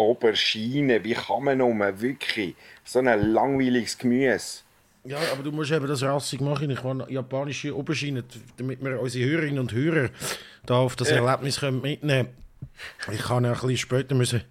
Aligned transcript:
Aubergine, 0.00 1.04
wie 1.04 1.12
kann 1.14 1.44
man 1.44 1.58
nur 1.58 2.00
wirklich 2.00 2.54
so 2.84 3.00
ein 3.00 3.32
langweiliges 3.32 3.98
Gemüse? 3.98 4.60
Ja, 5.04 5.18
aber 5.32 5.42
du 5.42 5.52
musst 5.52 5.70
eben 5.70 5.86
das 5.86 6.02
rassig 6.02 6.40
machen. 6.40 6.70
Ich 6.70 6.82
will 6.82 7.04
japanische 7.08 7.72
Aubergine, 7.74 8.24
damit 8.56 8.82
wir 8.82 9.00
unsere 9.00 9.28
Hörerinnen 9.30 9.58
und 9.58 9.72
Hörer 9.72 10.08
da 10.64 10.76
auf 10.76 10.96
das 10.96 11.10
Erlebnis 11.10 11.60
können 11.60 11.80
mitnehmen 11.80 12.28
können. 13.04 13.16
Ich 13.18 13.22
kann 13.22 13.44
ja 13.44 13.50
ein 13.52 13.56
bisschen 13.60 13.76
später 13.76 14.14
müssen 14.14 14.42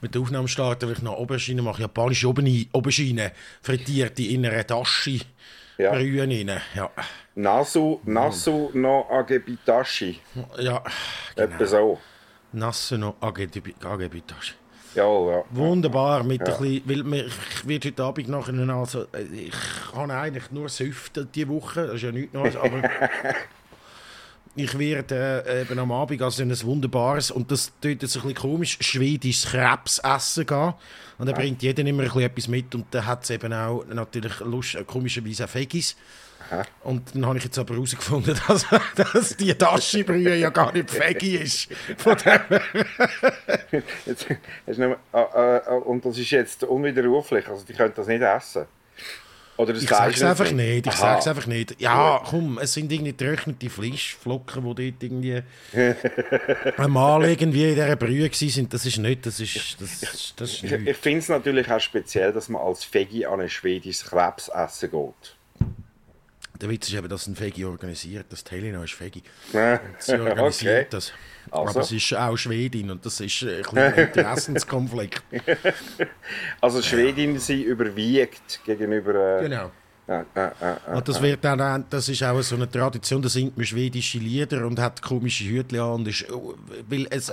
mit 0.00 0.14
der 0.14 0.22
Aufnahme 0.22 0.48
starten, 0.48 0.86
weil 0.86 0.96
ich 0.96 1.02
noch 1.02 1.14
Aubergine 1.14 1.62
mache. 1.62 1.82
Japanische 1.82 2.28
Aubergine, 2.28 3.32
frittierte 3.62 4.22
in 4.22 4.44
einer 4.46 4.66
Tasche, 4.66 5.20
Ja. 5.78 5.92
Brühen 5.92 6.30
rein. 6.30 6.60
Ja, 6.74 6.90
Nasu, 7.34 8.00
Nasu 8.04 8.70
no 8.72 9.06
Agebitashi. 9.10 10.20
ja 10.58 10.82
Etwa 11.34 11.66
so. 11.66 11.98
Nasse 12.52 12.96
noch 12.96 13.16
Agebitashi. 13.20 14.54
Ja, 14.96 15.30
ja. 15.30 15.44
Wunderbar, 15.50 16.24
mit 16.24 16.40
ein 16.40 16.46
bisschen, 16.46 17.10
weil 17.10 17.26
ich 17.26 17.68
werde 17.68 17.88
heute 17.88 18.04
Abend 18.04 18.28
nachher, 18.28 18.68
also, 18.70 19.02
äh, 19.12 19.22
ich 19.30 19.54
habe 19.94 20.14
eigentlich 20.14 20.50
nur 20.50 20.70
Süfte 20.70 21.26
diese 21.26 21.48
Woche, 21.48 21.86
das 21.86 21.96
ist 21.96 22.02
ja 22.02 22.12
nichts 22.12 22.32
Neues, 22.32 22.56
aber 22.56 22.82
ich 24.56 24.78
werde 24.78 25.44
äh, 25.46 25.62
eben 25.62 25.78
am 25.78 25.92
Abend 25.92 26.22
also 26.22 26.42
in 26.42 26.50
ein 26.50 26.62
wunderbares, 26.62 27.30
und 27.30 27.50
das 27.50 27.72
tut 27.80 28.02
jetzt 28.02 28.16
ein 28.16 28.22
bisschen 28.22 28.34
komisch, 28.34 28.78
schwedisches 28.80 29.50
Krebsessen 29.50 30.46
gehen. 30.46 30.74
Und 31.18 31.26
da 31.26 31.32
bringt 31.32 31.62
jeder 31.62 31.84
immer 31.84 32.02
ein 32.02 32.08
bisschen 32.08 32.22
etwas 32.22 32.48
mit 32.48 32.74
und 32.74 32.86
da 32.90 33.04
hat 33.04 33.24
es 33.24 33.30
eben 33.30 33.52
auch 33.52 33.84
natürlich 33.86 34.40
Lust, 34.40 34.74
äh, 34.74 34.84
komischerweise 34.84 35.44
auch 35.44 35.54
Veggies. 35.54 35.96
Und 36.84 37.14
dann 37.14 37.26
habe 37.26 37.38
ich 37.38 37.44
jetzt 37.44 37.58
aber 37.58 37.74
herausgefunden, 37.74 38.38
dass, 38.48 38.66
dass 38.94 39.36
die 39.36 39.52
Taschenbrühe 39.54 40.36
ja 40.36 40.50
gar 40.50 40.72
nicht 40.72 40.92
Veggie 40.98 41.36
ist. 41.36 41.68
Von 41.96 42.16
dem 42.16 42.60
Jetzt, 44.06 44.26
jetzt 44.66 44.78
noch, 44.78 44.96
äh, 45.12 45.56
äh, 45.56 45.70
und 45.84 46.04
das 46.04 46.18
ist 46.18 46.30
jetzt 46.30 46.64
unwiderruflich, 46.64 47.48
also 47.48 47.64
die 47.64 47.72
können 47.72 47.92
das 47.94 48.06
nicht 48.06 48.22
essen. 48.22 48.66
Oder 49.56 49.72
das 49.72 49.82
Ich 49.82 49.88
Fleisch 49.88 50.16
sag's 50.16 50.22
einfach 50.22 50.52
nicht, 50.52 50.86
ich 50.86 50.92
Aha. 50.92 51.00
sag's 51.00 51.26
einfach 51.26 51.46
nicht. 51.46 51.80
Ja, 51.80 52.20
komm, 52.24 52.58
es 52.58 52.74
sind 52.74 52.92
irgendwie 52.92 53.12
getrocknete 53.12 53.70
Fleischflocken, 53.70 54.62
die 54.76 54.90
dort 54.92 55.02
irgendwie 55.02 55.42
einmal 56.76 57.24
irgendwie 57.24 57.70
in 57.70 57.74
dieser 57.74 57.96
Brühe 57.96 58.28
sind. 58.32 58.72
Das 58.74 58.84
ist 58.84 58.98
nicht, 58.98 59.24
das 59.24 59.40
ist, 59.40 59.76
das, 59.80 60.34
das 60.36 60.50
ist 60.52 60.62
Ich, 60.64 60.72
ich 60.72 60.96
finde 60.96 61.18
es 61.20 61.28
natürlich 61.28 61.70
auch 61.70 61.80
speziell, 61.80 62.32
dass 62.32 62.48
man 62.48 62.60
als 62.60 62.92
Veggie 62.92 63.26
an 63.26 63.40
ein 63.40 63.48
schwedisches 63.48 64.04
Krebsessen 64.04 64.90
geht. 64.90 65.35
Der 66.60 66.70
Witz 66.70 66.88
ist 66.88 66.94
eben, 66.94 67.08
dass 67.08 67.26
ein 67.26 67.38
Veggie 67.38 67.64
organisiert, 67.64 68.26
das 68.30 68.44
Helena 68.50 68.82
ist. 68.82 68.96
Ja, 69.52 69.80
Sie 69.98 70.18
organisiert 70.18 70.78
okay. 70.78 70.86
das. 70.90 71.12
Also. 71.50 71.70
Aber 71.70 71.84
sie 71.84 71.98
ist 71.98 72.12
auch 72.14 72.36
Schwedin 72.36 72.90
und 72.90 73.04
das 73.06 73.20
ist 73.20 73.42
ein 73.42 73.62
kleiner 73.62 73.98
Interessenskonflikt. 74.08 75.22
Also 76.60 76.82
Schwedin 76.82 77.38
sie 77.38 77.62
überwiegt 77.62 78.60
gegenüber... 78.64 79.40
Äh, 79.40 79.42
Genau. 79.48 79.70
Äh, 80.08 80.20
äh, 80.36 80.46
äh, 80.60 80.96
Und 80.96 81.08
das, 81.08 81.20
wird 81.20 81.44
dann, 81.44 81.84
das 81.90 82.08
ist 82.08 82.22
auch 82.22 82.40
so 82.40 82.54
eine 82.54 82.70
Tradition, 82.70 83.20
da 83.20 83.28
singt 83.28 83.56
man 83.56 83.66
schwedische 83.66 84.18
Lieder 84.18 84.64
und 84.64 84.78
hat 84.78 85.02
komische 85.02 85.44
Hütchen 85.44 85.80
an. 85.80 85.92
Und 85.94 86.08
ist, 86.08 86.26
weil 86.88 87.08
es, 87.10 87.32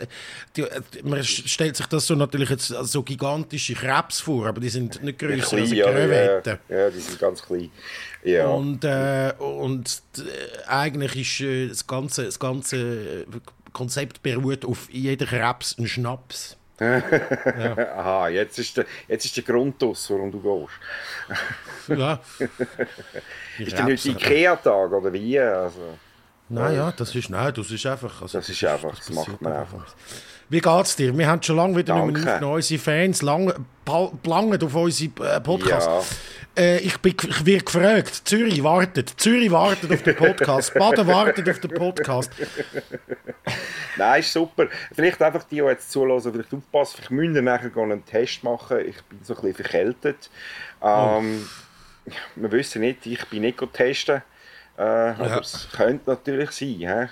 die, 0.56 0.66
man 1.04 1.24
stellt 1.24 1.76
sich 1.76 1.86
das 1.86 2.08
so 2.08 2.16
natürlich 2.16 2.50
jetzt 2.50 2.74
als 2.74 2.92
so 2.92 3.04
gigantische 3.04 3.76
Krebs 3.76 4.22
vor, 4.22 4.48
aber 4.48 4.60
die 4.60 4.70
sind 4.70 5.04
nicht 5.04 5.20
größer 5.20 5.58
als 5.58 5.70
klein, 5.70 5.74
ja, 5.74 6.42
ja, 6.68 6.90
die 6.90 7.00
sind 7.00 7.20
ganz 7.20 7.44
klein. 7.44 7.70
Ja. 8.24 8.48
Und, 8.48 8.84
äh, 8.84 9.34
und 9.38 10.02
äh, 10.18 10.68
eigentlich 10.68 11.16
ist 11.16 11.42
äh, 11.42 11.68
das 11.68 11.86
ganze, 11.86 12.26
das 12.26 12.40
ganze 12.40 13.26
Konzept 13.72 14.24
beruht 14.24 14.66
auf 14.66 14.90
jeder 14.92 15.28
Krebs 15.28 15.78
ein 15.78 15.88
Schnaps. 15.88 16.58
Aha, 17.98 18.28
jetzt 18.30 18.59
ist, 18.59 18.78
der, 18.78 18.86
jetzt 19.08 19.26
ist 19.26 19.36
der 19.38 19.44
Grund 19.44 19.81
aus, 19.84 20.09
warum 20.09 20.31
du 20.31 20.39
gehst. 20.42 21.98
Ja. 22.00 22.20
Ist 23.59 23.78
denn 23.78 23.86
heute 23.86 24.09
Ikea-Tag 24.09 24.92
oder 24.92 25.14
wie? 25.14 25.39
Also, 25.39 25.98
Nein, 26.49 26.76
ja, 26.76 26.92
das 26.92 27.16
ist, 27.16 27.30
nein, 27.30 27.54
das 27.55 27.71
ist 27.71 27.86
einfach. 27.86 28.21
Also, 28.21 28.38
das 28.38 28.49
ist 28.49 28.64
einfach, 28.64 28.95
das 28.98 29.10
macht 29.10 29.26
passiert 29.26 29.42
man 29.42 29.54
einfach. 29.54 29.86
Wie 30.49 30.60
geht's 30.60 30.95
dir? 30.95 31.17
Wir 31.17 31.27
haben 31.27 31.42
schon 31.42 31.55
lange 31.55 31.76
wieder 31.77 32.05
nicht 32.05 32.23
mehr. 32.26 32.48
Unsere 32.48 32.80
Fans 32.82 33.21
lang, 33.21 33.65
pal- 33.86 34.11
langen 34.26 34.61
auf 34.61 34.76
unsere 34.76 35.36
äh, 35.36 35.39
Podcasts. 35.42 35.88
Ja. 35.88 36.02
Äh, 36.55 36.77
ich, 36.80 36.97
bin, 36.99 37.15
ich 37.27 37.45
werde 37.45 37.64
gefragt. 37.64 38.21
Zürich 38.25 38.61
wartet. 38.64 39.09
Zürich 39.19 39.49
wartet 39.49 39.91
auf 39.91 40.03
den 40.03 40.15
Podcast. 40.15 40.73
Baden 40.75 41.08
wartet 41.08 41.49
auf 41.49 41.59
den 41.59 41.71
Podcast. 41.71 42.31
Nein, 43.97 44.19
ist 44.19 44.33
super. 44.33 44.67
Vielleicht 44.93 45.21
einfach 45.21 45.43
die, 45.45 45.55
die 45.55 45.61
jetzt 45.61 45.91
zulassen, 45.91 46.31
vielleicht 46.31 46.53
aufpassen. 46.53 46.95
Vielleicht 46.97 47.11
müssen 47.11 47.33
wir 47.36 47.41
nachher 47.41 47.75
einen 47.75 48.05
Test 48.05 48.43
machen. 48.43 48.80
Ich 48.87 49.02
bin 49.03 49.19
so 49.23 49.33
ein 49.36 49.41
bisschen 49.41 49.55
verkältet. 49.55 50.30
Ähm, 50.81 51.47
Wir 52.36 52.52
wissen 52.52 52.81
nicht, 52.81 53.05
ich 53.05 53.25
bin 53.27 53.41
nicht 53.41 53.59
testen. 53.73 54.21
Äh, 54.77 54.81
aber 54.81 55.27
Ja. 55.27 55.39
es 55.39 55.67
könnte 55.71 56.09
natürlich 56.09 56.52
sein. 56.52 56.67
He? 56.67 57.08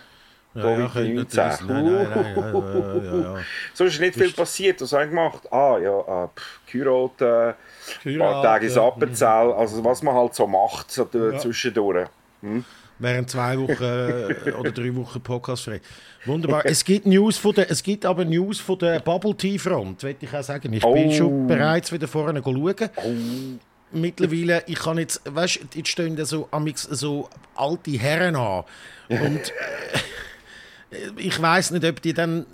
Ja, 0.53 0.69
ja, 0.69 0.91
ja, 0.95 1.01
ja, 1.01 1.25
ja, 1.33 3.15
ja. 3.21 3.35
So 3.73 3.85
ist 3.85 3.99
nicht 4.01 4.15
viel 4.15 4.33
passiert. 4.33 4.81
Was 4.81 4.91
haben 4.91 5.09
gemacht? 5.09 5.51
Ah, 5.51 5.77
ja, 5.77 6.25
äh, 6.25 6.27
geheiratet, 6.69 7.55
ein 8.05 8.17
paar 8.19 8.43
Tage 8.43 8.65
ins 8.65 8.77
Appenzell. 8.77 9.53
Also 9.53 9.83
was 9.83 10.03
man 10.03 10.13
halt 10.13 10.35
so 10.35 10.45
macht 10.47 10.91
so 10.91 11.05
zwischendurch. 11.05 12.09
Während 12.99 13.29
zwei 13.29 13.57
Wochen 13.57 13.81
äh, 14.45 14.51
oder 14.51 14.71
drei 14.71 14.93
Wochen 14.95 15.21
Podcast 15.21 15.63
frei. 15.63 15.79
Wunderbar. 16.25 16.65
Es 16.65 16.83
gibt, 16.83 17.07
News 17.07 17.37
von 17.37 17.55
der, 17.55 17.71
es 17.71 17.81
gibt 17.81 18.05
aber 18.05 18.25
News 18.25 18.59
von 18.59 18.77
der 18.77 18.99
Bubble 18.99 19.35
Tea 19.35 19.57
Front, 19.57 20.03
will 20.03 20.15
ich 20.19 20.33
auch 20.33 20.43
sagen. 20.43 20.71
Ich 20.73 20.83
bin 20.83 21.07
Oh. 21.07 21.11
schon 21.11 21.47
bereits 21.47 21.91
wieder 21.91 22.07
vorne 22.07 22.41
schauen. 22.43 23.59
Mittlerweile, 23.93 24.63
ich 24.67 24.79
kann 24.79 24.97
jetzt, 24.99 25.21
weißt 25.25 25.61
du, 25.73 25.77
jetzt 25.77 25.89
stehen 25.89 26.15
da 26.15 26.25
so, 26.25 26.47
so 26.75 27.27
alte 27.55 27.91
Herren 27.91 28.35
an. 28.35 28.63
Und 29.09 29.51
ich 31.17 31.41
weiß 31.41 31.71
nicht, 31.71 31.85
ob 31.85 32.01
die 32.01 32.13
dann 32.13 32.45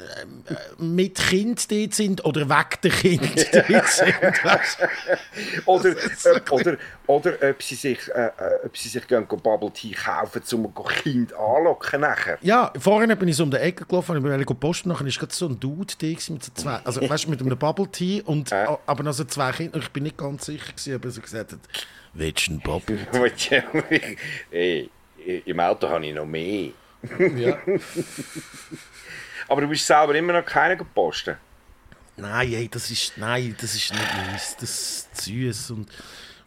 äh, 0.48 0.82
mit 0.84 1.16
Kind 1.16 1.72
dort 1.72 1.94
sind 1.96 2.24
oder 2.24 2.48
weg 2.48 2.80
der 2.84 2.92
Kind 2.92 3.48
dort 3.54 3.88
sind. 3.88 4.16
Oder, 5.66 5.90
äh, 5.90 6.42
oder, 6.52 6.78
oder 7.08 7.34
ob 7.50 7.64
sie 7.64 7.76
sich, 7.76 8.00
äh, 8.14 8.28
äh, 8.28 8.32
ob 8.66 8.78
sie 8.78 8.90
sich 8.90 9.08
gehen, 9.08 9.26
Bubble 9.26 9.72
Tea 9.72 9.92
kaufen, 9.92 10.42
um 10.54 10.66
ein 10.68 10.86
Kind 11.02 11.34
anlocken 11.34 12.02
nachher. 12.02 12.38
Ja, 12.42 12.72
vorhin 12.80 13.18
bin 13.18 13.28
ich 13.28 13.36
so 13.36 13.44
um 13.44 13.52
die 13.52 13.58
Ecke 13.58 13.86
gelaufen 13.86 14.18
und 14.18 14.26
ich 14.26 14.32
wollte 14.32 14.54
posten. 14.56 14.90
Nachher 14.90 15.08
ist 15.08 15.18
gerade 15.20 15.34
so 15.34 15.48
ein 15.48 15.60
Dude 15.60 15.94
da 16.00 16.08
mit 16.08 16.44
so 16.44 16.52
zwei, 16.54 16.80
also 16.84 17.08
weißt 17.10 17.28
mit 17.28 17.42
einem 17.42 17.58
Bubble 17.58 17.88
Tea 17.88 18.22
und 18.22 18.52
Äh. 18.52 18.68
aber 18.86 19.04
noch 19.04 19.14
so 19.14 19.24
zwei 19.24 19.52
Kinder. 19.52 19.80
Ich 19.80 19.90
bin 19.90 20.04
nicht 20.04 20.18
ganz 20.18 20.46
sicher 20.46 20.72
gewesen, 20.72 20.96
ob 20.96 21.06
er 21.06 21.12
so 21.12 21.22
gesagt 21.22 21.54
hat, 21.54 21.60
willst 22.14 22.48
du 22.48 22.52
einen 22.52 22.62
Bubble? 22.62 23.00
hey, 24.52 24.90
Im 25.46 25.60
Auto 25.60 25.90
habe 25.90 26.06
ich 26.06 26.14
noch 26.14 26.26
mehr. 26.26 26.70
Ja. 27.36 27.58
Aber 29.48 29.62
du 29.62 29.68
bist 29.68 29.86
selber 29.86 30.16
immer 30.16 30.34
noch 30.34 30.46
keinen 30.46 30.78
gepostet. 30.78 31.38
Nein, 32.18 32.50
hey, 32.50 32.68
das 32.70 32.90
ist, 32.90 33.18
nein, 33.18 33.56
das 33.60 33.76
ist 33.76 33.94
nicht 33.94 34.16
meins. 34.16 34.56
Das 34.60 34.70
ist 34.70 35.22
süß 35.22 35.72
und 35.72 35.90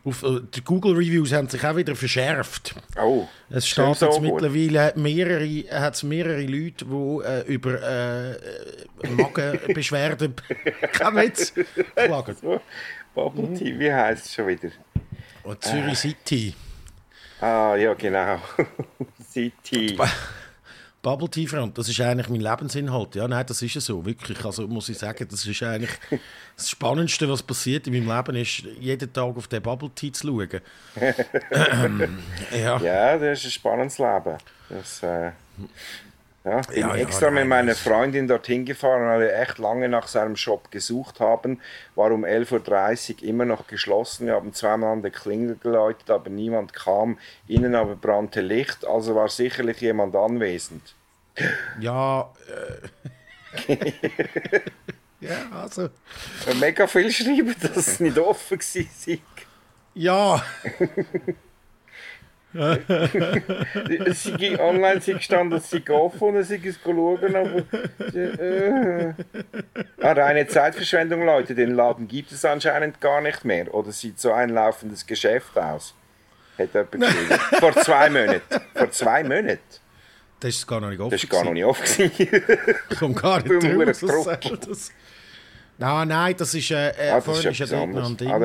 auf, 0.02 0.22
äh, 0.22 0.40
die 0.54 0.64
Google 0.64 0.94
Reviews 0.94 1.32
haben 1.32 1.48
sich 1.48 1.64
auch 1.64 1.76
wieder 1.76 1.94
verschärft. 1.94 2.74
Oh, 2.98 3.28
Es 3.50 3.68
steht 3.68 3.96
so 3.96 4.06
jetzt 4.06 4.20
mittlerweile 4.20 4.92
mehrere, 4.96 5.64
hat's 5.70 6.02
mehrere 6.02 6.42
Leute, 6.42 6.86
die 6.86 7.20
äh, 7.24 7.42
über 7.46 7.82
äh, 7.82 8.30
äh, 8.32 9.10
Magenbeschwerden 9.10 10.34
kein 10.92 11.16
Witz, 11.16 11.52
klagen. 11.94 12.36
Bubble 13.14 13.54
Tea, 13.58 13.78
wie 13.78 13.92
heisst 13.92 14.26
es 14.26 14.34
schon 14.34 14.46
wieder? 14.46 14.70
Und 15.42 15.62
Zürich 15.62 15.98
City. 15.98 16.54
Ah, 17.40 17.74
ja, 17.76 17.92
genau. 17.94 18.40
City. 19.30 19.98
Bubble 21.02 21.30
Tea 21.30 21.46
Front, 21.46 21.78
das 21.78 21.88
ist 21.88 22.00
eigentlich 22.00 22.28
mein 22.28 22.40
Lebensinhalt. 22.40 23.14
Ja, 23.14 23.26
nein, 23.26 23.46
das 23.46 23.62
ist 23.62 23.74
ja 23.74 23.80
so, 23.80 24.04
wirklich. 24.04 24.44
Also 24.44 24.68
muss 24.68 24.88
ich 24.90 24.98
sagen, 24.98 25.26
das 25.30 25.46
ist 25.46 25.62
eigentlich 25.62 25.90
das 26.56 26.68
Spannendste, 26.68 27.28
was 27.28 27.42
passiert 27.42 27.86
in 27.86 28.04
meinem 28.04 28.16
Leben, 28.16 28.36
ist 28.36 28.64
jeden 28.78 29.10
Tag 29.10 29.36
auf 29.36 29.48
den 29.48 29.62
Bubble 29.62 29.90
Tea 29.94 30.12
zu 30.12 30.26
schauen. 30.26 30.60
ähm, 31.52 32.18
ja. 32.52 32.78
Ja, 32.78 33.18
das 33.18 33.38
ist 33.38 33.44
ein 33.46 33.50
spannendes 33.52 33.98
Leben. 33.98 34.36
Das, 34.68 35.02
äh, 35.02 35.32
ja, 36.44 36.60
ich 36.60 36.66
bin 36.68 36.80
Ja, 36.80 36.96
ja, 36.96 37.02
extra 37.02 37.30
mit 37.30 37.40
nein, 37.40 37.48
meiner 37.48 37.74
Freundin 37.74 38.26
dorthin 38.26 38.64
gefahren, 38.64 39.06
weil 39.06 39.20
wir 39.20 39.38
echt 39.38 39.58
lange 39.58 39.88
nach 39.88 40.08
seinem 40.08 40.36
Shop 40.36 40.70
gesucht 40.70 41.20
haben. 41.20 41.60
War 41.94 42.10
um 42.12 42.24
11.30 42.24 43.16
Uhr 43.16 43.28
immer 43.28 43.44
noch 43.44 43.66
geschlossen. 43.66 44.26
Wir 44.26 44.34
haben 44.34 44.54
zweimal 44.54 44.92
an 44.92 45.02
der 45.02 45.10
Klingel 45.10 45.56
geläutet, 45.62 46.10
aber 46.10 46.30
niemand 46.30 46.72
kam. 46.72 47.18
Innen 47.46 47.74
aber 47.74 47.94
brannte 47.94 48.40
Licht, 48.40 48.86
also 48.86 49.14
war 49.14 49.28
sicherlich 49.28 49.80
jemand 49.80 50.14
anwesend. 50.16 50.94
Ja, 51.78 52.30
äh, 52.48 52.88
ja, 55.20 55.50
also, 55.52 55.90
mega 56.58 56.86
viel 56.86 57.10
schreiben, 57.10 57.54
dass 57.60 57.76
es 57.76 58.00
nicht 58.00 58.18
offen 58.18 58.58
war. 58.58 59.18
ja. 59.94 60.44
es 62.52 64.24
sei 64.24 64.58
online 64.58 65.00
sei 65.00 65.12
gestanden, 65.12 65.58
es 65.58 65.70
sei 65.70 65.82
offen 65.88 66.42
sei 66.42 66.60
es 66.64 66.78
schauen, 66.82 67.36
aber... 67.36 67.62
Äh. 68.14 69.14
Ah, 70.00 70.12
reine 70.12 70.46
Zeitverschwendung, 70.48 71.24
Leute. 71.24 71.54
Den 71.54 71.74
Laden 71.74 72.08
gibt 72.08 72.32
es 72.32 72.44
anscheinend 72.44 73.00
gar 73.00 73.20
nicht 73.20 73.44
mehr. 73.44 73.72
Oder 73.72 73.92
sieht 73.92 74.18
so 74.18 74.32
ein 74.32 74.50
laufendes 74.50 75.06
Geschäft 75.06 75.56
aus? 75.56 75.94
Hat 76.58 76.74
jemand 76.74 76.90
geschrieben. 76.92 77.40
Vor 77.60 77.72
zwei 77.76 78.10
Monaten. 78.10 78.60
Vor 78.74 78.90
zwei 78.90 79.22
Monaten. 79.22 79.60
Das 80.40 80.54
ist 80.54 80.66
gar 80.66 80.80
noch 80.80 80.90
nicht 80.90 81.00
offen. 81.00 81.10
Das 81.10 81.22
ist 81.22 81.30
gar 81.30 81.44
noch 81.44 81.52
nicht 81.52 81.64
offen. 81.64 82.10
ich 82.16 82.98
komme 82.98 83.14
gar 83.14 83.42
nicht 83.42 84.02
drauf, 84.02 84.38
das 84.40 84.92
Nein, 85.78 86.08
nein, 86.08 86.34
das 86.36 86.54
ist, 86.54 86.70
äh, 86.70 86.90
äh 86.90 87.10
ah, 87.10 87.20
vorhin 87.20 87.52
ist 87.52 87.58
ja 87.58 87.66
dort 87.66 87.90
noch 87.90 88.06
ein 88.06 88.16
Ding. 88.16 88.30
Ah, 88.30 88.38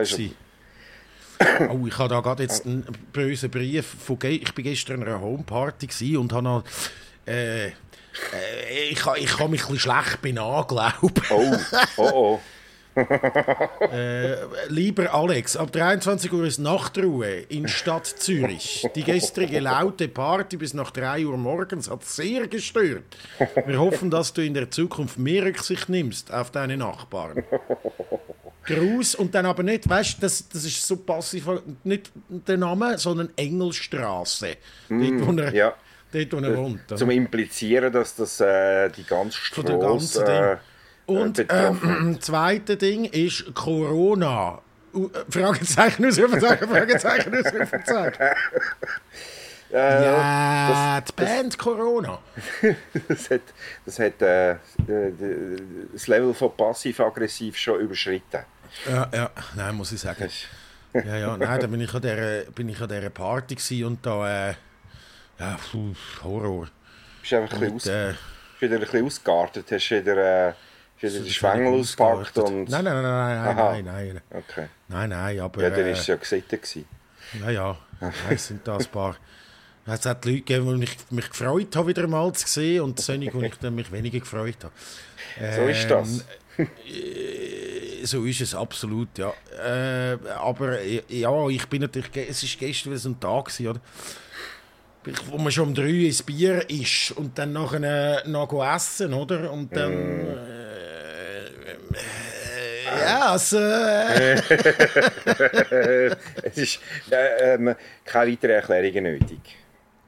Oh, 1.70 1.86
ich 1.88 1.98
habe 1.98 2.10
da 2.10 2.20
gerade 2.22 2.44
jetzt 2.44 2.66
einen 2.66 2.86
bösen 3.12 3.50
Brief 3.50 3.86
von 3.86 4.18
Ich 4.22 4.54
bin 4.54 4.64
gestern 4.64 5.02
an 5.02 5.08
einer 5.08 5.22
Homeparty 5.22 6.18
und 6.18 6.32
habe 6.34 6.44
noch, 6.44 6.64
äh, 7.28 7.68
äh, 7.68 7.72
ich, 8.90 9.06
ich 9.18 9.38
kann 9.38 9.52
mich 9.52 9.66
ein 9.66 9.72
bisschen 9.72 9.80
schlecht 9.80 10.22
benahen, 10.22 10.68
glaube 10.68 11.22
Oh, 11.30 11.56
oh, 11.98 12.04
oh. 12.12 12.40
äh, 13.92 14.36
lieber 14.70 15.14
Alex, 15.14 15.58
ab 15.58 15.72
23 15.72 16.32
Uhr 16.32 16.46
ist 16.46 16.60
Nachtruhe 16.60 17.42
in 17.50 17.68
Stadt 17.68 18.06
Zürich. 18.06 18.88
Die 18.96 19.04
gestrige 19.04 19.60
laute 19.60 20.08
Party 20.08 20.56
bis 20.56 20.74
nach 20.74 20.92
3 20.92 21.26
Uhr 21.26 21.38
morgens 21.38 21.90
hat 21.90 22.06
sehr 22.06 22.48
gestört. 22.48 23.04
Wir 23.66 23.80
hoffen, 23.80 24.10
dass 24.10 24.34
du 24.34 24.42
in 24.46 24.54
der 24.54 24.72
Zukunft 24.72 25.20
mehr 25.20 25.44
Rücksicht 25.44 25.90
nimmst 25.90 26.34
auf 26.34 26.52
deine 26.52 26.78
Nachbarn. 26.78 27.44
Gruß 28.65 29.15
und 29.15 29.33
dann 29.35 29.45
aber 29.45 29.63
nicht, 29.63 29.88
weißt 29.88 30.17
du, 30.17 30.21
das, 30.21 30.47
das 30.50 30.65
ist 30.65 30.85
so 30.85 30.97
passiv, 30.97 31.47
nicht 31.83 32.12
der 32.29 32.57
Name, 32.57 32.97
sondern 32.97 33.29
Engelstraße. 33.35 34.57
Mm, 34.89 35.19
dort, 35.19 35.27
wo 35.27 35.41
er, 35.41 35.53
ja. 35.53 35.73
dort, 36.12 36.33
wo 36.33 36.38
er 36.38 36.57
wohnt. 36.57 36.81
Zum 36.97 37.09
Implizieren, 37.12 37.91
dass 37.91 38.15
das 38.15 38.39
äh, 38.39 38.89
die 38.89 39.03
ganze 39.03 39.38
Straße... 39.38 40.25
Äh, 40.25 40.57
und 41.06 41.45
ähm, 41.50 42.17
zweite 42.19 42.77
Ding 42.77 43.06
ist 43.06 43.53
Corona. 43.53 44.59
Uh, 44.94 45.09
Fragezeichen, 45.29 46.06
Ausrufezeichen, 46.06 46.69
Fragezeichen, 46.69 47.35
Ausrufezeichen. 47.35 48.21
Äh, 49.71 49.73
ja, 50.03 51.01
das, 51.01 51.06
die 51.06 51.21
Band 51.21 51.53
das, 51.53 51.57
Corona. 51.57 52.19
das 53.07 53.29
hat, 53.29 53.41
das, 53.85 54.00
hat 54.00 54.21
äh, 54.21 54.56
das 55.91 56.07
Level 56.07 56.33
von 56.33 56.56
passiv-aggressiv 56.56 57.57
schon 57.57 57.81
überschritten. 57.81 58.39
Ja, 58.89 59.10
ja, 59.13 59.31
nein, 59.56 59.75
muss 59.75 59.92
ich 59.92 60.01
sagen. 60.01 60.30
Ja, 60.94 61.18
ja, 61.18 61.38
nein, 61.38 61.60
da 61.60 61.68
bin 61.68 61.81
ich 61.81 61.94
an 61.94 62.01
dieser, 62.01 62.42
bin 62.51 62.69
ich 62.69 62.80
an 62.80 62.88
dieser 62.88 63.10
Party 63.10 63.83
und 63.83 64.06
da, 64.06 64.50
äh, 64.50 64.56
ja, 65.39 65.60
puh, 65.72 65.94
Horror. 66.24 66.68
Bist 67.19 67.31
du 67.31 67.38
einfach 67.38 67.62
ein 67.62 67.74
bisschen, 67.74 67.75
aus, 67.75 67.88
äh, 67.88 68.13
wieder 68.60 68.75
ein 68.75 68.80
bisschen 68.81 69.06
ausgeartet? 69.06 69.72
Hast 69.72 69.89
du 69.89 70.00
wieder, 70.00 70.50
äh, 70.50 70.54
du 71.01 71.10
die 71.10 71.33
Schwengel 71.33 71.80
ausgepackt? 71.80 72.38
Und... 72.38 72.69
Nein, 72.69 72.83
nein, 72.86 73.01
nein, 73.01 73.04
nein, 73.04 73.56
nein, 73.56 73.86
nein, 73.86 73.86
nein. 73.86 74.22
Okay. 74.31 74.68
Nein, 74.88 75.10
nein, 75.10 75.39
aber... 75.39 75.63
Ja, 75.63 75.69
dann 75.69 75.86
war 75.86 75.92
es 75.92 76.07
ja 76.07 76.16
gesittet. 76.16 76.75
Ja, 77.42 77.50
ja, 77.50 77.77
nein, 78.00 78.38
sind 78.38 78.68
da 78.68 78.77
ein 78.77 78.86
paar... 78.86 79.18
Es 79.88 80.04
hat 80.06 80.25
Leute 80.25 80.38
gegeben, 80.38 80.68
die 80.68 80.77
mich, 80.77 80.98
mich 81.12 81.30
gefreut 81.30 81.75
haben, 81.75 81.88
wieder 81.88 82.07
mal 82.07 82.33
zu 82.33 82.48
sehen 82.48 82.81
und 82.81 83.00
solche, 83.00 83.30
die 83.30 83.45
ich 83.45 83.62
mich 83.69 83.92
weniger 83.92 84.19
gefreut 84.19 84.63
habe. 84.63 84.74
Ähm, 85.39 85.56
so 85.56 85.62
ist 85.68 85.92
das. 85.92 86.25
Ähm, 88.06 88.22
äh, 88.22 88.24
so 88.24 88.25
ist 88.25 88.42
es 88.42 88.56
absolut, 88.56 89.18
ja. 89.18 89.34
Äh, 89.63 90.18
aber 90.38 90.81
ja, 90.84 91.50
ich 91.50 91.66
bin 91.68 91.81
natürlich, 91.81 92.30
es 92.30 92.44
war 92.44 92.68
gestern 92.68 92.98
so 92.98 93.10
ein 93.10 93.19
Tag, 93.19 93.46
gewesen, 93.46 93.68
oder? 93.68 93.81
wo 95.28 95.38
man 95.38 95.52
schon 95.52 95.68
um 95.69 95.75
drei 95.75 96.06
ins 96.06 96.24
Bier 96.24 96.68
ist 96.69 97.12
und 97.12 97.38
dann 97.38 97.54
nachher 97.54 98.25
äh, 98.25 98.28
noch 98.28 98.52
essen, 98.75 99.13
oder? 99.13 99.52
Und 99.52 99.75
dann... 99.75 99.94
Mm. 99.94 100.28
Äh, 100.28 101.46
äh, 101.94 103.02
ja, 103.02 103.31
also... 103.31 103.60
Äh. 103.60 104.34
es 106.44 106.58
ist 106.58 106.80
äh, 107.12 107.75
keine 108.04 108.31
weiteren 108.31 108.51
Erklärungen 108.51 109.04
nötig. 109.04 109.58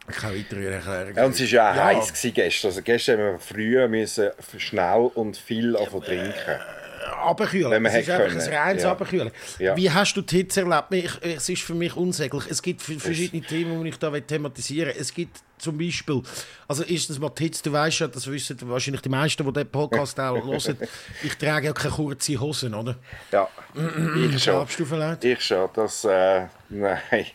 Keine 0.08 0.40
weitere 0.40 0.74
Erklärung. 0.74 1.16
Ja, 1.16 1.26
und 1.26 1.34
es 1.34 1.42
war 1.42 1.48
ja, 1.48 1.76
ja. 1.76 1.86
heiß 2.00 2.14
gestern. 2.34 2.70
Also 2.70 2.82
gestern 2.82 3.20
haben 3.20 3.34
wir 3.34 3.40
früh 3.40 3.88
müssen 3.88 4.32
schnell 4.58 5.12
und 5.14 5.38
viel 5.38 5.74
ja, 5.74 5.86
trinken. 5.86 6.60
Abkühlen. 7.08 7.72
Wenn 7.72 7.84
man 7.84 7.92
es 7.92 8.08
ist 8.08 8.10
einfach 8.10 8.32
ein 8.32 8.54
reines 8.54 8.84
ja. 8.84 8.92
Abkühlen. 8.92 9.32
Ja. 9.60 9.76
Wie 9.76 9.90
hast 9.90 10.16
du 10.16 10.22
die 10.22 10.38
Hitze 10.38 10.62
erlebt? 10.62 10.92
es 11.22 11.50
ist 11.50 11.62
für 11.62 11.74
mich 11.74 11.96
unsäglich. 11.96 12.44
Es 12.50 12.62
gibt 12.62 12.82
verschiedene 12.82 13.42
es 13.42 13.48
Themen, 13.48 13.84
die 13.84 13.90
ich 13.90 13.98
da 13.98 14.12
thematisieren 14.20 14.90
will. 14.90 14.96
Es 15.00 15.14
gibt 15.14 15.42
zum 15.58 15.78
Beispiel, 15.78 16.22
also 16.68 16.84
erstens 16.84 17.20
Hitze, 17.38 17.64
du 17.64 17.72
weißt 17.72 18.00
ja, 18.00 18.08
das 18.08 18.28
wissen 18.28 18.58
wahrscheinlich 18.64 19.02
die 19.02 19.10
meisten, 19.10 19.46
die 19.46 19.54
diesen 19.54 19.70
Podcast 19.70 20.20
auch 20.20 20.44
hören, 20.44 20.78
ich 21.24 21.36
trage 21.38 21.68
ja 21.68 21.74
keine 21.74 21.94
kurzen 21.94 22.40
Hosen, 22.40 22.74
oder? 22.74 22.96
Ja, 23.32 23.50
ich 23.76 24.44
schon. 24.44 24.68
Du 24.78 24.86
vielleicht? 24.86 25.24
Ich 25.24 25.42
schon, 25.42 25.70
das, 25.74 26.06
äh, 26.06 26.46
nein, 26.70 27.26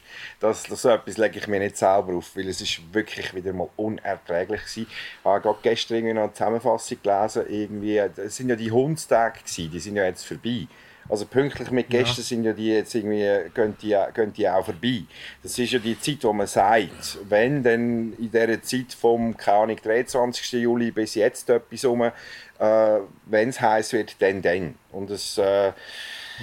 das, 0.41 0.65
das, 0.65 0.83
so 0.83 0.89
etwas 0.91 1.17
lege 1.17 1.39
ich 1.39 1.49
mir 1.49 1.59
nicht 1.59 1.77
selber 1.77 2.15
auf, 2.15 2.37
weil 2.37 2.49
es 2.49 2.61
ist 2.61 2.81
wirklich 2.93 3.35
wieder 3.35 3.53
mal 3.53 3.69
unerträglich 3.77 4.61
war. 4.61 4.77
Ich 4.77 4.87
habe 5.25 5.41
gerade 5.41 5.59
gestern 5.63 5.97
irgendwie 5.97 6.15
noch 6.15 6.23
eine 6.23 6.33
Zusammenfassung 6.33 6.99
gelesen, 7.03 7.45
irgendwie, 7.49 7.99
es 7.99 8.37
sind 8.37 8.49
ja 8.49 8.57
die 8.57 8.71
Hundstage 8.71 9.41
die 9.57 9.81
sind 9.81 9.97
ja 9.97 10.05
jetzt 10.05 10.25
vorbei. 10.25 10.67
Also 11.09 11.27
pünktlich 11.27 11.71
mit 11.71 11.91
Gästen 11.91 12.21
ja. 12.21 12.25
sind 12.25 12.45
ja 12.45 12.53
die 12.53 12.69
jetzt 12.69 12.95
irgendwie, 12.95 13.51
gehen 13.55 13.77
die, 13.83 13.97
gehen 14.15 14.33
die 14.33 14.49
auch 14.49 14.65
vorbei. 14.65 15.03
Das 15.43 15.59
ist 15.59 15.73
ja 15.73 15.79
die 15.79 15.99
Zeit, 15.99 16.23
wo 16.23 16.33
man 16.33 16.47
sagt, 16.47 17.19
wenn 17.29 17.63
dann 17.63 18.13
in 18.19 18.31
dieser 18.31 18.63
Zeit 18.63 18.93
vom, 18.99 19.37
keine 19.37 19.59
Ahnung, 19.59 19.79
23. 19.83 20.53
Juli 20.53 20.91
bis 20.91 21.15
jetzt 21.15 21.51
etwas 21.51 21.85
rum, 21.85 22.03
äh, 22.03 22.13
wenn 23.27 23.49
es 23.49 23.61
heiß 23.61 23.93
wird, 23.93 24.17
dann, 24.21 24.43
dann. 24.43 24.75
Und 24.93 25.11
es 25.11 25.39
äh, 25.39 25.73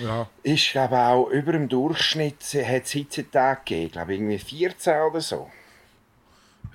ja. 0.02 0.30
ist, 0.44 0.72
glaube 0.72 0.98
auch 0.98 1.30
über 1.30 1.54
dem 1.54 1.70
Durchschnitt 1.70 2.44
hat 2.66 2.84
es 2.84 2.92
Hitzetage 2.92 3.62
gegeben, 3.66 3.92
glaube 3.92 4.14
irgendwie 4.14 4.40
14 4.40 5.02
oder 5.02 5.22
so. 5.22 5.50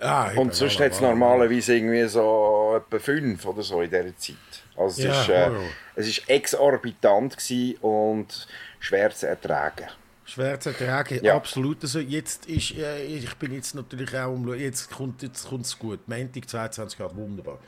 Ja, 0.01 0.33
und 0.37 0.55
sonst 0.55 0.81
hat 0.81 0.93
es 0.93 1.01
normalerweise 1.01 1.77
irgendwie 1.77 2.07
so 2.09 2.75
etwa 2.77 2.99
5 2.99 3.47
oder 3.47 3.63
so 3.63 3.81
in 3.81 3.91
dieser 3.91 4.17
Zeit. 4.17 4.64
Also 4.77 5.03
es, 5.03 5.05
ja, 5.05 5.21
ist, 5.21 5.29
äh, 5.29 5.51
es 5.95 6.09
ist 6.09 6.29
exorbitant 6.29 7.37
und 7.81 8.49
schwer 8.81 9.11
zu 9.11 9.29
ertragen. 9.29 9.87
Schwer 10.25 10.59
zu 10.59 10.71
ertragen, 10.71 11.21
ja. 11.23 11.35
absolut. 11.35 11.83
Also 11.83 12.01
jetzt 12.01 12.47
ist, 12.47 12.77
äh, 12.77 13.03
ich 13.05 13.35
bin 13.37 13.53
jetzt 13.53 13.75
natürlich 13.75 14.17
auch 14.17 14.33
um, 14.33 14.53
jetzt 14.55 14.91
kommt 14.91 15.23
es 15.23 15.45
jetzt 15.45 15.79
gut. 15.79 16.01
Montag 16.09 16.49
22 16.49 16.99
Grad, 16.99 17.15
wunderbar. 17.15 17.59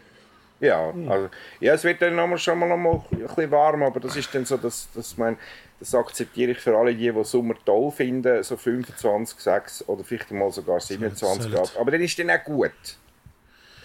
Ja, 0.58 0.90
hm. 0.90 1.10
also, 1.10 1.28
ja, 1.60 1.74
es 1.74 1.84
wird 1.84 2.00
dann 2.00 2.16
noch 2.16 2.38
schon 2.38 2.58
mal 2.58 2.68
noch 2.68 2.78
mal 2.78 3.02
ein 3.12 3.18
bisschen 3.18 3.50
warm, 3.50 3.82
aber 3.82 4.00
das 4.00 4.16
ist 4.16 4.34
dann 4.34 4.46
so, 4.46 4.56
dass, 4.56 4.88
dass 4.94 5.18
mein, 5.18 5.36
das 5.78 5.94
akzeptiere 5.94 6.52
ich 6.52 6.58
für 6.58 6.76
alle 6.76 6.94
die, 6.94 7.12
die 7.12 7.24
Sommer 7.24 7.54
toll 7.64 7.90
finden, 7.90 8.42
so 8.42 8.56
25, 8.56 9.38
6 9.38 9.88
oder 9.88 10.02
vielleicht 10.02 10.30
mal 10.30 10.50
sogar 10.50 10.80
27 10.80 11.52
Grad. 11.52 11.76
Aber 11.78 11.90
dann 11.90 12.00
ist 12.00 12.18
dann 12.18 12.30
auch 12.30 12.42
gut. 12.42 12.72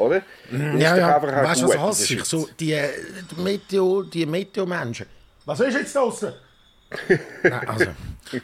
Oder? 0.01 0.22
Dann 0.50 0.79
ja, 0.79 0.98
ja. 0.98 1.15
Einfach 1.15 1.38
auch 1.38 1.43
weißt 1.43 1.62
du, 1.62 1.67
was 1.67 1.77
hasse 1.79 2.13
ich? 2.15 2.24
So, 2.25 2.50
die, 2.60 2.79
die 3.31 3.41
Meteo, 3.41 4.03
die 4.03 4.25
Meteo-Menschen. 4.25 5.05
Was 5.46 5.60
ist 5.60 5.74
jetzt 5.74 5.96
draußen? 5.96 6.34
Nein, 7.43 7.67
also, 7.67 7.86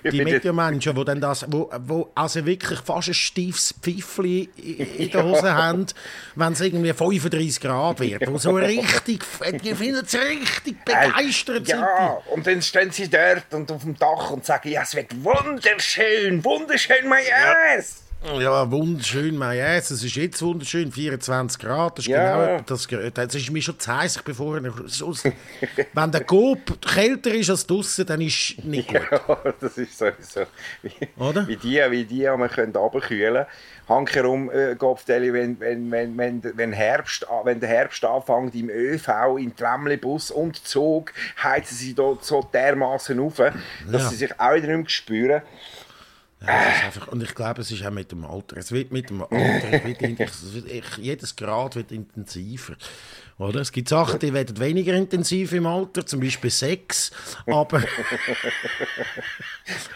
die 0.10 0.24
Medien-Menschen, 0.24 0.96
die 0.96 1.06
dann 1.06 1.20
das, 1.20 1.46
wo, 1.50 1.70
wo 1.80 2.12
also 2.16 2.46
wirklich 2.46 2.80
fast 2.80 3.10
ein 3.10 3.14
steifes 3.14 3.76
Pfiffli 3.82 4.50
in 4.56 5.12
der 5.12 5.24
Hose 5.24 5.54
haben, 5.54 5.86
wenn 6.36 6.54
es 6.54 6.62
irgendwie 6.62 6.94
35 6.94 7.60
Grad 7.60 8.00
wird, 8.00 8.26
wo 8.28 8.38
so 8.38 8.52
richtig, 8.52 9.20
die 9.64 9.76
finden 9.76 10.06
es 10.06 10.14
richtig 10.14 10.84
begeistert. 10.86 11.68
Äh, 11.70 11.72
ja, 11.72 12.18
und 12.32 12.48
dann 12.48 12.62
stehen 12.62 12.92
sie 12.92 13.10
dort 13.10 13.54
und 13.54 13.72
auf 13.72 13.84
dem 13.84 13.98
Dach 13.98 14.32
und 14.32 14.46
sagen, 14.46 14.70
ja, 14.70 14.84
es 14.84 14.96
wird 14.96 15.12
wunderschön, 15.24 16.44
wunderschön, 16.44 17.08
mein 17.08 17.24
Ass. 17.78 18.07
Ja, 18.24 18.70
wunderschön, 18.70 19.38
Majäs. 19.38 19.92
Es 19.92 20.04
ist 20.04 20.16
jetzt 20.16 20.42
wunderschön, 20.42 20.92
24 20.92 21.60
Grad. 21.60 21.98
Das 21.98 22.06
ist, 22.06 22.10
ja. 22.10 22.58
genau, 22.58 22.64
das, 22.66 22.88
das 23.14 23.36
ist 23.36 23.52
mir 23.52 23.62
schon 23.62 23.80
zu 23.80 23.96
heiß. 23.96 24.20
Bevor, 24.24 24.60
wenn 25.94 26.12
der 26.12 26.24
Coop 26.24 26.82
kälter 26.82 27.34
ist 27.34 27.50
als 27.50 27.66
draußen, 27.66 28.06
dann 28.06 28.20
ist 28.22 28.56
es 28.58 28.64
nicht 28.64 28.88
gut. 28.88 29.02
Ja, 29.12 29.54
das 29.60 29.78
ist 29.78 29.98
sowieso. 29.98 30.42
Wie, 30.82 30.92
Oder? 31.18 31.48
wie 31.48 31.56
die, 31.58 31.80
wie 31.90 32.06
die 32.06 32.24
man 32.24 32.50
können 32.50 32.76
runterkühlen 32.76 33.46
Hankerum, 33.88 34.52
äh, 34.52 34.76
Gopfdeli, 34.76 35.32
wenn, 35.32 35.60
wenn, 35.60 35.90
wenn, 35.90 36.18
wenn, 36.18 36.42
wenn, 36.58 36.74
Herbst, 36.74 37.26
wenn 37.46 37.60
der 37.60 37.70
Herbst 37.70 38.04
anfängt 38.04 38.54
im 38.56 38.70
ÖV, 38.70 39.38
im 39.40 39.56
Tramlebus 39.56 40.32
und 40.32 40.68
Zug, 40.68 41.14
heizen 41.42 41.76
sie 41.76 41.94
dort 41.94 42.26
so 42.26 42.46
dermaßen 42.54 43.18
auf, 43.20 43.38
dass 43.38 43.54
ja. 43.90 44.00
sie 44.10 44.16
sich 44.16 44.40
auch 44.40 44.56
wieder 44.56 44.68
nicht 44.68 44.78
mehr 44.78 44.90
spüren. 44.90 45.42
Ja, 46.40 46.86
einfach, 46.86 47.08
und 47.08 47.24
ich 47.24 47.34
glaube, 47.34 47.62
es 47.62 47.72
ist 47.72 47.84
auch 47.84 47.92
mit 47.92 48.12
dem 48.12 48.24
Alter. 48.24 48.58
Es 48.58 48.72
wird 48.72 48.92
mit 48.92 49.10
dem 49.10 49.24
Alter, 49.24 49.84
wird, 49.84 50.02
wird, 50.02 50.98
jedes 50.98 51.36
Grad 51.36 51.76
wird 51.76 51.92
intensiver. 51.92 52.76
Oder? 53.40 53.62
Es 53.62 53.72
gibt 53.72 53.90
Sachen, 53.90 54.20
die 54.20 54.34
werden 54.34 54.60
weniger 54.60 54.94
intensiv 54.94 55.54
im 55.54 55.66
Alter, 55.66 56.06
zum 56.06 56.20
Beispiel 56.20 56.52
Sex. 56.52 57.12
Aber, 57.48 57.82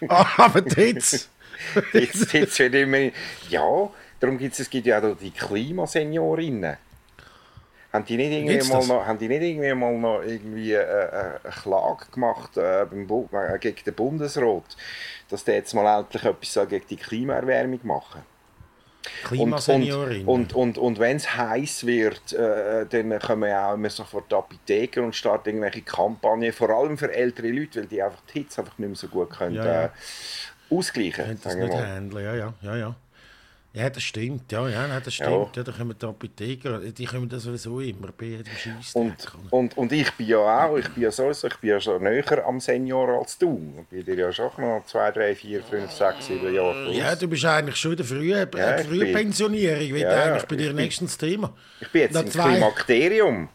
aber 0.07 0.61
dort, 0.61 0.77
jetzt, 0.77 1.29
jetzt 2.33 2.59
wird 2.59 2.75
immer, 2.75 3.11
ja, 3.49 3.89
darum 4.19 4.37
gibt 4.37 4.53
es, 4.53 4.61
es 4.61 4.69
gibt 4.69 4.87
ja 4.87 4.99
auch 4.99 5.17
die 5.17 5.31
Klimaseniorinnen. 5.31 6.77
Haben 7.93 8.05
die 8.05 8.15
nicht 8.17 8.31
irgendwie 8.31 8.69
mal 8.69 8.85
noch, 8.87 9.05
haben 9.05 9.19
die 9.19 9.27
nicht 9.27 9.41
irgendwie 9.41 9.73
mal 9.73 9.97
noch 9.97 10.21
irgendwie 10.21 10.77
eine, 10.77 10.85
äh, 10.85 11.05
äh, 11.05 11.39
eine 11.43 11.53
Klage 11.53 12.05
gemacht 12.11 12.55
äh, 12.55 12.85
beim 12.89 13.07
äh, 13.33 13.59
gegen 13.59 13.83
den 13.83 13.93
Bundesrat, 13.93 14.77
dass 15.29 15.43
der 15.43 15.55
jetzt 15.55 15.73
mal 15.73 15.99
endlich 15.99 16.23
etwas 16.23 16.69
gegen 16.69 16.87
die 16.89 16.95
Klimaerwärmung 16.95 17.81
machen? 17.83 18.21
Klimaseniorin. 19.23 20.25
Und, 20.25 20.53
und, 20.53 20.77
und, 20.77 20.77
und 20.77 20.99
wenn 20.99 21.17
es 21.17 21.35
heiß 21.35 21.85
wird, 21.85 22.33
äh, 22.33 22.85
dann 22.85 23.19
kommen 23.19 23.49
ja 23.49 23.71
auch 23.71 23.73
immer 23.73 23.89
sofort 23.89 24.31
die 24.31 24.35
Apotheken 24.35 25.05
und 25.05 25.15
starten 25.15 25.49
irgendwelche 25.49 25.81
Kampagnen, 25.81 26.53
vor 26.53 26.69
allem 26.69 26.97
für 26.97 27.11
ältere 27.13 27.49
Leute, 27.49 27.81
weil 27.81 27.87
die 27.87 28.01
einfach 28.01 28.21
die 28.33 28.39
Hitze 28.39 28.61
einfach 28.61 28.77
nicht 28.77 28.87
mehr 28.87 28.95
so 28.95 29.07
gut 29.07 29.31
können, 29.31 29.55
ja, 29.55 29.65
ja. 29.65 29.83
Äh, 29.85 29.89
ausgleichen 30.69 31.25
können. 31.25 31.39
Das 31.43 31.55
nicht 31.55 31.73
handeln, 31.73 32.23
ja, 32.23 32.35
ja, 32.35 32.53
ja, 32.61 32.75
ja. 32.77 32.95
Ja, 33.73 33.89
das 33.89 34.03
stimmt. 34.03 34.51
Ja, 34.51 34.67
ja, 34.67 34.99
das 34.99 35.13
stimmt. 35.13 35.55
Ja. 35.55 35.63
da 35.63 35.71
kommen 35.71 35.95
die 35.97 36.05
Apotheker, 36.05 36.79
die 36.79 37.05
kommen 37.05 37.29
das 37.29 37.43
sowieso 37.43 37.79
immer 37.79 38.09
bei 38.17 38.25
jedem 38.25 38.51
und, 38.93 39.15
und, 39.49 39.77
und 39.77 39.91
ich 39.93 40.11
bin 40.11 40.27
ja 40.27 40.65
auch, 40.65 40.75
ich 40.75 40.89
bin 40.89 41.03
ja 41.03 41.11
sowieso, 41.11 41.47
ich 41.47 41.55
bin 41.55 41.69
ja 41.69 41.79
schon 41.79 42.03
näher 42.03 42.45
am 42.45 42.59
Senior 42.59 43.19
als 43.19 43.37
du. 43.37 43.85
Ich 43.89 44.05
bin 44.05 44.05
dir 44.05 44.25
ja 44.25 44.31
schon 44.33 44.51
noch 44.57 44.83
2, 44.85 45.11
3, 45.11 45.35
4, 45.35 45.63
5, 45.63 45.89
6, 45.91 46.25
7 46.27 46.53
Jahre 46.53 46.73
voraus. 46.83 46.97
Ja, 46.97 47.15
du 47.15 47.27
bist 47.29 47.45
eigentlich 47.45 47.77
schon 47.77 47.95
der 47.95 48.05
frühe, 48.05 48.49
ja, 48.57 48.77
frühe 48.79 49.13
Pensionierung, 49.13 49.93
wird 49.93 50.01
ja, 50.01 50.23
eigentlich 50.23 50.45
bei 50.45 50.55
dir 50.57 50.73
nächstens 50.73 51.17
Thema. 51.17 51.53
Ich 51.79 51.89
bin 51.91 52.01
jetzt 52.01 52.15
im 52.15 52.29
Klimakterium. 52.29 53.47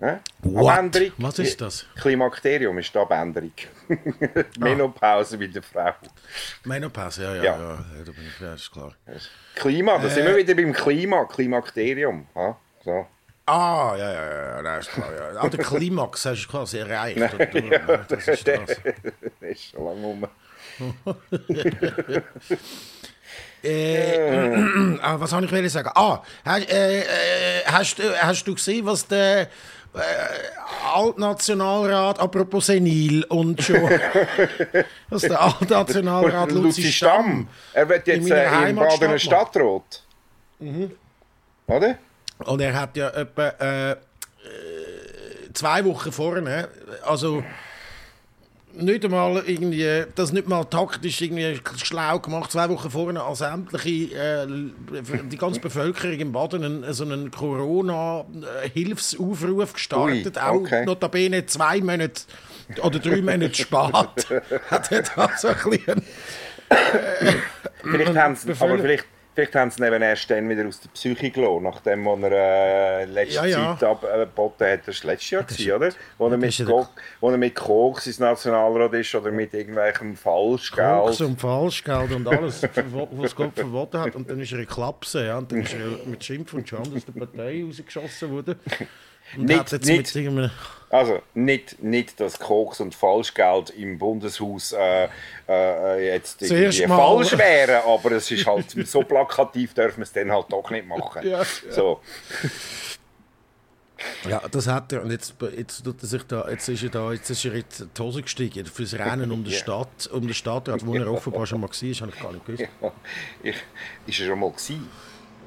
Abänderung. 0.00 1.12
Was 1.18 1.38
ist 1.38 1.60
das? 1.60 1.86
Klimakterium 2.00 2.78
ist 2.78 2.94
die 2.94 2.98
Abänderung. 2.98 3.52
Ah. 3.88 3.94
Menopause 4.58 5.36
bei 5.36 5.46
der 5.48 5.62
Frau. 5.62 5.92
Menopause, 6.64 7.22
ja, 7.22 7.34
ja, 7.34 7.42
ja. 7.42 7.58
ja. 7.58 7.84
da 8.04 8.12
bin 8.12 8.26
ich, 8.26 8.40
ja 8.40 8.54
ist 8.54 8.70
klar. 8.70 8.94
Klima, 9.54 9.98
da 9.98 10.06
äh, 10.06 10.10
sind 10.10 10.26
wir 10.26 10.36
wieder 10.36 10.54
beim 10.54 10.72
Klima, 10.72 11.24
Klimakterium. 11.24 12.26
Ja, 12.34 12.56
so. 12.84 13.06
Ah, 13.46 13.96
ja, 13.96 14.12
ja, 14.12 14.56
ja, 14.56 14.62
das 14.62 14.86
ist 14.86 14.94
klar. 14.94 15.12
Ja. 15.12 15.40
Ah, 15.40 15.48
der 15.48 15.64
Klimax 15.64 16.24
hast 16.24 16.46
du 16.46 16.50
quasi 16.50 16.78
erreicht. 16.78 17.18
ja, 17.18 17.96
das 18.08 18.28
ist 18.28 18.46
das. 18.46 18.60
das 18.66 19.50
ist 19.50 19.70
schon 19.72 19.84
lange 19.84 20.06
um. 20.06 20.28
äh, 23.62 24.98
ah, 25.02 25.18
was 25.18 25.30
soll 25.30 25.44
ich 25.52 25.72
sagen? 25.72 25.90
Ah, 25.94 26.22
hast, 26.44 26.70
äh, 26.70 27.00
äh, 27.00 27.64
hast, 27.66 28.00
hast 28.22 28.44
du 28.44 28.54
gesehen, 28.54 28.86
was 28.86 29.06
der 29.06 29.48
äh, 29.94 30.00
Altnationalrat, 30.92 32.18
apropos 32.18 32.66
senil 32.66 33.24
und 33.24 33.62
schon, 33.62 33.90
was 35.08 35.22
der 35.22 35.40
Altnationalrat 35.40 36.52
Luzi 36.52 36.92
Stamm. 36.92 37.48
Er 37.72 37.88
wird 37.88 38.06
jetzt 38.06 38.30
äh, 38.30 38.70
im 38.70 38.76
Badener 38.76 39.18
Stadtrat. 39.18 40.02
Mhm. 40.58 40.92
Oder? 41.66 41.98
Und 42.38 42.60
er 42.60 42.74
hat 42.74 42.96
ja 42.96 43.10
etwa 43.10 43.48
äh, 43.48 43.96
zwei 45.52 45.84
Wochen 45.84 46.12
vorne, 46.12 46.68
also 47.04 47.42
nicht 48.74 49.04
einmal 49.04 49.42
irgendwie, 49.46 50.04
das 50.14 50.32
nicht 50.32 50.48
mal 50.48 50.64
taktisch 50.64 51.20
irgendwie 51.20 51.60
schlau 51.76 52.18
gemacht, 52.18 52.50
zwei 52.52 52.68
Wochen 52.68 52.90
vorher 52.90 53.22
als 53.22 53.38
sämtliche, 53.38 54.16
äh, 54.16 54.46
die 55.24 55.36
ganze 55.36 55.60
Bevölkerung 55.60 56.18
im 56.18 56.32
Baden 56.32 56.64
einen, 56.64 56.92
so 56.92 57.04
einen 57.04 57.30
Corona-Hilfsaufruf 57.30 59.74
gestartet, 59.74 60.36
Ui, 60.36 60.42
okay. 60.42 60.82
auch 60.82 60.86
notabene 60.86 61.46
zwei 61.46 61.80
Monate 61.80 62.22
oder 62.82 62.98
drei 62.98 63.22
Monate 63.22 63.54
spät, 63.54 63.70
hat 64.70 64.92
er 64.92 65.02
da 65.02 65.30
so 65.36 65.48
ein 65.48 65.70
bisschen... 65.70 66.02
Äh, 66.68 67.32
vielleicht 67.82 68.16
haben 68.16 68.36
sie, 68.36 68.52
aber 68.52 68.78
vielleicht 68.78 69.04
Vielleicht 69.34 69.54
haben 69.54 69.70
sie 69.70 69.86
eben 69.86 70.02
erst 70.02 70.28
dann 70.30 70.48
wieder 70.48 70.66
aus 70.66 70.80
der 70.80 70.88
Psyche 70.90 71.30
gelassen, 71.30 71.62
nachdem 71.62 72.06
er 72.06 72.32
äh, 72.32 73.04
letzte 73.04 73.36
ja, 73.36 73.46
ja. 73.46 73.78
Zeit 73.78 73.88
abgeboten 73.88 74.66
hat. 74.66 74.88
Das 74.88 75.04
war 75.04 75.12
letztes 75.12 75.30
Jahr, 75.30 75.42
gewesen, 75.44 75.72
oder? 75.72 75.90
Wo, 76.18 76.26
ja, 76.26 76.32
er 76.32 76.38
mit 76.38 76.66
Ko 76.66 76.88
wo 77.20 77.30
er 77.30 77.36
mit 77.36 77.54
Koks 77.54 78.08
ins 78.08 78.18
Nationalrat 78.18 78.92
ist 78.94 79.14
oder 79.14 79.30
mit 79.30 79.54
irgendwelchem 79.54 80.16
Falschgeld. 80.16 81.04
Koks 81.04 81.20
und 81.20 81.40
Falschgeld 81.40 82.12
und 82.12 82.26
alles, 82.26 82.62
was 83.12 83.36
Gott 83.36 83.54
verboten 83.54 84.00
hat. 84.00 84.16
Und 84.16 84.28
dann 84.28 84.40
ist 84.40 84.52
er 84.52 84.58
in 84.58 84.66
Klapse, 84.66 85.26
ja. 85.26 85.38
Und 85.38 85.52
dann 85.52 85.62
ist 85.62 85.74
er 85.74 86.06
mit 86.06 86.24
Schimpf 86.24 86.52
und 86.54 86.68
Schande 86.68 86.96
aus 86.96 87.04
der 87.04 87.12
Partei 87.12 87.62
rausgeschossen 87.64 88.30
worden. 88.32 88.56
Nicht, 89.36 89.84
nicht, 89.84 90.16
also 90.90 91.22
nicht, 91.34 91.80
nicht, 91.80 92.18
dass 92.18 92.38
Koks 92.40 92.80
und 92.80 92.96
Falschgeld 92.96 93.70
im 93.70 93.96
Bundeshaus 93.96 94.72
äh, 94.72 95.08
äh, 95.48 96.14
jetzt 96.14 96.42
irgendwie 96.42 96.86
falsch 96.86 97.38
wäre, 97.38 97.84
aber 97.84 98.12
es 98.12 98.28
ist 98.28 98.44
halt 98.44 98.70
so 98.88 99.02
plakativ, 99.04 99.72
dürfen 99.72 99.98
wir 99.98 100.02
es 100.02 100.12
dann 100.12 100.32
halt 100.32 100.46
doch 100.50 100.68
nicht 100.70 100.88
machen. 100.88 101.22
Ja, 101.24 101.38
ja. 101.38 101.44
So. 101.70 102.00
Ja, 104.28 104.42
das 104.50 104.66
hat 104.66 104.92
er. 104.92 105.04
Und 105.04 105.12
jetzt, 105.12 105.34
jetzt, 105.56 105.84
tut 105.84 106.02
er 106.02 106.08
sich 106.08 106.22
da, 106.24 106.48
jetzt 106.50 106.68
ist 106.68 106.82
er 106.82 106.88
da, 106.88 107.12
jetzt 107.12 107.30
ist 107.30 107.44
er 107.44 107.54
in 107.54 107.64
die 107.96 108.02
Hose 108.02 108.22
gestiegen 108.22 108.66
fürs 108.66 108.94
Rennen 108.94 109.30
um 109.30 109.44
die 109.44 109.52
Stadt, 109.52 110.08
um 110.12 110.22
den 110.22 110.34
Stadtrat, 110.34 110.84
wo 110.84 110.94
er 110.94 111.10
offenbar 111.10 111.46
schon 111.46 111.60
mal 111.60 111.68
war, 111.68 111.72
habe 111.72 112.12
ich 112.12 112.20
gar 112.20 112.32
nicht 112.32 112.46
gewusst. 112.46 112.68
Ja, 112.82 112.92
ich, 113.42 113.56
ist 114.06 114.20
er 114.20 114.26
schon 114.26 114.40
mal 114.40 114.50
gewesen? 114.50 114.88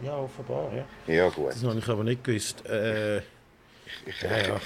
Ja, 0.04 0.16
offenbar, 0.18 0.72
ja. 0.74 1.14
Ja, 1.14 1.30
gut. 1.30 1.50
Das 1.50 1.64
habe 1.64 1.80
ich 1.80 1.88
aber 1.90 2.04
nicht 2.04 2.24
gewusst. 2.24 2.66
Äh, 2.66 3.22
ich, 4.06 4.22
ja, 4.22 4.38
ja. 4.38 4.62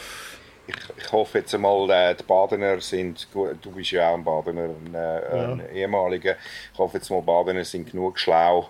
Ich, 0.68 0.76
ich, 0.98 1.12
hoffe 1.12 1.38
jetzt 1.38 1.56
einmal, 1.56 1.90
äh, 1.90 2.14
die 2.14 2.24
Badener 2.24 2.82
sind, 2.82 3.28
du 3.34 3.72
bist 3.72 3.92
ja 3.92 4.10
auch 4.10 4.16
ein 4.16 4.24
Badener, 4.24 4.64
ein, 4.64 4.94
äh, 4.94 5.52
ein 5.52 5.64
ehemaliger, 5.74 6.36
ich 6.74 6.78
hoffe 6.78 6.98
jetzt 6.98 7.10
mal, 7.10 7.22
Badener 7.22 7.64
sind 7.64 7.90
genug 7.90 8.20
schlau, 8.20 8.70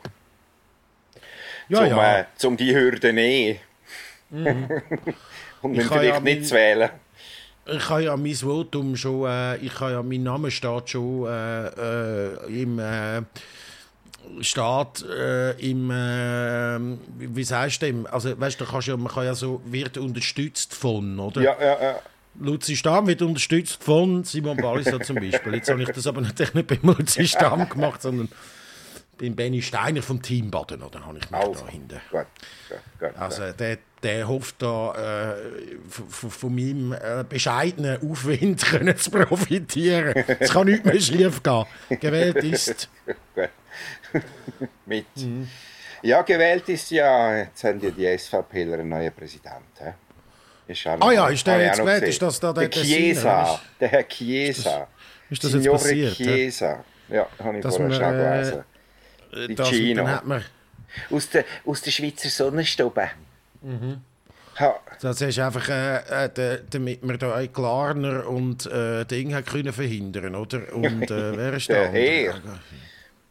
ja, 1.70 1.80
zum, 1.80 1.88
ja. 1.88 2.20
Äh, 2.20 2.26
zum 2.36 2.58
die 2.58 2.76
Hürde 2.76 3.14
nehmen. 3.14 3.60
Mhm. 4.30 4.68
Und 5.62 5.76
dann 5.76 5.86
vielleicht 5.88 6.14
ja 6.14 6.20
nicht 6.20 6.46
zu 6.46 6.56
wählen. 6.56 6.90
Ich 7.66 7.90
habe 7.90 8.04
ja 8.04 8.16
mein 8.16 8.34
Votum 8.34 8.96
schon, 8.96 9.28
äh, 9.28 9.58
ich 9.58 9.78
habe 9.80 9.94
ja, 9.94 10.04
mein 10.04 10.24
Name 10.24 10.52
steht 10.52 10.90
schon 10.90 11.26
äh, 11.28 11.68
äh, 11.68 12.62
im 12.62 12.80
steht 14.42 15.06
äh, 15.10 15.52
im, 15.60 15.92
äh, 15.92 16.98
wie 17.18 17.44
sagst 17.44 17.82
du 17.82 17.88
dem? 17.88 18.08
Also, 18.08 18.40
weißt 18.40 18.60
du, 18.60 18.66
kannst 18.66 18.88
ja, 18.88 18.98
man 18.98 19.12
kann 19.12 19.26
ja 19.26 19.36
so, 19.36 19.62
wird 19.66 19.98
unterstützt 19.98 20.74
von, 20.76 21.20
oder? 21.20 21.42
Ja, 21.42 21.56
ja, 21.60 21.82
ja. 21.82 22.00
Luzi 22.40 22.76
Stamm 22.76 23.08
wird 23.08 23.22
unterstützt 23.22 23.84
von 23.84 24.24
Simon 24.24 24.58
Balliser 24.58 25.00
zum 25.02 25.16
Beispiel. 25.16 25.56
Jetzt 25.56 25.70
habe 25.70 25.82
ich 25.82 25.90
das 25.90 26.06
aber 26.06 26.22
natürlich 26.22 26.54
nicht 26.54 26.68
bei 26.68 26.80
Luzi 26.82 27.28
Stamm 27.28 27.68
gemacht, 27.68 28.02
sondern 28.02 28.30
beim 29.18 29.36
Benny 29.36 29.62
Steiner 29.62 30.02
vom 30.02 30.22
Team 30.22 30.52
Baden, 30.52 30.82
oder 30.82 31.06
habe 31.06 31.18
ich 31.18 31.30
mich 31.30 31.40
also, 31.40 31.66
da 31.66 31.72
hinten. 31.72 32.02
Gut, 32.12 32.26
gut, 32.70 32.80
gut, 33.00 33.18
also 33.18 33.52
der, 33.52 33.78
der 34.04 34.28
hofft 34.28 34.62
da 34.62 35.34
äh, 35.34 35.78
von, 35.90 36.30
von 36.30 36.56
meinem 36.56 36.94
äh, 36.94 37.24
bescheidenen 37.28 38.00
Aufwind 38.10 38.64
können 38.66 38.98
zu 38.98 39.12
profitieren. 39.12 40.14
Es 40.40 40.52
kann 40.52 40.68
nicht 40.68 40.86
mehr 40.86 41.00
schief 41.00 41.42
gehen. 41.42 41.66
Gewählt 41.90 42.44
ist. 42.44 42.90
Mit. 44.86 45.06
Mhm. 45.16 45.48
Ja, 46.04 46.22
gewählt 46.22 46.70
ist 46.70 46.92
ja, 46.92 47.38
jetzt 47.38 47.64
haben 47.64 47.80
ja 47.82 47.90
die 47.90 48.18
SVPler 48.18 48.80
einen 48.80 48.90
neuen 48.90 49.12
Präsidenten. 49.14 49.96
Ist 50.68 50.86
ah 50.86 51.12
ja, 51.12 51.30
ist 51.30 51.48
der 51.48 51.62
jetzt 51.62 51.80
gewählt? 51.80 52.04
Ist 52.04 52.22
das 52.22 52.40
da 52.40 52.52
der, 52.52 52.68
der 52.68 52.82
Chiesa, 52.84 53.60
der 53.80 53.88
Herr 53.88 54.08
Chiesa. 54.08 54.88
Ist 55.30 55.44
das, 55.44 55.54
ist 55.54 55.56
das 55.56 55.64
jetzt 55.64 55.72
passiert? 55.72 56.14
Chiesa. 56.14 56.84
Ja, 57.10 57.28
habe 57.42 57.58
ich 57.58 57.64
vorher 57.64 57.92
schon 57.92 58.12
gelesen. 58.12 58.60
Äh, 58.60 58.77
das, 59.56 59.70
Gino. 59.70 60.08
Hat 60.08 60.26
man... 60.26 60.44
aus, 61.12 61.30
der, 61.30 61.46
aus 61.66 61.82
der 61.82 61.92
Schweizer 61.92 62.30
Sonnenstube. 62.30 63.10
Mhm. 63.62 64.02
Ja. 64.60 64.76
Das 65.02 65.22
ist 65.22 65.38
einfach, 65.40 65.70
äh, 65.70 66.26
äh, 66.26 66.62
damit 66.70 67.08
wir 67.08 67.18
da 67.18 67.46
Klarner 67.48 68.28
und 68.28 68.66
äh, 68.66 69.06
Ding 69.06 69.34
hat 69.36 69.46
können 69.46 69.72
verhindern, 69.72 70.36
oder? 70.36 70.74
Und 70.74 71.12
äh, 71.12 71.38
wer 71.38 71.54
ist 71.54 71.70
der 71.70 71.92
Heer. 71.92 72.42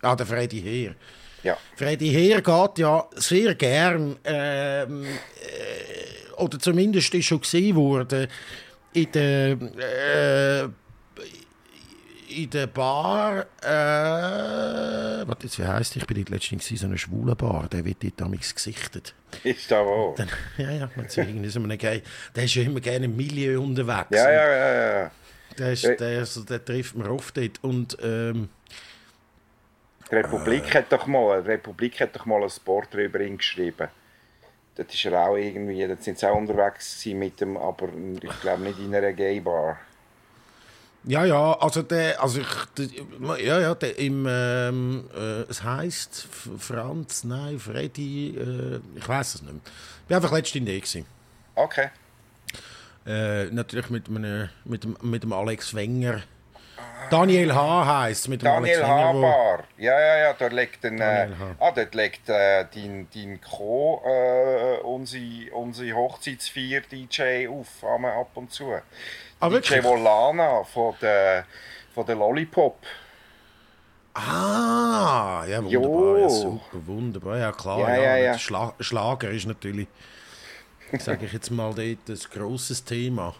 Ah, 0.02 0.14
der 0.14 0.26
Freddy 0.26 0.62
Heer. 0.62 0.94
Ja. 1.42 1.56
Freddy 1.74 2.10
Heer 2.10 2.42
geht 2.42 2.78
ja 2.78 3.08
sehr 3.14 3.54
gern, 3.54 4.16
ähm, 4.24 5.04
äh, 5.04 6.32
oder 6.36 6.58
zumindest 6.58 7.12
ist 7.14 7.26
schon 7.26 7.40
gesehen 7.40 7.74
worden, 7.76 8.28
in 8.92 9.12
der 9.12 9.50
äh, 9.50 10.68
in 12.36 12.50
der 12.50 12.66
Bar, 12.66 13.46
äh, 13.62 15.26
warte 15.26 15.44
jetzt, 15.44 15.58
wie 15.58 15.64
heisst 15.64 15.96
Ich 15.96 16.06
bin 16.06 16.22
letztens 16.26 16.70
in 16.70 16.76
so 16.76 16.86
einer 16.86 16.98
schwulen 16.98 17.34
Bar, 17.34 17.68
der 17.68 17.84
wird 17.84 18.02
dort 18.02 18.20
damals 18.20 18.54
gesichtet. 18.54 19.14
Ist 19.42 19.70
da 19.70 19.84
wo? 19.84 20.14
Dann, 20.16 20.28
ja, 20.58 20.70
ja, 20.70 20.90
man 20.94 21.08
sieht 21.08 21.26
irgendwie 21.28 21.48
so 21.48 21.60
einen 21.60 21.78
Geil. 21.78 22.02
Der 22.34 22.44
ist 22.44 22.54
ja 22.54 22.62
immer 22.62 22.80
gerne 22.80 23.06
im 23.06 23.16
Milieu 23.16 23.60
unterwegs. 23.60 24.10
Ja, 24.10 24.30
ja, 24.30 24.48
ja, 24.48 25.00
ja. 25.02 25.10
Der, 25.58 25.72
ist, 25.72 25.84
der, 25.84 26.18
also, 26.18 26.44
der 26.44 26.62
trifft 26.62 26.94
man 26.96 27.06
oft 27.06 27.36
dort 27.36 27.58
und 27.62 27.96
ähm, 28.02 28.50
die 30.10 30.14
Republik, 30.14 30.74
äh, 30.74 30.78
hat 30.78 30.92
doch 30.92 31.06
mal, 31.06 31.42
die 31.42 31.48
Republik 31.52 32.00
hat 32.00 32.14
doch 32.14 32.26
mal 32.26 32.42
ein 32.42 32.50
Sport 32.50 32.88
darüber 32.92 33.18
geschrieben. 33.18 33.88
Dort 34.74 34.92
ist 34.92 35.04
er 35.06 35.26
auch 35.26 35.36
irgendwie, 35.36 35.86
dort 35.88 36.02
sind 36.02 36.18
sie 36.18 36.30
auch 36.30 36.36
unterwegs 36.36 37.06
mit 37.06 37.40
dem, 37.40 37.56
aber 37.56 37.88
ich 38.20 38.40
glaube 38.42 38.62
nicht 38.62 38.78
in 38.78 38.94
einer 38.94 39.14
Gay-Bar. 39.14 39.78
Ja, 41.08 41.24
ja, 41.24 41.52
also 41.60 41.82
der, 41.82 42.20
also 42.20 42.40
ich, 42.40 42.46
der, 42.76 42.88
ja, 43.38 43.60
ja, 43.60 43.74
der 43.76 43.96
im, 43.96 44.26
ähm, 44.28 45.04
äh, 45.14 45.42
es 45.42 45.62
heisst 45.62 46.26
Franz, 46.58 47.22
nein, 47.22 47.60
Freddy, 47.60 48.36
äh, 48.36 48.80
ich 48.96 49.08
weiß 49.08 49.36
es 49.36 49.42
nicht 49.42 49.52
mehr. 49.52 49.62
Ich 50.04 50.10
war 50.10 50.16
einfach 50.16 50.32
letztens 50.32 50.56
in 50.56 50.66
der. 50.66 51.04
Okay. 51.54 51.90
Äh, 53.06 53.44
natürlich 53.52 53.88
mit, 53.88 54.08
einem, 54.08 54.48
mit, 54.64 54.82
dem, 54.82 54.96
mit 55.00 55.22
dem 55.22 55.32
Alex 55.32 55.74
Wenger. 55.74 56.22
Daniel 57.10 57.54
H. 57.54 57.86
heisst 58.02 58.28
mit 58.28 58.42
dem 58.42 58.46
Daniel 58.46 58.82
wo- 58.82 58.86
Habar. 58.86 59.64
Ja, 59.78 59.98
ja, 59.98 60.16
ja, 60.18 60.32
dort 60.32 60.52
legt 60.52 60.84
ein, 60.84 61.00
äh, 61.00 61.28
H. 61.38 61.54
ah, 61.60 61.70
dort 61.70 61.94
legt 61.94 62.28
äh, 62.28 62.64
dein, 62.74 63.06
dein 63.14 63.40
Co. 63.40 64.02
Äh, 64.04 64.78
unsere, 64.82 65.52
unsere 65.54 65.94
Hochzeitsfeier-DJ 65.96 67.48
auf, 67.48 67.68
einmal 67.84 68.12
ab 68.20 68.30
und 68.34 68.50
zu. 68.52 68.72
Ah, 69.40 69.48
DJ? 69.48 69.82
Volana 69.84 70.64
von 70.64 70.94
der, 71.00 71.44
von 71.94 72.04
der 72.06 72.16
Lollipop. 72.16 72.78
Ah, 74.14 75.44
ja, 75.46 75.62
wunderbar, 75.62 76.18
ja, 76.18 76.28
super, 76.30 76.86
wunderbar, 76.86 77.38
ja 77.38 77.52
klar. 77.52 77.80
Ja, 77.80 77.96
Ja, 78.02 78.16
ja, 78.16 78.38
Schla 78.38 78.72
Schlager 78.80 79.28
ist 79.30 79.46
natürlich, 79.46 79.88
sage 80.98 81.26
ich 81.26 81.32
jetzt 81.34 81.50
mal, 81.50 81.74
dort 81.74 81.78
ein 82.08 82.18
grosses 82.32 82.82
Thema. 82.82 83.34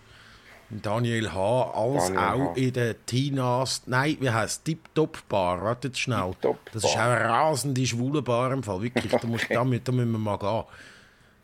Daniel 0.69 1.33
H. 1.33 1.71
als 1.75 2.07
Daniel 2.07 2.19
auch 2.21 2.51
H. 2.51 2.57
in 2.57 2.73
der 2.73 3.07
Tinas, 3.07 3.83
nein, 3.87 4.17
wie 4.21 4.31
heisst 4.31 4.65
Tip-Top 4.65 5.29
Bar, 5.29 5.63
wartet 5.63 5.97
schnell. 5.97 6.33
Das 6.73 6.83
ist 6.85 6.85
auch 6.85 6.97
eine 6.99 7.21
rasende 7.25 7.87
schwule 7.87 8.21
Bar 8.23 8.53
im 8.53 8.63
Fall, 8.63 8.83
wirklich, 8.83 9.11
da, 9.13 9.27
musst, 9.27 9.47
da, 9.51 9.63
mü- 9.63 9.81
da 9.83 9.93
müssen 9.93 10.13
wir 10.13 10.19
mal 10.19 10.37
gehen. 10.39 10.65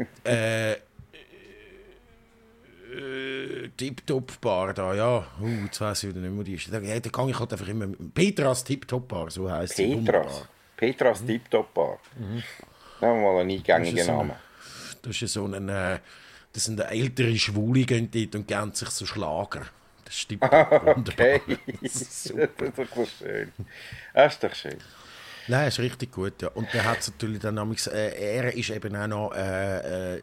Äh, 0.24 0.72
äh, 2.94 3.68
Tip-Top 3.76 4.40
Bar 4.40 4.74
da, 4.74 4.94
ja. 4.94 5.18
Uh, 5.40 5.46
jetzt 5.64 5.80
weiss 5.80 6.02
ich 6.02 6.10
wieder 6.10 6.20
nicht 6.20 6.32
mehr, 6.34 6.44
die 6.44 6.54
ist. 6.54 6.72
Da, 6.72 6.78
ja, 6.80 6.98
da 7.00 7.08
gehe 7.10 7.30
ich 7.30 7.38
halt 7.38 7.52
einfach 7.52 7.68
immer. 7.68 7.86
Petras 8.14 8.64
Tip-Top 8.64 9.08
Bar, 9.08 9.30
so 9.30 9.50
heisst 9.50 9.76
sie. 9.76 9.86
Petras. 9.86 9.96
wunderbar. 10.26 10.48
Petras 10.76 11.24
Tip-Top 11.24 11.72
Bar. 11.74 11.98
Da 13.00 13.06
haben 13.06 13.20
wir 13.22 13.32
mal 13.32 13.40
einen 13.40 13.50
Das 13.50 13.58
ist 13.68 13.70
eingängigen 13.70 14.04
so 14.04 14.10
ein- 14.12 14.16
Namen. 14.18 14.32
Das 15.02 15.22
ist 15.22 15.32
so 15.32 15.44
ein, 15.46 15.68
äh, 15.68 15.98
das 16.52 16.64
sind 16.64 16.80
ältere 16.80 17.36
Schwule, 17.36 17.84
gehen 17.84 18.10
dort 18.10 18.34
und 18.34 18.46
geben 18.48 18.72
sich 18.74 18.88
so 18.90 19.06
Schlager. 19.06 19.62
Das 20.04 20.16
stimmt 20.18 20.42
wunderbar. 20.42 20.96
Okay. 20.98 21.40
Das 21.82 21.94
ist 21.96 22.30
das 22.30 22.68
ist 22.68 22.78
doch 22.78 23.08
schön. 23.18 23.52
Das 24.14 24.34
ist 24.34 24.42
doch 24.44 24.54
schön. 24.54 24.76
Nein, 25.48 25.66
ist 25.66 25.80
richtig 25.80 26.12
gut, 26.12 26.40
ja. 26.40 26.48
Und 26.50 26.72
der 26.72 26.84
hat 26.84 26.98
natürlich 27.08 27.40
dann 27.40 27.56
nämlich, 27.56 27.84
äh, 27.88 28.36
er 28.36 28.54
ist 28.54 28.70
eben 28.70 28.94
auch 28.94 29.08
noch, 29.08 29.32
äh, 29.34 30.14
äh, 30.16 30.22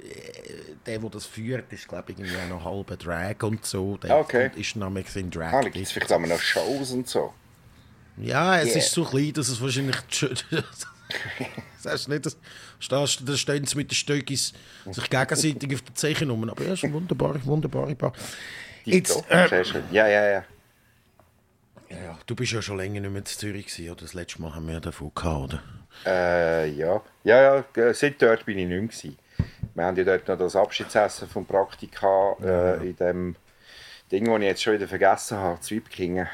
der, 0.86 1.00
der 1.00 1.10
das 1.10 1.26
führt, 1.26 1.74
ist 1.74 1.90
glaube 1.90 2.14
ich 2.14 2.20
irgendwie 2.20 2.38
auch 2.38 2.48
noch 2.48 2.64
halber 2.64 2.96
Drag 2.96 3.36
und 3.44 3.66
so. 3.66 3.98
Der 3.98 4.16
Okay. 4.16 4.50
ist 4.56 4.78
nämlich 4.78 5.14
in 5.18 5.30
Drag. 5.30 5.52
Ah, 5.54 5.62
gibt 5.62 5.76
es 5.76 5.92
vielleicht 5.92 6.14
auch 6.14 6.20
noch 6.20 6.40
Shows 6.40 6.92
und 6.92 7.08
so. 7.10 7.34
Ja, 8.16 8.60
es 8.60 8.70
Yeah. 8.70 8.78
ist 8.78 8.92
so 8.92 9.04
klein, 9.04 9.34
dass 9.34 9.50
es 9.50 9.60
wahrscheinlich. 9.62 9.96
Sagst 11.80 12.08
du 12.08 12.12
nicht, 12.12 12.26
das, 12.26 12.38
stehst, 12.80 13.28
da 13.28 13.38
stehen 13.38 13.66
sie 13.66 13.78
mit 13.78 13.92
den 13.92 13.96
Stöckis 13.96 14.54
sich 14.92 15.10
gegenseitig 15.10 15.74
auf 15.74 15.82
den 15.82 15.96
Zeichen 15.96 16.30
um. 16.30 16.50
Aber 16.50 16.64
ja, 16.64 16.74
ist 16.74 16.84
eine 16.84 16.94
wunderbare, 16.94 17.44
wunderbare 17.46 17.96
Bar. 17.96 18.14
Jetzt, 18.86 19.24
äh. 19.30 19.48
Ja, 19.92 20.08
ja, 20.08 20.26
ja. 20.30 20.44
ja, 21.90 21.98
ja, 21.98 22.20
du 22.26 22.36
bist 22.36 22.52
ja 22.52 22.62
schon 22.62 22.78
länger 22.78 23.02
nicht 23.02 23.12
mehr 23.12 23.20
in 23.20 23.26
Zürich 23.26 23.68
gewesen, 23.68 23.92
oder? 23.92 24.02
Das 24.02 24.14
letzte 24.14 24.42
Mal 24.42 24.56
haben 24.56 24.68
wir 24.68 24.76
ja 24.76 24.80
davon 24.80 25.12
gehabt, 25.14 25.44
oder? 25.54 25.64
Äh, 26.06 26.70
ja. 26.72 27.02
Ja, 27.24 27.42
ja, 27.76 27.82
äh, 27.82 27.94
seit 27.94 28.22
dort 28.22 28.46
bin 28.46 28.58
ich 28.58 28.68
nicht 28.68 28.78
mehr. 28.78 28.88
Gewesen. 28.88 29.18
Wir 29.76 29.86
haben 29.86 29.98
ja 29.98 30.04
dort 30.04 30.28
noch 30.28 30.38
das 30.38 30.56
Abschiedsessen 30.56 31.28
vom 31.28 31.46
Praktika 31.46 32.36
äh, 32.42 32.90
in 32.90 32.96
dem 32.96 33.36
Ding, 34.12 34.26
das 34.26 34.36
ich 34.38 34.44
jetzt 34.44 34.64
schon 34.64 34.74
wieder 34.74 34.88
vergessen 34.88 35.38
habe, 35.38 35.60
Zwiebkingen. 35.62 36.28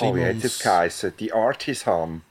Oh, 0.00 0.14
wie 0.14 0.24
hat 0.24 0.42
es 0.42 0.60
geheißen? 0.60 1.14
Die 1.18 1.32
Artisan. 1.32 2.22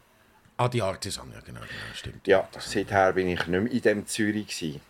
Ah, 0.60 0.68
die 0.68 0.82
Artisan, 0.82 1.32
ja, 1.32 1.40
genau, 1.40 1.62
genau 1.62 1.94
stimmt. 1.94 2.28
Ja, 2.28 2.46
seither 2.60 3.14
bin 3.14 3.30
ich 3.30 3.48
nicht 3.48 3.48
mehr 3.48 3.72
in 3.72 3.82
dem 3.82 4.06
Zürich. 4.06 4.48
Gewesen. 4.60 4.82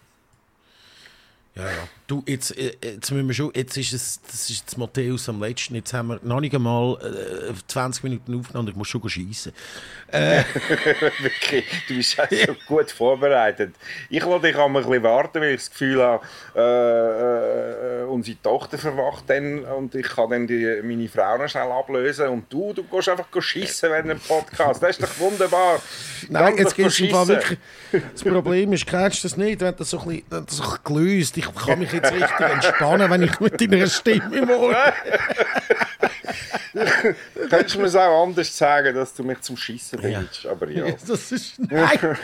Ja, 1.59 1.65
ja. 1.65 1.87
Du, 2.07 2.23
jetzt, 2.25 2.57
äh, 2.57 2.75
jetzt 2.81 3.11
müssen 3.11 3.27
wir 3.27 3.35
schon, 3.35 3.51
jetzt 3.53 3.77
ist 3.77 3.93
es, 3.93 4.19
das 4.23 4.49
ist 4.49 4.65
das 4.65 4.77
Matthäus 4.77 5.29
am 5.29 5.39
letzten, 5.41 5.75
jetzt 5.75 5.93
haben 5.93 6.07
wir 6.07 6.19
noch 6.23 6.39
nicht 6.39 6.55
einmal 6.55 6.97
äh, 7.03 7.53
20 7.67 8.03
Minuten 8.03 8.39
aufgenommen, 8.39 8.69
ich 8.69 8.75
muss 8.75 8.87
schon 8.87 9.07
schießen. 9.07 9.53
Wirklich, 10.11 11.65
du 11.87 11.95
bist 11.95 12.19
auch 12.19 12.27
so 12.27 12.55
gut 12.65 12.89
vorbereitet. 12.89 13.75
Ich 14.09 14.25
wollte 14.25 14.48
dich 14.48 14.55
einmal 14.57 14.81
ein 14.81 14.89
bisschen 14.89 15.03
warten, 15.03 15.41
weil 15.41 15.51
ich 15.51 15.59
das 15.59 15.69
Gefühl 15.69 16.01
habe, 16.01 16.25
äh, 16.55 18.01
äh, 18.01 18.05
unsere 18.05 18.41
Tochter 18.41 18.79
verwacht 18.79 19.25
dann 19.27 19.63
und 19.65 19.93
ich 19.93 20.07
kann 20.07 20.31
dann 20.31 20.48
die, 20.48 20.81
meine 20.83 21.07
Frau 21.09 21.37
noch 21.37 21.48
schnell 21.48 21.72
ablösen 21.72 22.29
und 22.29 22.51
du, 22.51 22.74
du 22.74 22.83
gehst 22.85 23.09
einfach 23.09 23.27
schiessen 23.39 23.91
während 23.91 24.09
dem 24.09 24.19
Podcast. 24.19 24.81
Das 24.81 24.98
ist 24.98 25.03
doch 25.03 25.19
wunderbar. 25.19 25.79
Nein, 26.29 26.57
jetzt 26.57 26.75
geht 26.75 26.87
es 26.87 26.95
schiessen. 26.95 27.27
wirklich. 27.27 27.59
Das 27.91 28.24
Problem 28.24 28.74
ist, 28.74 28.87
kennst 28.87 29.24
du 29.24 29.27
das 29.27 29.37
nicht, 29.37 29.61
wenn 29.61 29.75
das 29.75 29.91
so 29.91 30.00
ein 30.00 30.07
bisschen, 30.07 30.24
das 30.29 30.57
so 30.57 30.63
ein 30.63 30.69
bisschen 30.69 30.83
gelöst 30.83 31.37
Ich 31.37 31.49
kann 31.55 31.79
mich 31.79 31.92
jetzt 31.92 32.12
richtig 32.12 32.40
entspannen, 32.40 33.09
wenn 33.09 33.24
ich 33.24 33.40
mit 33.40 33.59
deiner 33.59 33.88
Stimme 33.88 34.46
morgen. 34.46 34.75
Könntest 37.50 37.75
du 37.75 37.79
mir 37.79 37.85
es 37.85 37.96
auch 37.96 38.24
anders 38.24 38.55
sagen, 38.55 38.96
dass 38.96 39.14
du 39.14 39.24
mich 39.24 39.42
zum 39.42 39.57
Schiessen 39.57 40.00
bringst? 40.00 40.46
Aber 40.46 40.70
ja. 40.70 40.85
Das 41.07 41.31
ist. 41.31 41.59
Nein! 41.59 42.18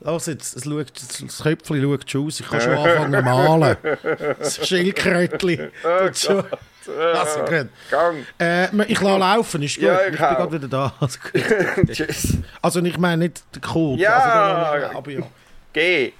Lass 0.00 0.26
jetzt, 0.26 0.56
es 0.56 0.64
schaut, 0.64 0.92
das 1.28 1.42
Köpfchen 1.42 1.82
schaut 1.82 2.10
schon 2.10 2.26
aus. 2.26 2.40
Ich 2.40 2.48
kann 2.48 2.60
schon 2.60 2.72
anfangen 2.72 3.12
zu 3.12 3.22
malen. 3.22 3.76
Das 4.38 4.66
Schildkrötli. 4.66 5.70
Tut 5.82 6.18
schon. 6.18 6.44
Also 6.86 7.40
gut. 7.40 7.68
Gang. 7.90 8.26
Äh, 8.38 8.66
ich 8.86 9.00
lasse 9.00 9.18
laufen, 9.18 9.62
ist 9.62 9.76
gut. 9.76 9.84
Ja, 9.84 10.00
ich 10.00 10.12
ich 10.12 10.18
bin 10.18 10.18
gerade 10.18 10.52
wieder 10.52 10.68
da. 10.68 10.92
Also. 11.00 11.18
Tschüss. 11.92 12.38
also 12.60 12.82
ich 12.82 12.98
meine 12.98 13.24
nicht 13.24 13.42
den 13.54 13.62
Code. 13.62 14.02
Ja. 14.02 14.16
Also, 14.16 14.98
aber 14.98 15.10
ja. 15.10 15.22
Geh. 15.72 16.12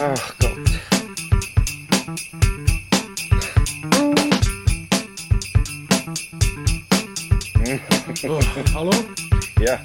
Ach 0.00 0.34
Gott. 0.38 0.58
Oh, 8.26 8.40
hallo? 8.74 8.92
Ja. 9.60 9.78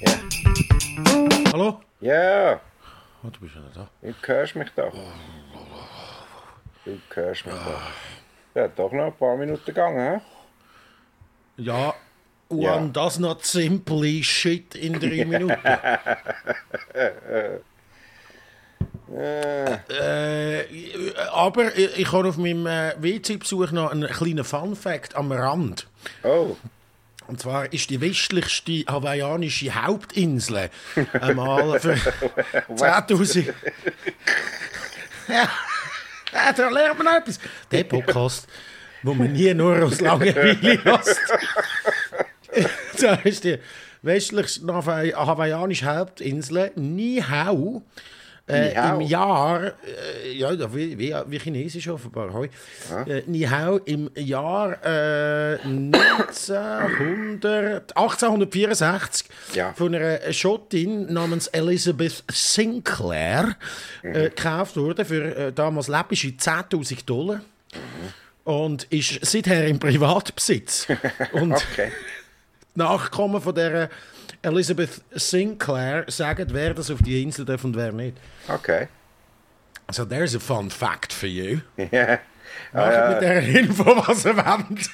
Ja. 0.00 1.52
Hallo? 1.52 1.80
Ja. 2.00 2.60
Oh, 3.22 3.28
du 3.30 3.40
bist 3.40 3.54
wieder 3.54 3.70
da. 3.74 3.88
Du 4.02 4.14
hörst 4.26 4.54
mich 4.56 4.70
doch. 4.76 4.92
Du 6.84 6.98
hörst 7.14 7.46
mich 7.46 7.54
doch. 7.54 7.80
Ja, 8.54 8.68
doch 8.68 8.92
noch 8.92 9.06
ein 9.06 9.16
paar 9.16 9.36
Minuten 9.36 9.64
gegangen, 9.64 9.98
hä? 9.98 10.20
Ja, 11.56 11.94
Ja. 12.50 12.76
one 12.76 12.90
does 12.92 13.18
not 13.18 13.44
simply 13.44 14.22
shit 14.22 14.74
in 14.74 14.94
drei 14.94 15.24
Minuten. 15.26 15.58
Äh, 19.16 20.64
aber 21.32 21.76
ich, 21.76 21.98
ich 21.98 22.12
habe 22.12 22.28
auf 22.28 22.36
meinem 22.36 22.64
WC-Besuch 22.66 23.70
noch 23.72 23.90
einen 23.90 24.08
kleinen 24.08 24.44
Fun-Fact 24.44 25.16
am 25.16 25.32
Rand. 25.32 25.86
Oh. 26.22 26.56
Und 27.26 27.40
zwar 27.40 27.72
ist 27.72 27.90
die 27.90 28.00
westlichste 28.00 28.84
hawaiianische 28.88 29.74
Hauptinsel 29.74 30.70
einmal 31.20 31.78
für 31.78 31.96
2000. 32.74 33.52
ja, 35.28 35.48
da 36.56 36.68
lernt 36.70 37.02
man 37.02 37.16
etwas. 37.18 37.38
Der 37.70 37.84
Podcast, 37.84 38.48
wo 39.02 39.12
man 39.14 39.32
nie 39.32 39.52
nur 39.52 39.82
aus 39.84 40.00
Langeweile 40.00 40.54
lässt. 40.82 41.20
da 43.00 43.14
ist 43.16 43.44
die 43.44 43.58
westlichste 44.00 44.64
Hawaii- 44.66 45.12
hawaiianische 45.14 45.84
Hauptinsel 45.86 46.72
Niihau. 46.76 47.82
Äh. 48.48 48.72
Im 48.94 49.00
Jahr, 49.02 49.72
äh, 50.22 50.32
ja, 50.32 50.50
ja, 50.52 50.74
wie, 50.74 50.98
wie, 50.98 51.14
wie 51.26 51.38
Chinesisch 51.38 51.88
offenbar, 51.88 52.32
hoi. 52.32 52.48
Äh, 53.06 53.22
Niihau 53.26 53.76
im 53.84 54.10
Jahr 54.16 54.72
äh, 54.84 55.58
1900, 55.64 57.96
1864 57.96 59.26
Ja. 59.54 59.72
von 59.74 59.94
einer 59.94 60.32
Schottin 60.32 61.12
namens 61.12 61.46
Elizabeth 61.48 62.24
Sinclair 62.30 63.56
äh, 64.02 64.24
gekauft 64.30 64.76
wurde 64.76 65.04
für 65.04 65.36
äh, 65.36 65.52
damals 65.52 65.88
läppische 65.88 66.28
10.000 66.28 67.04
Dollar. 67.06 67.40
Und 68.44 68.84
ist 68.84 69.18
seither 69.26 69.66
im 69.66 69.78
Privatbesitz. 69.78 70.86
Und 71.32 71.52
Okay. 71.52 71.92
die 72.74 72.78
Nachkommen 72.78 73.42
von 73.42 73.54
der 73.54 73.90
Elizabeth 74.42 75.00
Sinclair 75.12 76.04
sagen, 76.08 76.48
wer 76.52 76.74
das 76.74 76.90
auf 76.90 77.02
die 77.02 77.22
Insel 77.22 77.44
darf 77.44 77.64
und 77.64 77.74
wer 77.76 77.92
nicht. 77.92 78.16
Okay. 78.48 78.88
So 79.90 80.04
there's 80.04 80.36
a 80.36 80.38
fun 80.38 80.70
fact 80.70 81.12
for 81.12 81.28
you. 81.28 81.60
Ja. 81.90 82.18
Macht 82.72 82.92
Äh, 82.94 83.08
mit 83.12 83.22
der 83.22 83.42
Info, 83.42 83.84
was 84.06 84.24
ihr 84.24 84.36
wollt. 84.36 84.90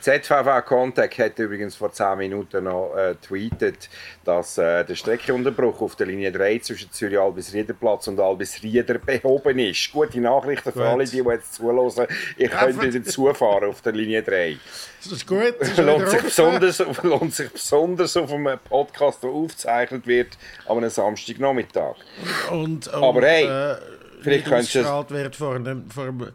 ZVV 0.00 0.64
Contact 0.64 1.18
hat 1.18 1.38
übrigens 1.38 1.74
vor 1.74 1.92
10 1.92 2.18
Minuten 2.18 2.64
noch 2.64 2.94
äh, 2.96 3.14
tweetet, 3.16 3.88
dass 4.24 4.58
äh, 4.58 4.84
der 4.84 4.94
Streckenunterbruch 4.94 5.80
auf 5.80 5.96
der 5.96 6.06
Linie 6.06 6.30
3 6.30 6.58
zwischen 6.58 6.92
Zürich 6.92 7.18
Albis-Riederplatz 7.18 8.08
und 8.08 8.20
Albis-Rieder 8.20 8.98
behoben 8.98 9.58
ist. 9.58 9.90
Gute 9.92 10.20
Nachrichten 10.20 10.72
für 10.72 10.84
alle, 10.84 11.04
die, 11.04 11.22
die 11.22 11.28
jetzt 11.28 11.54
zuhören. 11.54 12.06
Ihr 12.36 12.48
könnt 12.48 12.82
wieder 12.82 13.02
zufahren 13.04 13.68
auf 13.70 13.82
der 13.82 13.92
Linie 13.92 14.22
3. 14.22 14.56
Das 15.02 15.12
ist 15.12 15.26
gut. 15.26 15.54
Das 15.58 15.68
ist 15.68 15.78
lohnt 15.78 16.08
sich, 16.08 16.22
besonders, 16.22 17.02
lohnt 17.02 17.34
sich 17.34 17.50
besonders 17.50 18.16
auf 18.16 18.32
einem 18.32 18.58
Podcast, 18.58 19.22
der 19.22 19.30
aufgezeichnet 19.30 20.06
wird, 20.06 20.38
an 20.68 20.78
einem 20.78 20.90
Samstagnachmittag. 20.90 21.96
Und, 22.50 22.86
und, 22.86 22.94
Aber 22.94 23.22
hey, 23.22 23.44
äh, 23.46 23.76
vielleicht 24.20 24.46
könntest 24.46 24.74
du- 24.76 25.10
wird 25.10 25.36
vor 25.36 25.56
einem, 25.56 25.90
vor 25.90 26.04
einem 26.04 26.32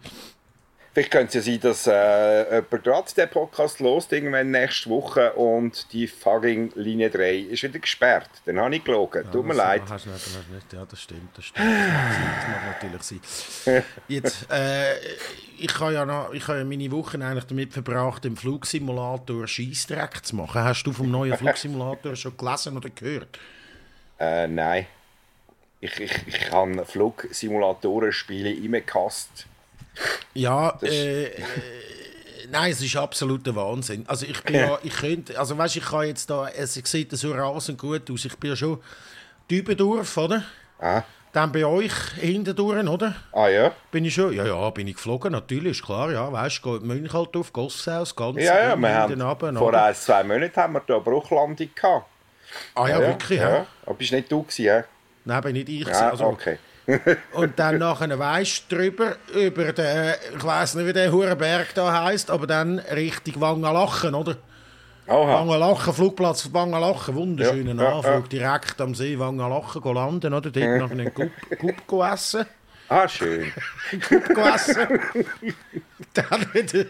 Vielleicht 0.98 1.12
könnte 1.12 1.38
es 1.38 1.46
ja 1.46 1.54
sein, 1.54 1.60
dass 1.62 1.86
äh, 1.86 2.56
jemand 2.56 2.84
gerade 2.84 3.14
den 3.14 3.30
Podcast 3.30 3.80
lost, 3.82 4.12
irgendwann 4.12 4.50
nächste 4.50 4.90
Woche 4.90 5.32
und 5.34 5.94
die 5.94 6.08
fucking 6.08 6.72
Linie 6.74 7.12
3 7.12 7.38
ist 7.38 7.62
wieder 7.62 7.78
gesperrt. 7.78 8.32
Dann 8.46 8.60
habe 8.60 8.76
ich 8.76 8.84
gelogen. 8.84 9.24
Tut 9.32 9.46
mir 9.46 9.54
leid. 9.54 9.84
Hast 9.88 10.08
du 10.08 10.10
nicht, 10.10 10.26
hast 10.26 10.50
nicht. 10.50 10.74
Ja, 10.74 10.88
das 10.90 11.00
stimmt, 11.00 11.38
das 11.38 11.46
stimmt. 11.46 11.68
Das 11.68 12.48
mag 12.48 12.82
natürlich 12.82 13.04
sein. 13.04 13.84
Jetzt, 14.08 14.52
äh, 14.52 14.96
ich 15.60 15.80
habe 15.80 15.94
ja, 15.94 16.04
noch, 16.04 16.34
ich 16.34 16.48
habe 16.48 16.58
ja 16.58 16.66
meine 16.66 16.90
Wochen 16.92 17.22
eigentlich 17.22 17.46
damit 17.46 17.74
verbracht, 17.74 18.26
im 18.26 18.36
Flugsimulator 18.36 19.48
Scheissdreck 19.48 20.26
zu 20.26 20.36
machen. 20.36 20.64
Hast 20.64 20.82
du 20.82 20.94
vom 20.94 21.12
neuen 21.12 21.38
Flugsimulator 21.38 22.16
schon 22.16 22.36
gelesen 22.36 22.76
oder 22.76 22.90
gehört? 22.90 23.38
Äh, 24.20 24.48
nein. 24.48 24.88
Ich, 25.80 26.00
ich, 26.00 26.12
ich 26.26 26.40
kann 26.50 26.84
Flugsimulatoren-Spiele 26.84 28.52
immer 28.52 28.82
gehasst. 28.82 29.46
Ja, 30.34 30.78
äh, 30.82 31.26
äh, 31.26 31.32
nein, 32.52 32.72
es 32.72 32.82
ist 32.82 32.96
absoluter 32.96 33.56
Wahnsinn. 33.56 34.06
Also 34.08 34.26
ich 34.26 34.42
bin 34.44 34.56
ja, 34.56 34.78
ich 34.84 34.96
könnte, 34.96 35.38
also 35.40 35.58
weißt, 35.58 35.78
ich 35.78 35.86
kann 35.86 36.08
jetzt 36.08 36.30
da, 36.30 36.48
es 36.50 36.74
sieht 36.74 37.12
so 37.12 37.32
rasend 37.32 37.78
gut 37.80 38.10
aus. 38.12 38.26
Ich 38.26 38.38
bin 38.38 38.52
ja 38.52 38.56
schon 38.56 38.82
Dübendorf, 39.50 40.18
oder? 40.18 40.44
Ah, 40.80 41.02
Dann 41.34 41.52
bei 41.52 41.66
euch 41.66 41.94
hintendurch, 42.20 42.88
oder? 42.88 43.16
ah 43.32 43.48
ja? 43.48 43.72
Bin 43.92 44.06
ich 44.06 44.14
schon? 44.14 44.34
Ja, 44.34 44.46
ja, 44.46 44.70
bin 44.70 44.88
ich 44.88 44.96
geflogen, 44.96 45.32
natürlich, 45.32 45.72
ist 45.72 45.86
klar, 45.86 46.12
ja, 46.12 46.32
weißt 46.32 46.62
du, 46.64 46.80
Münchhaltdorf, 46.82 47.52
Gosshaus, 47.54 48.16
ganz 48.16 48.38
Ja, 48.38 48.44
ja, 48.56 48.70
hinten 48.70 48.82
wir 48.82 48.94
haben, 48.94 49.22
runter, 49.22 49.60
vor 49.60 49.74
ein, 49.74 49.96
zwei 49.96 50.24
Monaten 50.24 50.56
haben 50.56 50.74
wir 50.74 50.82
da 50.86 50.96
eine 50.96 51.04
Bruchlandung 51.04 51.70
gehabt. 51.74 52.06
Ah 52.76 52.88
ja, 52.88 53.00
wirklich, 53.00 53.40
ja. 53.40 53.66
Aber 53.86 53.96
bist 53.96 54.12
nicht 54.12 54.32
du 54.32 54.44
gewesen, 54.44 54.66
ja? 54.66 54.84
Nein, 55.26 55.42
bin 55.42 55.54
nicht 55.54 55.70
ich. 55.70 55.88
Ja, 55.88 56.12
also, 56.12 56.26
okay. 56.26 56.58
Und 57.34 57.60
dann 57.60 57.80
nachher 57.80 58.18
weisst 58.18 58.72
du 58.72 58.78
drüber, 58.78 59.18
über 59.34 59.74
den, 59.74 60.16
ich 60.38 60.44
weiß 60.44 60.76
nicht, 60.76 60.88
wie 60.88 60.94
der 60.94 61.12
Hurenberg 61.12 61.74
da 61.74 62.04
heisst, 62.04 62.32
aber 62.32 62.48
dann 62.48 62.80
Richtung 62.80 63.42
Wangalachen, 63.42 64.16
oder? 64.16 64.38
Oha. 65.08 65.40
Wangalachen, 65.40 65.94
Flugplatz 65.94 66.50
Wangalachen, 66.54 67.16
wunderschöner 67.16 67.76
Ja, 67.76 67.90
ja, 67.90 67.96
Anflug, 67.98 68.30
direkt 68.30 68.80
am 68.80 68.96
See 68.96 69.20
Wangalachen 69.20 69.82
go 69.82 69.92
landen, 69.92 70.34
oder? 70.34 70.50
Dort 70.50 70.80
noch 70.80 70.92
einen 70.92 71.12
Gup, 71.14 72.12
essen. 72.14 72.46
Ah, 72.90 73.08
schön. 73.08 73.52
Gup 74.10 74.38
essen. 74.38 75.00
dann 76.14 76.54
wieder... 76.54 76.86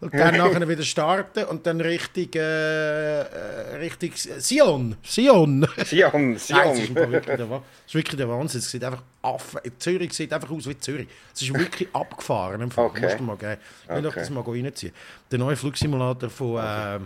Und 0.00 0.14
dann 0.14 0.36
nachher 0.38 0.68
wieder 0.68 0.82
starten 0.82 1.44
und 1.44 1.66
dann 1.66 1.80
Richtung, 1.80 2.28
äh, 2.34 3.20
äh, 3.20 3.76
Richtung 3.76 4.12
Sion. 4.14 4.96
Sion. 5.02 5.66
Sion, 5.84 6.10
Nein, 6.10 6.32
es 6.36 6.42
ist, 6.42 6.48
Sion. 6.48 6.94
Wirklich 6.94 7.36
der, 7.36 7.40
es 7.40 7.60
ist 7.86 7.94
wirklich 7.94 8.16
der 8.16 8.28
Wahnsinn. 8.28 8.60
Es 8.60 8.70
sieht 8.70 8.82
einfach 8.84 9.02
Affen. 9.22 9.60
Zürich 9.78 10.12
sieht 10.14 10.32
einfach 10.32 10.50
aus 10.50 10.66
wie 10.66 10.78
Zürich. 10.78 11.08
Es 11.34 11.42
ist 11.42 11.52
wirklich 11.52 11.88
abgefahren. 11.92 12.62
Im 12.62 12.70
Fall. 12.70 12.86
Okay. 12.86 13.00
Musst 13.02 13.18
du 13.18 13.22
mal 13.24 13.36
geben. 13.36 13.56
Ich 13.84 13.88
will 13.90 14.06
Okay. 14.06 14.20
das 14.20 14.30
mal 14.30 14.42
reinziehen. 14.42 14.92
Der 15.30 15.38
neue 15.38 15.56
Flugsimulator 15.56 16.30
von. 16.30 16.56
Äh, 16.58 17.00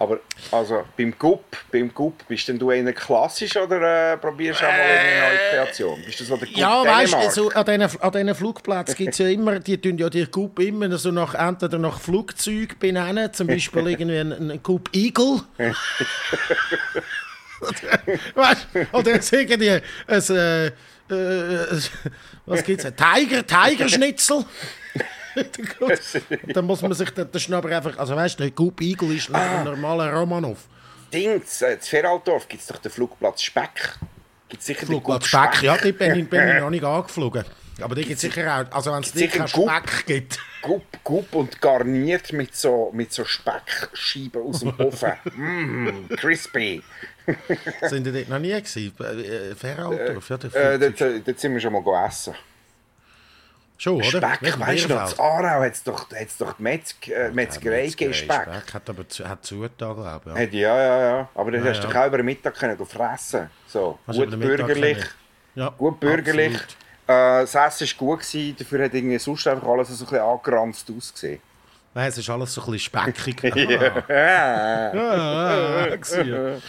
Aber 0.00 0.20
also, 0.52 0.84
beim 0.96 1.12
Gup, 1.18 1.44
beim 1.72 1.92
Gup, 1.92 2.26
bist 2.28 2.46
denn 2.46 2.56
du 2.56 2.70
eher 2.70 2.92
klassisch 2.92 3.56
oder 3.56 4.12
äh, 4.12 4.16
probierst 4.16 4.60
du 4.60 4.64
auch 4.64 4.70
mal 4.70 4.78
eine 4.80 5.20
neue 5.20 5.38
Kreation? 5.50 6.00
Bist 6.06 6.20
du 6.20 6.24
so 6.24 6.36
der 6.36 6.46
Gup 6.46 6.56
ja, 6.56 6.84
weißt 6.84 7.14
du, 7.14 7.16
Dänemark? 7.16 7.32
so 7.34 7.50
an 7.50 7.64
diesen 8.12 8.28
an 8.28 8.34
Flugplätzen 8.36 8.94
gibt 8.94 9.12
es 9.14 9.18
ja 9.18 9.26
immer, 9.26 9.58
die 9.58 9.76
tun 9.80 9.98
ja 9.98 10.08
die 10.08 10.24
Coop 10.26 10.60
immer 10.60 10.96
so 10.98 11.10
nach, 11.10 11.34
entweder 11.34 11.78
nach 11.78 11.98
Flugzeug 11.98 12.78
benennen, 12.78 13.32
zum 13.32 13.48
Beispiel 13.48 13.88
irgendwie 13.88 14.18
ein, 14.18 14.50
ein 14.50 14.62
Coop 14.62 14.88
Eagle. 14.94 15.40
weißt 18.36 18.66
du, 18.72 18.86
oder 18.92 19.20
sagen 19.20 19.58
die, 19.58 19.70
ein, 19.70 19.82
äh, 20.30 20.66
äh, 21.10 21.80
was 22.46 22.62
gibt's, 22.62 22.84
ein 22.84 22.94
Tiger, 22.94 23.44
Tigerschnitzel. 23.44 24.44
Dann 26.54 26.64
muss 26.64 26.82
man 26.82 26.92
sich, 26.94 27.10
das 27.10 27.26
ist 27.34 27.52
aber 27.52 27.68
einfach, 27.76 27.96
also 27.98 28.16
weißt 28.16 28.38
du, 28.38 28.44
der 28.44 28.52
Coop 28.52 28.80
Eagle 28.80 29.14
ist 29.16 29.34
ein 29.34 29.64
normaler 29.64 30.12
Romanov. 30.12 30.58
Dings, 31.12 31.62
äh, 31.62 31.74
in 31.74 31.80
Feraldorf 31.80 32.48
gibt 32.48 32.62
es 32.62 32.68
doch 32.68 32.78
den 32.78 32.90
Flugplatz 32.90 33.42
Speck. 33.42 33.94
Gibt 34.48 34.62
sicher 34.62 34.86
Flugplatz 34.86 35.30
Gup 35.30 35.50
Speck, 35.50 35.62
ja, 35.62 35.76
dort 35.76 35.98
bin 35.98 36.14
ich, 36.18 36.28
bin 36.28 36.48
ich 36.48 36.54
noch 36.60 36.70
nicht 36.70 36.84
angeflogen. 36.84 37.44
Aber 37.80 37.94
die 37.94 38.02
gibt 38.02 38.14
es 38.16 38.20
sicher 38.22 38.66
auch, 38.70 38.74
also 38.76 38.92
wenn 38.92 39.02
es 39.02 39.14
nicht 39.14 39.32
keinen? 39.32 39.46
Speck 39.48 40.06
gibt. 40.06 40.38
Gup, 40.62 40.82
Gup 41.04 41.34
und 41.34 41.60
garniert 41.60 42.32
mit 42.32 42.54
so, 42.56 42.90
mit 42.92 43.12
so 43.12 43.24
Speckscheiben 43.24 44.42
aus 44.42 44.60
dem 44.60 44.74
Ofen. 44.80 45.12
mm, 45.36 46.08
crispy. 46.16 46.82
Sind 47.82 48.04
die 48.04 48.12
dort 48.12 48.28
noch 48.28 48.38
nie 48.40 48.50
gewesen? 48.50 48.92
Äh, 48.98 49.54
Feraldorf, 49.54 50.28
ja, 50.28 50.36
der 50.38 50.50
Äh, 50.54 50.78
Flugzeug. 50.78 50.80
dort, 50.80 51.00
äh, 51.00 51.20
dort 51.20 51.38
sind 51.38 51.54
wir 51.54 51.60
schon 51.60 51.72
mal 51.72 52.06
essen. 52.06 52.34
Schon, 53.80 53.94
oder? 53.94 54.04
Speck, 54.04 54.42
Wegen 54.42 54.60
weißt 54.60 54.84
du 54.90 54.94
noch, 54.94 55.12
in 55.12 55.20
Aarau 55.20 55.60
hat 55.62 55.72
es 55.72 55.84
doch, 55.84 56.10
hat's 56.10 56.36
doch 56.36 56.54
die 56.54 56.62
Metzg, 56.64 57.08
äh, 57.08 57.30
Metzgerei 57.30 57.86
gegeben, 57.86 58.12
Speck. 58.12 58.42
Speck 58.42 58.74
hat 58.74 58.90
aber 58.90 59.08
zu, 59.08 59.28
hat 59.28 59.46
zugetan, 59.46 59.94
glaube 59.94 60.30
ich. 60.36 60.52
Ja. 60.52 60.76
Ja, 60.76 60.82
ja, 60.82 61.00
ja. 61.02 61.28
Aber 61.32 61.52
dann 61.52 61.64
hast 61.64 61.84
du 61.84 61.88
ja. 61.88 62.02
auch 62.02 62.06
über 62.08 62.16
den 62.16 62.26
Mittag 62.26 62.56
können 62.56 62.76
fressen 62.84 63.48
So, 63.68 64.00
Hast 64.04 64.18
gut 64.18 64.40
bürgerlich. 64.40 64.98
Ja, 65.54 65.68
Gut 65.70 66.00
bürgerlich. 66.00 66.54
absolut. 66.54 66.76
Äh, 67.06 67.46
das 67.46 67.54
Essen 67.54 67.86
war 67.86 68.08
gut, 68.08 68.20
gewesen, 68.20 68.56
dafür 68.58 68.84
hat 68.84 68.94
irgendwie 68.94 69.18
sonst 69.18 69.46
einfach 69.46 69.68
alles 69.68 69.88
so 69.88 70.04
ein 70.04 70.10
bisschen 70.10 70.24
angeranzt 70.26 70.92
ausgesehen. 70.96 71.40
Nein, 71.94 72.08
es 72.08 72.18
ist 72.18 72.28
alles 72.28 72.52
so 72.52 72.62
ein 72.62 72.72
bisschen 72.72 73.00
speckig. 73.14 73.42
Ja. 73.54 74.92
Ah, 74.92 75.96
gewesen. 75.96 76.62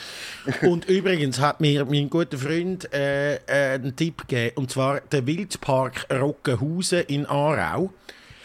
Und 0.62 0.86
übrigens 0.90 1.40
hat 1.40 1.60
mir 1.60 1.86
mein 1.86 2.10
guter 2.10 2.38
Freund 2.38 2.92
äh, 2.94 3.36
äh, 3.36 3.76
einen 3.76 3.96
Tipp 3.96 4.28
gegeben, 4.28 4.56
und 4.58 4.72
zwar 4.72 5.02
der 5.02 5.26
Wildpark 5.28 6.06
Rockenhausen 6.12 7.02
in 7.08 7.26
Aarau. 7.26 7.92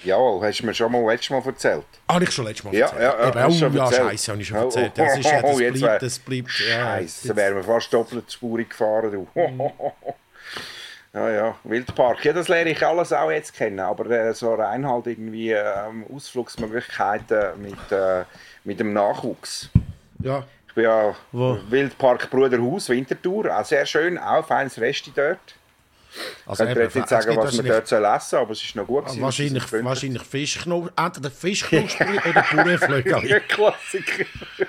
Jawohl, 0.04 0.46
hast 0.46 0.61
du 0.61 0.66
mir 0.66 0.74
schon 0.74 0.92
mal 0.92 1.02
letztes 1.07 1.30
Mal 1.30 1.42
erzählt. 1.46 1.85
Habe 2.11 2.24
ich 2.24 2.30
schon 2.30 2.44
letztes 2.44 2.64
Mal 2.64 2.74
Ja, 2.74 2.87
erzählt. 2.87 3.02
ja, 3.02 3.18
ja, 3.22 3.28
Eben, 3.28 3.52
oh, 3.54 3.59
schon 3.59 3.74
ja, 3.74 3.85
erzählt. 3.85 4.02
Scheiße, 4.11 4.33
habe 4.33 4.42
ich 4.42 4.48
schon 4.48 4.59
Oh, 4.59 4.62
erzählt. 4.64 4.92
oh, 4.92 5.02
Das, 5.02 5.18
ist, 5.18 5.24
ja, 5.24 5.42
das 5.42 5.50
oh, 5.57 5.61
jetzt 5.61 5.74
wär- 5.80 5.88
bleibt, 5.88 6.02
das 6.02 6.18
bleibt, 6.18 6.48
ja, 6.68 6.74
Scheiße, 6.85 7.28
da 7.28 7.37
wären 7.37 7.57
wir 7.57 7.64
fast 7.64 7.92
doppelt 7.94 8.30
spurig 8.33 8.68
gefahren. 8.70 9.12
Du. 9.12 9.28
Mhm. 9.40 9.61
ja, 11.14 11.30
ja, 11.30 11.54
Wildpark. 11.64 12.22
Ja, 12.24 12.33
das 12.35 12.48
lerne 12.48 12.70
ich 12.72 12.87
alles 12.87 13.12
auch 13.14 13.30
jetzt 13.30 13.54
kennen, 13.54 13.80
aber 13.80 14.11
äh, 14.11 14.35
so 14.35 14.52
rein 14.54 14.87
halt 14.87 15.07
irgendwie 15.07 15.52
ähm, 15.52 16.04
Ausflugsmöglichkeiten 16.14 17.62
mit, 17.62 17.92
äh, 17.92 18.24
mit 18.64 18.80
dem 18.80 18.92
Nachwuchs. 18.92 19.70
ja. 20.22 20.44
Ich 20.74 20.82
bin 20.82 20.84
ja 20.84 21.14
Wo? 21.30 21.56
Wildpark 21.70 22.28
Bruderhaus, 22.30 22.88
Winterthur, 22.88 23.56
auch 23.56 23.64
sehr 23.64 23.87
schön, 23.87 24.18
auch 24.18 24.38
ein 24.38 24.44
feines 24.44 24.76
Resti 24.80 25.12
dort. 25.14 25.38
Also, 26.46 26.62
Ich 26.64 26.68
könnte 26.68 26.82
jetzt 26.82 26.94
nicht 26.96 27.08
sagen, 27.08 27.26
was 27.28 27.34
wir 27.37 27.42
wahrscheinlich- 27.44 27.72
dort 27.72 27.88
sollen 27.88 28.04
essen 28.16 28.37
aber 28.38 28.50
es 28.52 28.62
ist 28.62 28.76
noch 28.76 28.87
gut. 28.87 29.04
gewesen, 29.04 29.22
Wahrscheinlich, 29.22 29.72
wahrscheinlich 29.84 30.22
Fischknopf, 30.22 30.90
entweder 30.96 31.30
Fischknusperli 31.30 32.18
oder 32.18 32.44
Bauernflöckeli. 32.54 33.28
Ja, 33.30 33.40
Klassiker. 33.40 34.24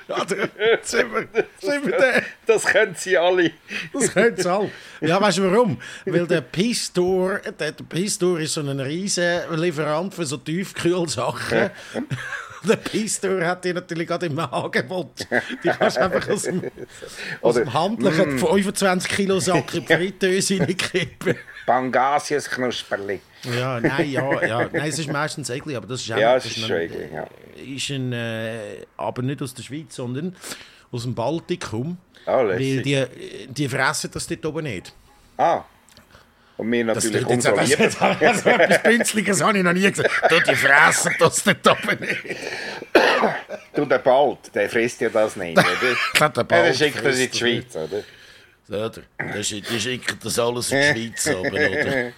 Oder? 0.07 0.49
Sind 0.81 1.11
wir, 1.13 1.27
sind 1.59 1.85
wir 1.87 1.97
der? 1.97 2.21
Das 2.47 2.65
können 2.65 2.95
sie 2.95 3.17
alle. 3.17 3.51
Das 3.93 4.11
können 4.13 4.37
sie 4.37 4.47
alle. 4.49 4.71
Ja, 5.01 5.19
weißt 5.21 5.37
du 5.39 5.51
warum? 5.51 5.79
Weil 6.05 6.25
der 6.27 6.41
Pistor, 6.41 7.39
der, 7.59 7.71
der 7.73 7.83
Pistor 7.83 8.39
ist 8.39 8.53
so 8.53 8.61
ein 8.61 8.79
riesen 8.79 9.41
Lieferant 9.55 10.13
für 10.15 10.25
so 10.25 10.37
Tiefkühlsachen. 10.37 11.69
Der 12.69 12.75
Pistor 12.77 13.45
hat 13.45 13.63
die 13.65 13.73
natürlich 13.73 14.07
gerade 14.07 14.25
im 14.27 14.37
Angebot. 14.39 15.27
Die 15.63 15.69
kannst 15.69 15.97
du 15.97 16.01
einfach 16.01 16.27
aus 16.29 16.43
dem, 16.43 16.63
aus 17.41 17.55
dem 17.55 17.73
handlichen 17.73 18.37
25 18.39 19.09
Kilo 19.11 19.39
Sack 19.39 19.73
in 19.75 19.85
die 19.85 19.93
Fritteuse 19.93 20.59
reinkippen. 20.59 21.35
Pangasius 21.65 22.49
Knusperli. 22.49 23.19
Ja, 23.57 23.79
nein, 23.79 24.09
ja, 24.11 24.45
ja. 24.45 24.69
Nein, 24.71 24.89
es 24.89 24.99
ist 24.99 25.11
meistens 25.11 25.49
eklig, 25.49 25.75
aber 25.75 25.87
das 25.87 26.01
ist 26.01 26.11
auch 26.11 26.17
Ja, 26.17 26.35
es 26.35 26.45
ist 26.45 26.57
ein- 26.57 26.63
schon 26.67 26.77
eklig, 26.77 27.09
ja. 27.11 27.27
Ist 27.55 27.89
ein, 27.89 28.13
äh, 28.13 28.85
aber 28.97 29.21
nicht 29.21 29.41
aus 29.41 29.53
der 29.53 29.63
Schweiz, 29.63 29.95
sondern 29.95 30.35
aus 30.91 31.03
dem 31.03 31.15
Baltikum. 31.15 31.97
Ah, 32.27 32.43
weil 32.45 32.81
die, 32.81 33.05
die 33.49 33.69
fressen 33.69 34.09
das 34.13 34.27
dort 34.27 34.45
oben 34.45 34.63
nicht. 34.63 34.93
Ah. 35.37 35.63
Und 36.57 36.71
Das 36.71 37.03
natürlich 37.03 37.25
klingt 37.25 37.43
jetzt 37.43 37.47
umso 37.47 37.61
das, 37.61 37.69
jetzt, 37.69 38.01
also 38.01 38.49
etwas 38.49 38.83
Günstliches 38.83 39.43
habe 39.43 39.57
ich 39.57 39.63
noch 39.63 39.73
nie 39.73 39.91
gesagt. 39.91 40.09
Du, 40.29 40.39
die 40.39 40.55
fressen 40.55 41.15
das 41.19 41.45
nicht. 41.45 41.59
Du, 43.73 43.85
der 43.85 43.99
Bald, 43.99 44.55
der 44.55 44.69
frisst 44.69 45.01
ja 45.01 45.09
das 45.09 45.35
nicht, 45.35 45.57
oder? 45.57 45.69
Der 46.19 46.21
Ja, 46.21 46.43
Bald 46.43 46.49
der 46.51 46.73
schickt 46.73 47.05
das 47.05 47.19
in 47.19 47.31
die 47.31 47.37
Schweiz, 47.37 47.75
oder? 47.75 48.03
Oder? 48.69 49.01
Die 49.19 49.79
schicken 49.79 50.19
das 50.23 50.39
alles 50.39 50.71
in 50.71 50.79
die 50.79 51.11
Schweiz 51.11 51.35
oben, 51.35 51.51
oder? 51.53 52.11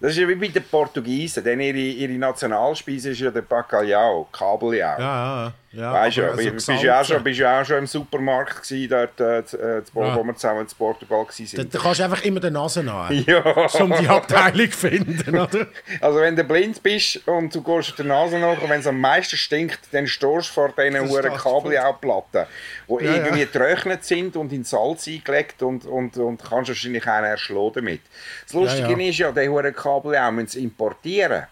Das 0.00 0.10
ist 0.12 0.18
ja 0.18 0.28
wie 0.28 0.34
bei 0.34 0.48
den 0.48 0.64
Portugiesen, 0.64 1.44
denn 1.44 1.60
ihre, 1.60 1.76
ihre 1.78 2.12
Nationalspeise 2.12 3.10
ist 3.10 3.20
ja 3.20 3.30
der 3.30 3.42
Bacalhau, 3.42 4.28
Kabeljau. 4.32 4.74
Ja, 4.78 4.98
ja, 4.98 5.44
ja. 5.44 5.52
Weißt 5.74 6.16
du, 6.18 6.30
also 6.30 6.50
bist, 6.50 6.68
du 6.68 6.94
auch 6.94 7.04
schon, 7.04 7.24
bist 7.24 7.40
du 7.40 7.48
auch 7.50 7.64
schon 7.64 7.78
im 7.78 7.86
Supermarkt 7.86 8.62
gewesen, 8.62 8.90
dort, 8.90 9.18
äh, 9.20 9.38
äh, 9.38 9.44
zu- 9.44 9.58
Ja. 9.58 10.14
wo 10.14 10.22
wir 10.22 10.34
zusammen 10.36 10.60
in 10.60 10.66
Portugal 10.76 11.24
Da, 11.26 11.58
waren? 11.58 11.70
da 11.70 11.78
kannst 11.78 12.00
du 12.00 12.04
einfach 12.04 12.22
immer 12.24 12.40
den 12.40 12.52
Nase 12.52 12.82
nach, 12.82 13.10
Ja, 13.10 13.40
um 13.80 13.94
die 13.98 14.06
Abteilung 14.06 14.70
zu 14.70 14.78
finden, 14.78 15.30
oder? 15.38 15.66
also 16.02 16.20
wenn 16.20 16.36
du 16.36 16.44
blind 16.44 16.82
bist 16.82 17.26
und 17.26 17.54
du 17.54 17.62
gehst 17.62 17.98
die 17.98 18.02
Nase 18.04 18.38
nach 18.38 18.60
und 18.60 18.68
wenn 18.68 18.80
es 18.80 18.86
am 18.86 19.00
meisten 19.00 19.36
stinkt, 19.36 19.80
dann 19.92 20.06
stehst 20.06 20.48
du 20.50 20.52
vor 20.52 20.68
diesen 20.76 21.08
hohen 21.08 21.24
ist 21.24 21.42
Kabeljauplatten, 21.42 22.44
die 22.88 23.04
Ja, 23.04 23.14
irgendwie 23.14 23.40
ja. 23.40 23.46
getrocknet 23.46 24.04
sind 24.04 24.36
und 24.36 24.52
in 24.52 24.64
Salz 24.64 25.08
eingelegt 25.08 25.62
und, 25.62 25.86
und, 25.86 26.16
und 26.18 26.42
kannst 26.44 26.68
wahrscheinlich 26.68 27.06
einen 27.08 27.24
erschlagen 27.24 27.72
damit. 27.76 28.02
Das 28.44 28.52
Lustige 28.52 28.90
Ja, 28.92 28.98
ja. 28.98 29.08
ist 29.08 29.18
ja, 29.18 29.32
die 29.32 29.48
hohen 29.48 29.74
Kabeljau 29.74 30.32
müssen 30.32 30.48
sie 30.48 30.64
importieren. 30.64 31.44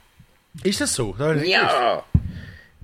Ist 0.62 0.80
das 0.80 0.92
so? 0.92 1.14
Das. 1.18 1.42
Ja! 1.46 2.04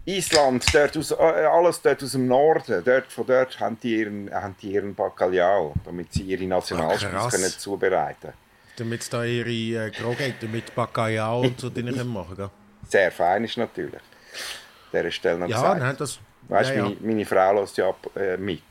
Island, 0.07 0.64
dort 0.73 0.97
aus, 0.97 1.11
äh, 1.11 1.14
alles 1.14 1.83
dort 1.83 2.03
aus 2.03 2.12
dem 2.12 2.29
Norden, 2.29 2.83
dort, 2.85 3.12
von 3.12 3.27
dort 3.27 3.59
haben 3.59 3.79
die 3.83 3.99
ihren, 3.99 4.33
haben 4.33 4.55
die 4.62 4.73
ihren 4.73 4.95
Bacalhau, 4.95 5.75
damit 5.85 6.12
sie 6.12 6.23
ihre 6.23 6.45
Nationalspeise 6.45 7.11
krass. 7.11 7.35
können 7.35 7.51
zubereiten 7.51 8.33
Damit 8.77 9.03
sie 9.03 9.11
da 9.11 9.25
ihre 9.25 9.87
äh, 9.87 9.90
Krogetten 9.90 10.51
mit 10.53 10.75
Bacalhau 10.75 11.40
und 11.40 11.59
so 11.61 11.71
drin 11.71 11.87
können 11.87 12.09
machen 12.09 12.37
können. 12.37 12.51
Sehr 12.88 13.11
fein 13.11 13.45
ist 13.45 13.57
natürlich. 13.57 13.95
An 13.95 15.01
dieser 15.01 15.11
Stelle 15.11 15.38
noch 15.38 15.49
Ja, 15.49 15.57
gesagt. 15.57 15.81
nein, 15.81 15.97
das... 15.99 16.19
Weißt 16.49 16.71
ja, 16.71 16.77
ja. 16.77 16.83
meine, 16.85 16.97
meine 17.01 17.27
Frau 17.27 17.61
lässt 17.61 17.77
ja 17.77 17.88
ab, 17.88 18.09
äh, 18.14 18.37
mit, 18.37 18.62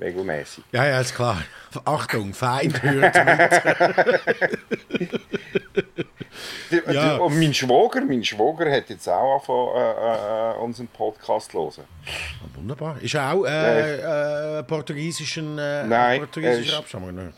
regelmäßig. 0.00 0.64
ja, 0.72 0.86
ja, 0.86 1.00
ist 1.00 1.14
klar. 1.14 1.42
Achtung, 1.84 2.32
Feind 2.34 2.82
hört 2.82 3.14
mit. 3.26 5.20
Ja. 6.92 7.16
Und 7.16 7.38
mein 7.38 7.54
Schwager, 7.54 8.02
mein 8.02 8.22
Schwager 8.22 8.70
hat 8.70 8.90
jetzt 8.90 9.08
auch 9.08 9.34
angefangen, 9.34 10.54
äh, 10.54 10.58
äh, 10.58 10.62
unseren 10.64 10.88
Podcast 10.88 11.50
zu 11.50 11.58
hören. 11.58 11.84
Wunderbar. 12.54 12.96
Ist 13.00 13.14
er 13.14 13.32
auch 13.32 13.44
äh, 13.46 14.58
äh, 14.58 14.62
portugiesischen, 14.64 15.58
äh, 15.58 15.84
Nein, 15.86 16.20
portugiesischer 16.20 16.74
er 16.74 16.78
Abstammung? 16.80 17.32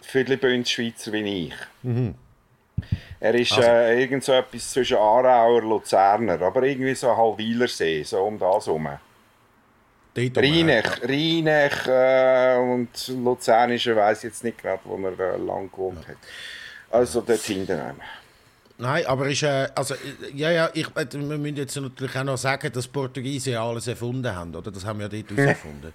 Schweizer 0.65 1.13
wie 1.13 1.47
ich. 1.47 1.55
Mhm. 1.83 2.15
Er 3.21 3.35
ist 3.35 3.53
Also- 3.53 3.69
äh, 3.69 4.01
irgend 4.03 4.25
so 4.25 4.33
etwas 4.33 4.71
zwischen 4.71 4.97
Aarauer 4.97 5.63
und 5.63 5.69
Luzerner, 5.69 6.41
aber 6.41 6.63
irgendwie 6.65 6.95
so 6.95 7.17
Halwilersee, 7.17 8.03
so 8.03 8.23
um 8.25 8.39
das 8.39 8.67
herum. 8.67 8.89
Rheinech, 10.37 11.03
Rheinech 11.03 11.87
äh, 11.87 12.57
und 12.59 12.89
Luzernische 13.09 13.95
weiß 13.97 14.23
jetzt 14.25 14.45
nicht 14.45 14.59
gerade, 14.59 14.81
wo 14.85 14.97
er 14.97 15.35
äh, 15.35 15.37
lang 15.39 15.71
gewohnt 15.71 16.07
hat. 16.09 16.17
Also 16.91 17.21
dort 17.21 17.41
hinten. 17.41 17.73
einmal. 17.73 18.07
Nein, 18.79 19.05
aber 19.07 19.29
ist, 19.29 19.43
äh, 19.43 19.69
also, 19.75 19.95
ja, 20.35 20.51
ja, 20.51 20.71
ich, 20.73 20.87
äh, 20.97 21.07
wir 21.13 21.37
müssen 21.39 21.57
jetzt 21.57 21.77
natürlich 21.77 22.17
auch 22.17 22.25
noch 22.25 22.39
sagen, 22.39 22.73
dass 22.73 22.89
Portugiesen 22.89 23.53
ja 23.53 23.63
alles 23.63 23.87
erfunden 23.87 24.35
haben, 24.35 24.55
oder? 24.55 24.71
Das 24.71 24.85
haben 24.85 24.99
wir 25.01 25.09
ja 25.13 25.23
dort 25.23 25.39
erfunden. 25.49 25.93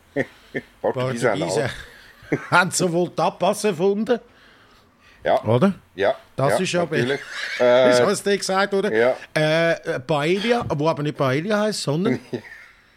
Portugiesen 0.82 1.30
haben 1.32 1.40
Portugiesen 1.40 1.70
haben 2.52 2.72
sowohl 2.72 3.10
Tapas 3.16 3.64
erfunden, 3.64 4.20
Ja, 5.24 5.44
oder? 5.44 5.74
ja. 5.96 6.16
Das 6.36 6.54
ja, 6.54 6.60
ist 6.60 6.72
ja 6.74 6.82
natürlich. 6.84 7.20
Das 7.58 8.00
Äh, 8.00 8.06
hast 8.06 8.26
du 8.28 8.38
gesagt, 8.38 8.74
oder? 8.74 8.94
ja. 8.94 9.16
Äh, 9.34 10.00
Paella, 10.02 10.66
wo 10.76 10.88
aber 10.88 11.02
nicht 11.02 11.18
Paella 11.18 11.62
heisst, 11.62 11.82
sondern. 11.84 12.20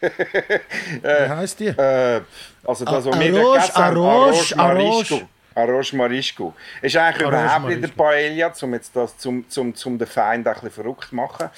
Wie 0.01 1.29
heisst 1.29 1.59
die? 1.59 1.67
äh, 1.67 2.21
also 2.65 2.85
das, 2.85 3.05
was 3.05 3.19
wir 3.19 3.35
Arroz, 3.35 3.53
gegessen 3.53 3.75
haben, 3.75 5.25
Arroz, 5.55 5.93
Marisco. 5.93 6.53
Ist 6.81 6.95
eigentlich 6.95 7.25
Arroz 7.27 7.41
überhaupt 7.41 7.65
nicht 7.67 7.83
der. 7.83 7.87
Paella, 7.89 8.53
um 8.61 8.73
jetzt 8.73 8.95
das 8.95 9.17
zum, 9.17 9.49
zum, 9.49 9.75
zum 9.75 9.97
den 9.97 10.07
Feind 10.07 10.47
ein 10.47 10.53
bisschen 10.53 10.71
verrückt 10.71 11.09
zu 11.09 11.15
machen. 11.15 11.49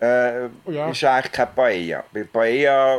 Äh, 0.00 0.42
Ja. 0.66 0.90
Ist 0.90 1.02
eigentlich 1.04 1.32
kein 1.32 1.54
Paella. 1.54 2.04
Weil 2.12 2.24
Paella 2.26 2.98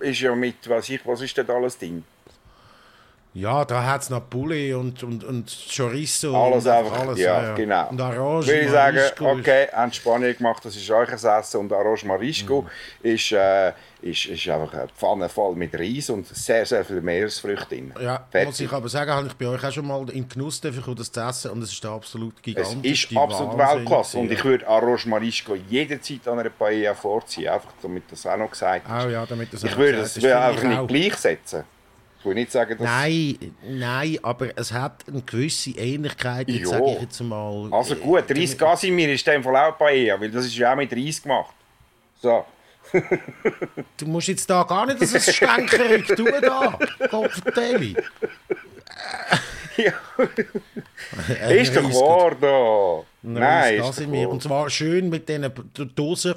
ist 0.00 0.20
ja 0.20 0.34
mit, 0.34 0.68
was 0.68 0.88
ich, 0.88 1.00
was 1.06 1.20
ist 1.22 1.36
denn 1.36 1.48
alles 1.50 1.78
drin? 1.78 2.04
Ja, 3.32 3.64
da 3.64 3.84
hat 3.86 4.02
es 4.02 4.10
noch 4.10 4.28
Poulet 4.28 4.74
und, 4.74 5.00
und, 5.04 5.22
und 5.22 5.56
Chorizo. 5.74 6.34
Alles 6.34 6.66
und 6.66 6.72
einfach, 6.72 7.16
ja, 7.16 7.54
genau. 7.54 7.88
Und 7.88 8.00
Arroz, 8.00 8.48
Würde 8.48 8.60
ich 8.62 8.70
sagen, 8.70 8.98
okay, 9.20 9.68
haben 9.72 9.90
die 9.92 9.96
Spanier 9.96 10.34
gemacht, 10.34 10.64
das 10.64 10.74
ist 10.74 10.90
euch 10.90 11.08
Essen 11.12 11.60
und 11.60 11.72
Arroz 11.72 12.02
Marisco 12.02 12.62
Mhm. 12.62 13.08
ist, 13.08 13.30
äh, 13.30 13.72
ist, 14.02 14.26
ist 14.26 14.48
einfach 14.48 14.72
eine 14.74 14.88
Pfanne 14.88 15.28
voll 15.28 15.54
mit 15.56 15.74
Reis 15.74 16.10
und 16.10 16.26
sehr, 16.26 16.64
sehr 16.66 16.84
viele 16.84 17.00
Meeresfrüchte 17.00 17.66
drin. 17.66 17.92
Ja, 18.00 18.24
Fertig. 18.30 18.46
muss 18.48 18.60
ich 18.60 18.72
aber 18.72 18.88
sagen, 18.88 19.10
habe 19.10 19.26
ich 19.26 19.34
bei 19.34 19.46
euch 19.46 19.64
auch 19.64 19.72
schon 19.72 19.86
mal 19.86 20.08
in 20.10 20.28
Genuss 20.28 20.60
kommen, 20.60 20.96
das 20.96 21.10
zu 21.12 21.20
essen 21.20 21.50
und 21.52 21.62
es 21.62 21.72
ist 21.72 21.84
absolut 21.84 22.34
Es 22.36 22.42
gigantisch. 22.42 23.10
ist 23.10 23.16
absolut 23.16 23.56
Weltklasse 23.58 24.18
und 24.18 24.30
ich 24.30 24.44
würde 24.44 24.66
Arroz 24.66 25.06
Marisco 25.06 25.54
jederzeit 25.54 26.26
an 26.28 26.38
einer 26.38 26.50
Paella 26.50 26.94
vorziehen, 26.94 27.48
einfach 27.48 27.72
damit 27.82 28.04
das 28.10 28.26
auch 28.26 28.36
noch 28.36 28.50
gesagt 28.50 28.86
ist. 28.86 28.92
Auch 28.92 29.08
ja, 29.08 29.26
damit 29.26 29.52
das 29.52 29.64
ich 29.64 29.76
würde 29.76 29.98
es 29.98 30.16
würde 30.16 30.28
finde 30.28 30.40
einfach 30.40 30.62
ich 30.62 30.68
nicht 30.68 30.78
auch. 30.78 30.86
gleichsetzen. 30.86 31.64
Ich 32.18 32.24
würde 32.26 32.40
nicht 32.40 32.52
sagen, 32.52 32.76
dass... 32.76 32.86
Nein, 32.86 33.54
nein, 33.66 34.18
aber 34.22 34.48
es 34.54 34.70
hat 34.72 35.04
eine 35.08 35.22
gewisse 35.22 35.70
Ähnlichkeit, 35.70 36.48
jetzt 36.50 36.68
sage 36.68 36.84
ich 36.92 37.00
jetzt 37.00 37.20
mal. 37.22 37.68
Also 37.72 37.96
gut, 37.96 38.24
Reis 38.30 38.56
Casimir 38.58 39.10
ist 39.12 39.26
in 39.26 39.34
dem 39.34 39.42
Fall 39.42 39.56
auch 39.56 39.78
Paella, 39.78 40.20
weil 40.20 40.30
das 40.30 40.44
ist 40.44 40.56
ja 40.56 40.72
auch 40.72 40.76
mit 40.76 40.92
Reis 40.92 41.22
gemacht. 41.22 41.54
So. 42.20 42.44
Du 43.96 44.06
musst 44.06 44.28
jetzt 44.28 44.48
da 44.50 44.62
gar 44.64 44.86
nicht 44.86 45.00
das 45.00 45.34
Stänkerung 45.34 46.04
tun 46.04 46.32
da. 46.40 46.78
Kopfdeli. 47.08 47.96
Ja. 49.76 49.92
ist 51.48 51.76
doch 51.76 51.82
wahr 51.84 52.36
da. 52.40 53.06
Nein, 53.22 53.74
ist 53.76 53.88
das 53.88 53.98
in 54.00 54.10
mir. 54.10 54.28
Und 54.28 54.42
zwar 54.42 54.68
schön 54.70 55.08
mit 55.08 55.28
diesen 55.28 55.50
Dosen, 55.94 56.34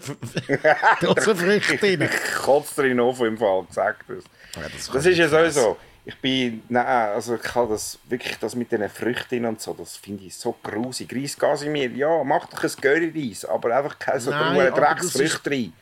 Dosenfrüchten. 1.01 2.01
Ich 2.01 2.34
kotze 2.41 2.82
drin 2.82 2.99
auf 2.99 3.19
im 3.21 3.38
Fall, 3.38 3.65
sag 3.71 4.06
das. 4.08 4.23
Ja, 4.56 4.69
das 4.69 4.89
Das 4.91 5.06
ist 5.06 5.17
ja 5.17 5.27
sowieso. 5.27 5.77
Ich 6.06 6.17
bin, 6.17 6.63
nein, 6.67 6.86
also 6.86 7.36
ich 7.36 7.41
kann 7.41 7.69
das 7.69 7.97
wirklich, 8.10 8.38
das 8.38 8.56
mit 8.56 8.69
diesen 8.71 8.89
Früchten 8.89 9.45
und 9.45 9.62
so, 9.62 9.73
das 9.73 9.95
finde 9.95 10.25
ich 10.25 10.36
so 10.36 10.53
grusig. 10.62 11.13
Reis 11.15 11.38
Casimir, 11.38 11.89
ja, 11.91 12.23
mach 12.25 12.45
doch 12.47 12.62
ein 12.62 12.69
Curry-Reis, 12.82 13.45
aber 13.45 13.77
einfach 13.77 13.97
keine 13.97 14.19
so 14.19 14.32
Nein, 14.32 14.73
Drecksfrüchte 14.73 15.49
rein. 15.49 15.73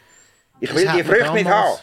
Ich 0.62 0.74
will 0.74 0.90
die 0.96 1.04
Früchte 1.04 1.34
nicht 1.34 1.50
haben. 1.50 1.80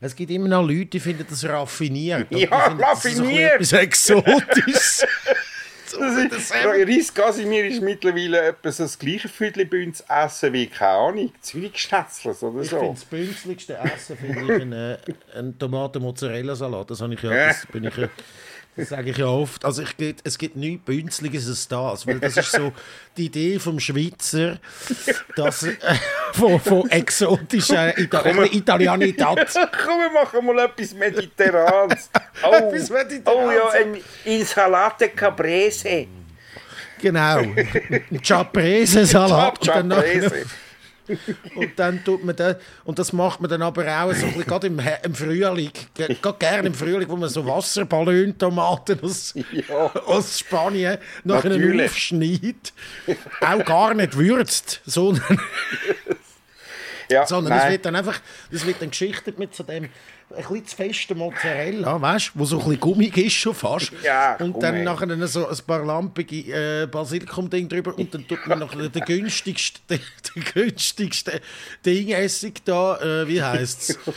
Es 0.00 0.14
gibt 0.14 0.30
immer 0.30 0.48
noch 0.48 0.62
Leute, 0.62 0.86
die 0.86 1.00
finden 1.00 1.24
das 1.28 1.44
raffiniert. 1.44 2.26
Ja, 2.30 2.60
finden, 2.60 2.78
das 2.78 3.04
ist 3.04 3.16
so 3.16 3.22
ein 3.22 3.28
raffiniert. 3.28 3.52
Etwas 3.54 3.72
Exotisches. 3.72 5.06
so, 5.86 5.98
Das 5.98 6.18
ist, 6.18 6.52
Reis 6.54 7.14
Casimir 7.14 7.64
ist 7.66 7.80
mittlerweile 7.80 8.48
etwa 8.48 8.70
so 8.70 8.82
das 8.82 8.98
gleiche 8.98 9.28
zu 9.94 10.04
essen 10.08 10.52
wie, 10.52 10.66
keine 10.66 10.90
Ahnung, 10.90 11.32
Zürichschnetzlers 11.40 12.42
oder 12.42 12.62
Ich 12.62 12.68
finde 12.68 12.86
so. 12.86 12.92
das 12.92 13.04
bünzligste 13.04 13.78
Essen 13.78 14.18
finde 14.18 14.42
ich 14.42 14.62
ein, 14.62 14.72
äh, 14.72 14.98
ein 15.38 15.58
Tomaten-Mozzarella-Salat. 15.58 16.90
Das, 16.90 17.00
habe 17.00 17.14
ich 17.14 17.22
ja, 17.22 17.30
das, 17.48 17.66
bin 17.66 17.84
ich 17.84 17.96
ja, 17.96 18.08
das 18.76 18.88
sage 18.88 19.10
ich 19.10 19.18
ja 19.18 19.26
oft. 19.26 19.64
Also 19.64 19.82
ich, 19.82 19.96
geht- 19.96 20.18
es 20.24 20.36
gibt 20.38 20.56
nichts 20.56 20.84
Bünzliges 20.84 21.46
als 21.48 21.68
das. 21.68 22.06
Weil 22.06 22.18
das 22.20 22.36
ist 22.36 22.50
so 22.52 22.72
die 23.16 23.26
Idee 23.26 23.58
vom 23.58 23.78
Schweizer, 23.78 24.58
dass, 25.36 25.62
äh, 25.62 25.74
von, 26.32 26.58
von 26.60 26.90
exotischer 26.90 27.96
Ita 27.98 28.24
Italianität. 28.44 29.18
Komm, 29.24 30.00
wir 30.00 30.10
machen 30.12 30.44
mal 30.46 30.58
etwas 30.64 30.94
Mediterranes. 30.94 32.10
Oh, 32.42 32.52
Etwas 32.52 32.90
Mediterranes. 32.90 33.24
oh 33.26 33.50
ja, 33.52 33.80
ein 33.80 33.96
Insalate 34.24 35.08
Caprese. 35.10 36.08
Genau. 37.00 37.38
Ein 37.38 38.20
Caprese-Salat. 38.26 39.60
Caprese. 39.60 40.46
und 41.56 41.70
dann 41.76 42.02
tut 42.04 42.24
man 42.24 42.34
das, 42.34 42.56
und 42.84 42.98
das 42.98 43.12
macht 43.12 43.40
man 43.40 43.50
dann 43.50 43.62
aber 43.62 43.84
auch 43.86 44.12
so 44.14 44.24
ein 44.26 44.32
bisschen, 44.32 44.46
gerade 44.46 44.66
im, 44.68 44.80
im 45.02 45.14
Frühling, 45.14 45.70
ge- 45.94 46.16
gerade 46.20 46.38
gerne 46.38 46.68
im 46.68 46.74
Frühling, 46.74 47.08
wo 47.08 47.16
man 47.16 47.28
so 47.28 47.44
Wasserballontomaten 47.46 49.00
aus, 49.02 49.34
Ja. 49.52 49.92
aus 50.06 50.38
Spanien 50.38 50.98
nachher 51.24 51.84
aufschneidet, 51.84 52.72
auch 53.40 53.64
gar 53.64 53.94
nicht 53.94 54.16
würzt, 54.16 54.80
sondern, 54.86 55.38
Ja, 57.10 57.26
sondern 57.26 57.52
es 57.54 57.62
nein. 57.64 57.72
wird 57.72 57.86
dann 57.86 57.96
einfach, 57.96 58.18
das 58.50 58.66
wird 58.66 58.80
dann 58.80 58.90
geschichtet 58.90 59.38
mit 59.38 59.54
so 59.54 59.62
dem 59.64 59.84
ein 59.84 60.36
bisschen 60.36 60.66
zu 60.66 60.76
festen 60.76 61.18
Mozzarella, 61.18 62.00
weißt 62.00 62.28
du, 62.34 62.38
wo 62.40 62.44
so 62.46 62.56
ein 62.56 62.64
bisschen 62.64 62.80
gummig 62.80 63.16
ist 63.18 63.34
schon 63.34 63.54
fast. 63.54 63.92
Ja, 64.02 64.36
und 64.36 64.60
dann 64.62 64.74
Gummi. 64.76 64.84
nachher 64.84 65.26
so 65.28 65.46
ein 65.46 65.56
paar 65.66 65.84
lampige 65.84 66.82
äh, 66.82 66.86
Basilikum-Ding 66.86 67.68
drüber 67.68 67.96
und 67.96 68.12
dann 68.14 68.26
tut 68.26 68.44
man 68.46 68.58
noch 68.60 68.74
den 68.74 68.90
günstigsten, 68.90 69.82
den, 69.88 70.00
den 70.34 70.44
günstigsten 70.54 71.40
Dingessig 71.84 72.64
da, 72.64 72.96
äh, 73.00 73.28
wie 73.28 73.42
heisst 73.42 73.90
es? 73.90 73.98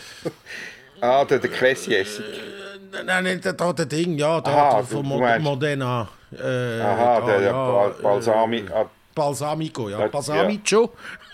Ah, 0.99 1.23
der, 1.25 1.37
der 1.37 1.51
Cressy-Essig. 1.51 2.23
Nein, 3.05 3.23
nicht 3.25 3.45
da, 3.45 3.51
da 3.51 3.71
der 3.71 3.85
Ding, 3.85 4.17
ja, 4.17 4.41
da, 4.41 4.49
Aha, 4.51 4.83
von 4.83 5.05
Mo 5.05 5.19
meinst- 5.19 5.43
Modena. 5.43 6.09
Äh, 6.31 6.81
Aha, 6.81 7.19
da, 7.19 7.25
der, 7.27 7.41
ja, 7.41 7.51
Bal- 7.51 7.95
Balsami. 8.01 8.57
Äh, 8.61 8.73
ah, 8.73 8.89
Balsamico, 9.13 9.89
ja, 9.89 9.99
Ja, 9.99 10.07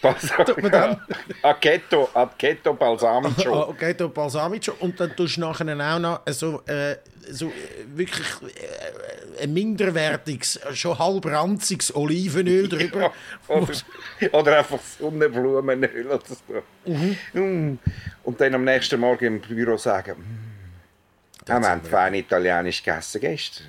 Balsamico. 0.04 0.44
Tut 0.44 0.62
man 0.62 0.72
dann? 0.72 1.02
Aketto, 1.42 2.10
Aketto 2.14 2.74
Balsamico. 2.74 3.54
Ah, 3.54 3.70
Aketto 3.70 4.10
Balsamico. 4.10 4.74
Und 4.80 5.00
dann 5.00 5.16
tust 5.16 5.38
du 5.38 5.42
nachher 5.42 5.96
auch 5.96 6.00
noch 6.00 6.22
so, 6.28 6.62
äh, 6.66 6.98
so 7.30 7.48
äh, 7.48 7.52
wirklich 7.96 8.28
äh, 8.28 9.44
ein 9.44 9.54
minderwertiges, 9.54 10.60
schon 10.74 11.00
halb 11.00 11.26
ranziges 11.26 11.96
Olivenöl 11.96 12.68
drüber. 12.70 13.12
Ja, 13.50 13.56
oder, 13.56 13.74
oder, 14.34 14.58
einfach 14.60 14.80
Sonnenblumenöl 15.00 16.08
oder 16.08 16.22
so. 16.26 16.92
Mhm. 16.92 17.18
Mm. 17.34 17.80
Und 18.24 18.42
dann 18.42 18.56
am 18.56 18.66
nächsten 18.66 19.00
Morgen 19.00 19.26
im 19.26 19.40
Büro 19.40 19.78
sagen, 19.78 20.20
mm, 20.20 21.48
wir 21.48 21.56
haben 21.56 21.82
fein 21.82 22.14
italienisch 22.16 22.84
gegessen 22.84 23.22
gestern. 23.22 23.68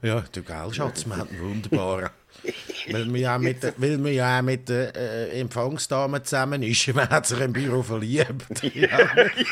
Ja, 0.00 0.24
du 0.32 0.42
geil, 0.42 0.72
Schatz, 0.72 1.06
wir 1.06 1.16
hatten 1.16 1.38
wunderbaren. 1.40 2.10
weil 2.90 3.12
wir 3.12 3.20
ja 3.20 3.38
mit, 3.38 3.62
weil 3.76 4.02
wir 4.02 4.12
ja 4.12 4.42
mit 4.42 4.68
der 4.68 4.94
äh, 4.94 5.40
Empfangsdame 5.40 6.22
zusammen 6.22 6.62
ist, 6.62 6.94
man 6.94 7.08
hat 7.08 7.26
sich 7.26 7.40
im 7.40 7.52
Büro 7.52 7.82
verliebt. 7.82 8.46
Ja. 8.78 8.98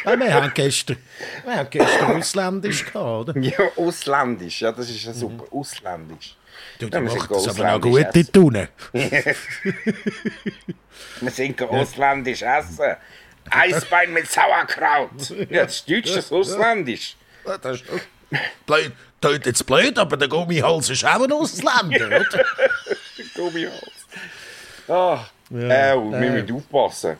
ja. 0.05 0.19
wir 0.19 0.35
haben 0.35 0.53
gestern, 0.55 0.99
wir 1.45 1.57
haben 1.57 1.71
gestern 1.71 2.17
ausländisch 2.19 2.85
gehabt, 2.85 3.31
oder? 3.31 3.39
Ja, 3.39 3.59
ausländisch, 3.77 4.61
ja, 4.61 4.73
das 4.73 4.91
ist 4.91 5.05
ja 5.05 5.13
super, 5.13 5.45
mhm. 5.45 5.59
ausländisch. 5.59 6.37
Du, 6.79 6.89
du 6.89 6.97
ja, 6.97 7.03
machst 7.03 7.31
das 7.31 7.49
aber 7.49 7.73
noch 7.73 7.81
gut 7.81 8.15
in 8.15 8.27
Tunen. 8.33 8.69
wir 8.93 9.35
sind 11.31 11.63
ausländisch 11.63 12.43
essen. 12.43 12.97
Eisbein 13.51 14.13
mit 14.13 14.31
Sauerkraut. 14.31 15.31
Ja, 15.51 15.65
das 15.65 15.77
ist 15.77 15.89
deutsch, 15.91 16.15
das 16.15 16.25
ist 16.27 16.33
ausländisch. 16.33 17.17
Das 17.45 17.81
ist 17.81 17.85
blöd. 18.67 18.93
Tönt 19.21 19.47
jetzt 19.47 19.67
blöd, 19.67 19.99
aber 19.99 20.17
der 20.17 20.29
Gummihals 20.29 20.91
ist 20.91 21.05
auch 21.05 21.23
ein 21.23 21.33
Ausländer, 21.33 22.07
oder? 22.07 22.45
Gummihals. 23.35 24.07
Ah, 24.89 25.25
ja, 25.51 25.93
äh, 25.93 25.97
wir 25.97 26.31
müssen 26.31 26.55
aufpassen. 26.55 27.17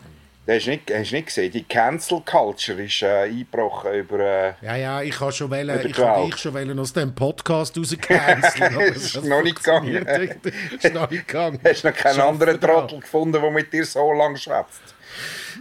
Hast 0.49 0.67
du 0.67 0.71
nicht, 0.71 0.93
hast 0.95 1.11
nicht 1.11 1.27
gesehen, 1.27 1.51
die 1.51 1.65
Cancel 1.65 2.21
Culture 2.21 2.81
ist 2.81 3.03
äh, 3.03 3.25
eingebrochen 3.25 3.95
über. 3.95 4.21
Äh, 4.21 4.55
ja, 4.63 4.77
ja, 4.77 5.03
ich 5.03 5.19
habe 5.19 5.33
schon 5.33 5.51
wollen, 5.51 5.69
ich 5.85 5.99
habe 5.99 6.27
dich 6.27 6.37
schon 6.37 6.55
wollen 6.55 6.79
aus 6.79 6.93
dem 6.93 7.13
Podcast 7.13 7.77
rauscanceln. 7.77 8.95
das 8.95 8.97
ist 8.97 9.25
noch 9.25 9.43
nicht 9.43 9.57
gegangen. 9.57 10.07
ist 10.07 10.95
noch 10.95 11.11
nicht 11.11 11.27
gegangen. 11.27 11.59
Hast 11.65 11.83
du 11.83 11.89
noch 11.89 11.97
keinen 11.97 12.21
anderen 12.21 12.61
Trottel 12.61 13.01
gefunden, 13.01 13.41
der 13.41 13.51
mit 13.51 13.73
dir 13.73 13.85
so 13.85 14.13
lange 14.13 14.37
schwätzt? 14.37 14.95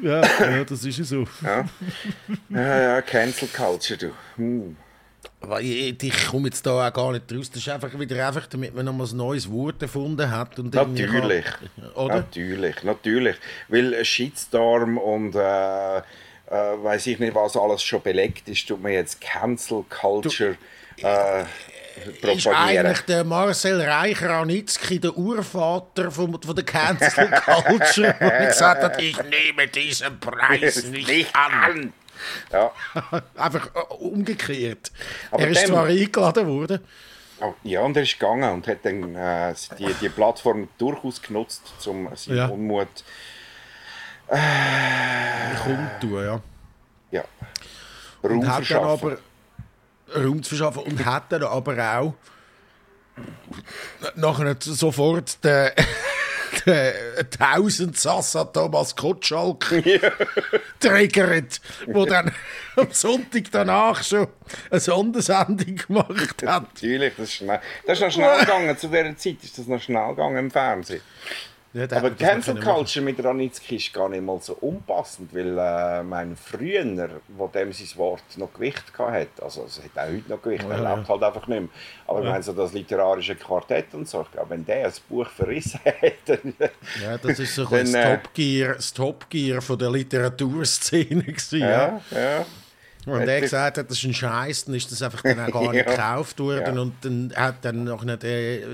Ja, 0.04 0.22
ja, 0.22 0.64
das 0.64 0.84
ist 0.84 1.00
ja 1.00 1.04
so. 1.04 1.26
Ja, 1.42 1.66
ja, 2.50 2.82
ja 2.82 3.02
Cancel 3.02 3.48
Culture, 3.48 3.98
du. 3.98 4.12
Hm. 4.36 4.78
Ich, 5.60 6.04
ich 6.04 6.28
komme 6.28 6.48
jetzt 6.48 6.66
da 6.66 6.88
auch 6.88 6.94
gar 6.94 7.12
nicht 7.12 7.32
raus. 7.32 7.50
Das 7.50 7.58
ist 7.58 7.70
einfach 7.70 7.98
wieder 7.98 8.28
einfach, 8.28 8.48
damit 8.48 8.76
man 8.76 8.86
noch 8.86 8.94
mal 8.94 9.08
ein 9.08 9.18
neues 9.18 9.50
Wort 9.52 9.82
erfunden 9.82 10.30
hat. 10.30 10.58
Und 10.60 10.74
natürlich. 10.74 11.46
Oder? 11.96 12.16
Natürlich, 12.16 12.84
natürlich. 12.84 13.36
Weil 13.68 14.04
Shitstorm 14.04 14.98
und 14.98 15.36
äh, 15.36 15.98
äh, 15.98 16.02
weiß 16.50 17.08
ich 17.08 17.20
nicht, 17.20 17.36
was 17.36 17.58
alles 17.58 17.82
schon 17.82 18.02
belegt 18.02 18.48
ist, 18.50 18.68
tut 18.68 18.82
man 18.82 18.92
jetzt 18.92 19.20
Cancel 19.22 19.84
Culture. 19.90 20.58
Du, 20.98 21.08
äh, 21.08 21.46
ist 22.34 22.48
eigentlich 22.48 23.02
der 23.02 23.24
Marcel 23.24 23.82
Reich-Ranitzky 23.82 25.00
der 25.00 25.18
Urvater 25.18 26.12
von, 26.12 26.40
von 26.42 26.56
der 26.56 26.66
Cancel 26.66 27.30
Culture, 27.30 28.16
der 28.20 28.48
gesagt 28.48 28.84
hat, 28.84 29.02
ich 29.02 29.18
nehme 29.24 29.68
diesen 29.68 30.20
Preis 30.20 30.84
nicht, 30.86 31.08
nicht 31.08 31.36
an. 31.36 31.94
Ja. 32.52 32.72
Einfach 33.36 33.70
äh, 33.76 33.94
umgekehrt. 33.96 34.92
Aber 35.32 35.44
er 35.44 35.50
ist 35.50 35.68
zwar 35.68 35.86
eingeladen 35.86 36.48
worden. 36.48 36.80
Oh, 37.42 37.54
ja, 37.64 37.82
und 37.82 37.98
er 37.98 38.04
ist 38.04 38.18
gegangen 38.18 38.50
und 38.54 38.68
hat 38.68 38.80
dann 38.84 39.14
äh, 39.16 39.54
die, 39.78 39.94
die 40.02 40.10
Plattform 40.10 40.70
durchaus 40.78 41.22
genutzt, 41.22 41.64
um 41.86 42.10
seinen 42.16 42.38
ja. 42.38 42.48
Unmut 42.48 42.88
äh, 44.28 45.56
kundtun, 45.64 46.24
ja. 46.24 46.42
Ja. 47.12 47.24
Raum 48.24 48.40
und 48.40 48.48
hat 48.48 48.72
dann 48.72 48.84
aber 48.84 49.18
Raum 50.16 50.42
zu 50.44 50.56
verschaffen 50.56 50.84
und 50.84 51.06
hat 51.06 51.32
dann 51.32 51.44
aber 51.44 52.00
auch 52.00 52.14
nachher 54.16 54.56
sofort 54.60 55.44
den 55.44 55.72
der 57.20 57.30
Tausendsasser 57.30 58.52
Thomas 58.52 58.96
Kotschalk 58.96 59.72
ja. 59.86 60.12
triggert, 60.80 61.62
der 61.88 62.06
dann 62.06 62.32
am 62.76 62.92
Sonntag 62.92 63.44
danach 63.52 64.04
schon 64.04 64.28
eine 64.72 64.80
Sondersendung 64.80 65.76
gemacht 65.76 66.44
hat. 66.46 66.74
Natürlich, 66.74 67.14
das 67.16 67.30
ist, 67.30 67.34
schnell. 67.36 67.60
das 67.86 68.00
ist 68.00 68.04
noch 68.04 68.12
schnell 68.12 68.40
gegangen. 68.40 68.78
Zu 68.78 68.88
dieser 68.88 69.16
Zeit 69.16 69.44
ist 69.44 69.58
das 69.58 69.68
noch 69.68 69.82
schnell 69.82 70.10
gegangen 70.10 70.38
im 70.38 70.52
Fernsehen. 70.52 71.02
Ja, 71.76 71.84
aber 71.92 72.12
Cancel 72.12 72.58
Culture 72.58 73.04
mit 73.04 73.22
Ranitzky 73.22 73.76
ist 73.76 73.92
gar 73.92 74.08
nicht 74.08 74.24
mal 74.24 74.40
so 74.40 74.54
unpassend, 74.62 75.36
weil 75.36 75.58
äh, 75.58 76.04
mein 76.04 76.38
früher, 76.38 77.10
wo 77.28 77.48
dem 77.48 77.74
sein 77.74 77.98
Wort 77.98 78.24
noch 78.38 78.54
Gewicht 78.54 78.86
hatte, 78.98 79.44
also 79.44 79.66
es 79.66 79.82
hat 79.84 79.92
auch 79.98 80.10
heute 80.10 80.30
noch 80.30 80.42
Gewicht, 80.42 80.64
oh, 80.66 80.72
er 80.72 80.82
ja, 80.82 80.96
lebt 80.96 81.10
halt 81.10 81.22
einfach 81.22 81.48
nicht 81.48 81.60
mehr. 81.60 81.70
Aber 82.08 82.20
ja. 82.20 82.26
ich 82.26 82.32
meine, 82.32 82.44
so 82.44 82.54
das 82.54 82.72
literarische 82.72 83.36
Quartett 83.36 83.94
und 83.94 84.08
so, 84.08 84.22
ich 84.22 84.32
glaube, 84.32 84.52
wenn 84.52 84.66
der 84.66 84.86
ein 84.86 84.94
Buch 85.10 85.28
verrissen 85.28 85.82
hätte, 85.84 86.40
Ja, 87.04 87.18
das 87.18 87.40
ist 87.40 87.54
so 87.54 87.66
dann, 87.70 87.82
das, 87.82 87.94
äh, 87.94 88.16
Top 88.16 88.34
Gear, 88.34 88.76
das 88.76 88.94
Top 88.94 89.30
Gear 89.30 89.62
von 89.62 89.78
der 89.78 89.92
Literaturszene 89.92 91.24
gewesen, 91.24 91.60
ja. 91.60 92.02
ja. 92.12 92.46
Und 93.06 93.28
er 93.28 93.42
gesagt 93.42 93.78
hat, 93.78 93.90
das 93.90 93.98
ist 93.98 94.06
ein 94.06 94.14
Scheiß, 94.14 94.66
dann 94.66 94.76
ist 94.76 94.92
das 94.92 95.02
einfach 95.02 95.22
dann 95.22 95.40
auch 95.40 95.52
gar 95.52 95.72
nicht 95.72 95.86
gekauft 95.86 96.40
worden. 96.40 96.76
Ja. 96.76 96.82
Und 96.82 96.94
dann 97.02 97.34
hat 97.36 97.64
dann 97.64 97.84
noch 97.84 98.04
der, 98.04 98.18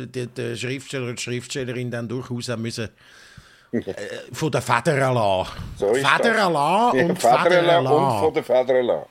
der, 0.06 0.26
der 0.28 0.56
Schriftsteller 0.56 1.10
und 1.10 1.20
die 1.20 1.24
Schriftstellerin 1.24 1.92
dann 1.92 2.08
durchaus 2.08 2.50
auch 2.50 2.58
müssen 2.58 2.90
äh, 3.72 3.94
von 4.32 4.52
der 4.52 4.62
Feder 4.62 5.14
lassen. 5.14 5.52
So 5.78 5.94
Feder 5.94 6.50
lassen 6.50 7.00
und 7.00 7.24
ja, 7.24 7.44
Feder 7.44 7.80
und 7.80 8.20
von 8.20 8.34
der 8.34 8.44
Feder 8.44 8.84
lassen. 8.84 9.08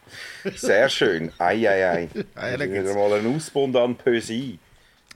Sehr 0.54 0.88
schön. 0.88 1.32
Ei, 1.38 1.68
ei, 1.68 2.08
ei. 2.34 2.58
Wieder 2.58 2.94
mal 2.94 3.18
ein 3.18 3.36
Ausbund 3.36 3.76
an 3.76 3.96
Poesie, 3.96 4.58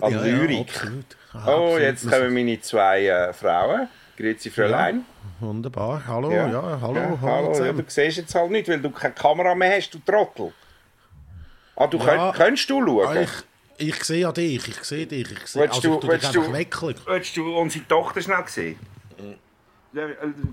an 0.00 0.12
ja, 0.12 0.22
Lyrik. 0.22 0.72
Ja, 0.72 1.40
Aha, 1.40 1.56
oh, 1.56 1.78
jetzt 1.78 2.08
kommen 2.08 2.32
meine 2.32 2.60
zwei 2.60 3.06
äh, 3.06 3.32
Frauen. 3.32 3.88
Grüezi, 4.16 4.50
Fräulein. 4.50 5.04
Ja. 5.40 5.46
Wunderbar. 5.46 6.02
Hallo, 6.06 6.30
ja, 6.30 6.46
ja 6.48 6.78
hallo. 6.80 6.94
Ja, 6.94 7.18
hallo, 7.20 7.52
hallo 7.52 7.64
ja, 7.64 7.72
du 7.72 7.84
siehst 7.86 8.18
jetzt 8.18 8.34
halt 8.34 8.50
nicht, 8.50 8.68
weil 8.68 8.80
du 8.80 8.90
keine 8.90 9.14
Kamera 9.14 9.54
mehr 9.54 9.76
hast, 9.76 9.90
du 9.90 9.98
Trottel. 9.98 10.52
Ah, 11.76 11.86
du 11.86 11.98
ja, 11.98 12.04
könnt, 12.04 12.34
könntest 12.36 12.70
du 12.70 12.86
schauen? 12.86 13.18
Ich, 13.76 13.88
ich 13.88 14.04
sehe 14.04 14.20
ja 14.20 14.32
dich, 14.32 14.68
ich 14.68 14.84
sehe 14.84 15.06
dich. 15.06 15.30
Ich 15.30 15.46
sehe, 15.46 15.62
willst 15.62 15.76
also, 15.76 16.00
du, 16.00 16.08
willst 16.08 16.34
du, 16.34 16.52
willst 17.06 17.36
du 17.36 17.56
unsere 17.56 17.88
Tochter 17.88 18.20
schnell 18.20 18.44
sehen? 18.46 18.78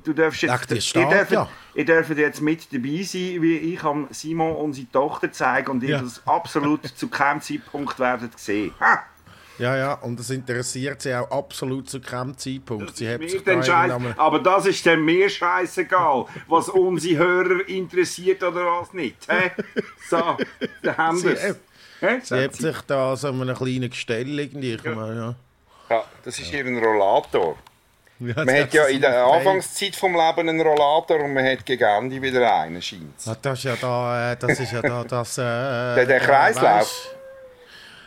Du 0.03 0.13
darfst 0.13 0.43
jetzt, 0.43 0.51
Ach, 0.51 0.65
dürft, 0.65 1.31
ja. 1.31 1.49
ihr 1.73 1.85
dürft 1.85 2.15
jetzt 2.15 2.41
mit 2.41 2.71
dabei 2.71 3.01
sein, 3.01 3.41
wie 3.41 3.57
ich 3.57 3.83
am 3.83 4.07
Simon 4.11 4.55
unsere 4.55 4.91
Tochter 4.91 5.31
zeige 5.31 5.71
und 5.71 5.81
ihr 5.81 5.89
ja. 5.89 6.01
das 6.01 6.21
absolut 6.27 6.85
zu 6.85 7.07
keinem 7.07 7.41
Zeitpunkt 7.41 7.97
werdet 7.97 8.37
sehen. 8.37 8.71
Ha! 8.79 9.03
Ja, 9.61 9.77
ja, 9.77 9.93
und 9.93 10.19
das 10.19 10.31
interessiert 10.31 11.03
sie 11.03 11.13
auch 11.13 11.29
absolut 11.29 11.87
zu 11.87 12.01
keinem 12.01 12.35
Zeitpunkt. 12.35 12.97
Sie 12.97 13.07
hat 13.07 13.21
sich 13.21 13.43
da 13.43 13.61
Scheiß, 13.61 13.91
aber 14.17 14.39
das 14.39 14.65
ist 14.65 14.83
dann 14.87 15.05
mir 15.05 15.29
scheißegal, 15.29 16.25
was 16.47 16.67
unsere 16.69 17.23
Hörer 17.23 17.69
interessiert 17.69 18.41
oder 18.41 18.65
was 18.65 18.91
nicht. 18.93 19.17
He? 19.29 19.51
So, 20.09 20.35
da 20.81 20.97
haben 20.97 21.23
wir 21.23 21.33
es. 21.33 22.27
Sie 22.27 22.43
hat 22.43 22.55
sich 22.55 22.81
da 22.87 23.15
so 23.15 23.27
einem 23.27 23.53
kleinen 23.53 23.91
Gestell 23.91 24.39
irgendwie. 24.39 24.79
Ja. 24.83 24.95
Mal, 24.95 25.15
ja. 25.15 25.35
ja, 25.91 26.03
das 26.25 26.39
ist 26.39 26.51
ihr 26.51 26.65
Rollator. 26.65 27.55
Ja, 28.19 28.43
man 28.43 28.55
hat 28.55 28.73
ja 28.73 28.85
in 28.85 29.01
der 29.01 29.25
Anfangszeit 29.25 29.95
vom 29.95 30.13
Leben 30.13 30.49
einen 30.49 30.61
Rollator 30.61 31.19
und 31.19 31.35
man 31.35 31.45
hat 31.45 31.63
gegen 31.67 31.83
Ende 31.83 32.19
wieder 32.19 32.51
einen, 32.51 32.81
scheint 32.81 33.13
ah, 33.27 33.37
Das 33.39 33.59
ist 33.59 33.65
ja 33.65 33.75
da, 33.79 34.31
äh, 34.31 34.37
das 34.37 34.59
ist 34.59 34.71
ja 34.71 34.81
da, 34.81 35.03
das... 35.03 35.37
Äh, 35.37 35.41
der, 35.41 36.05
der 36.07 36.19
Kreislauf. 36.19 37.15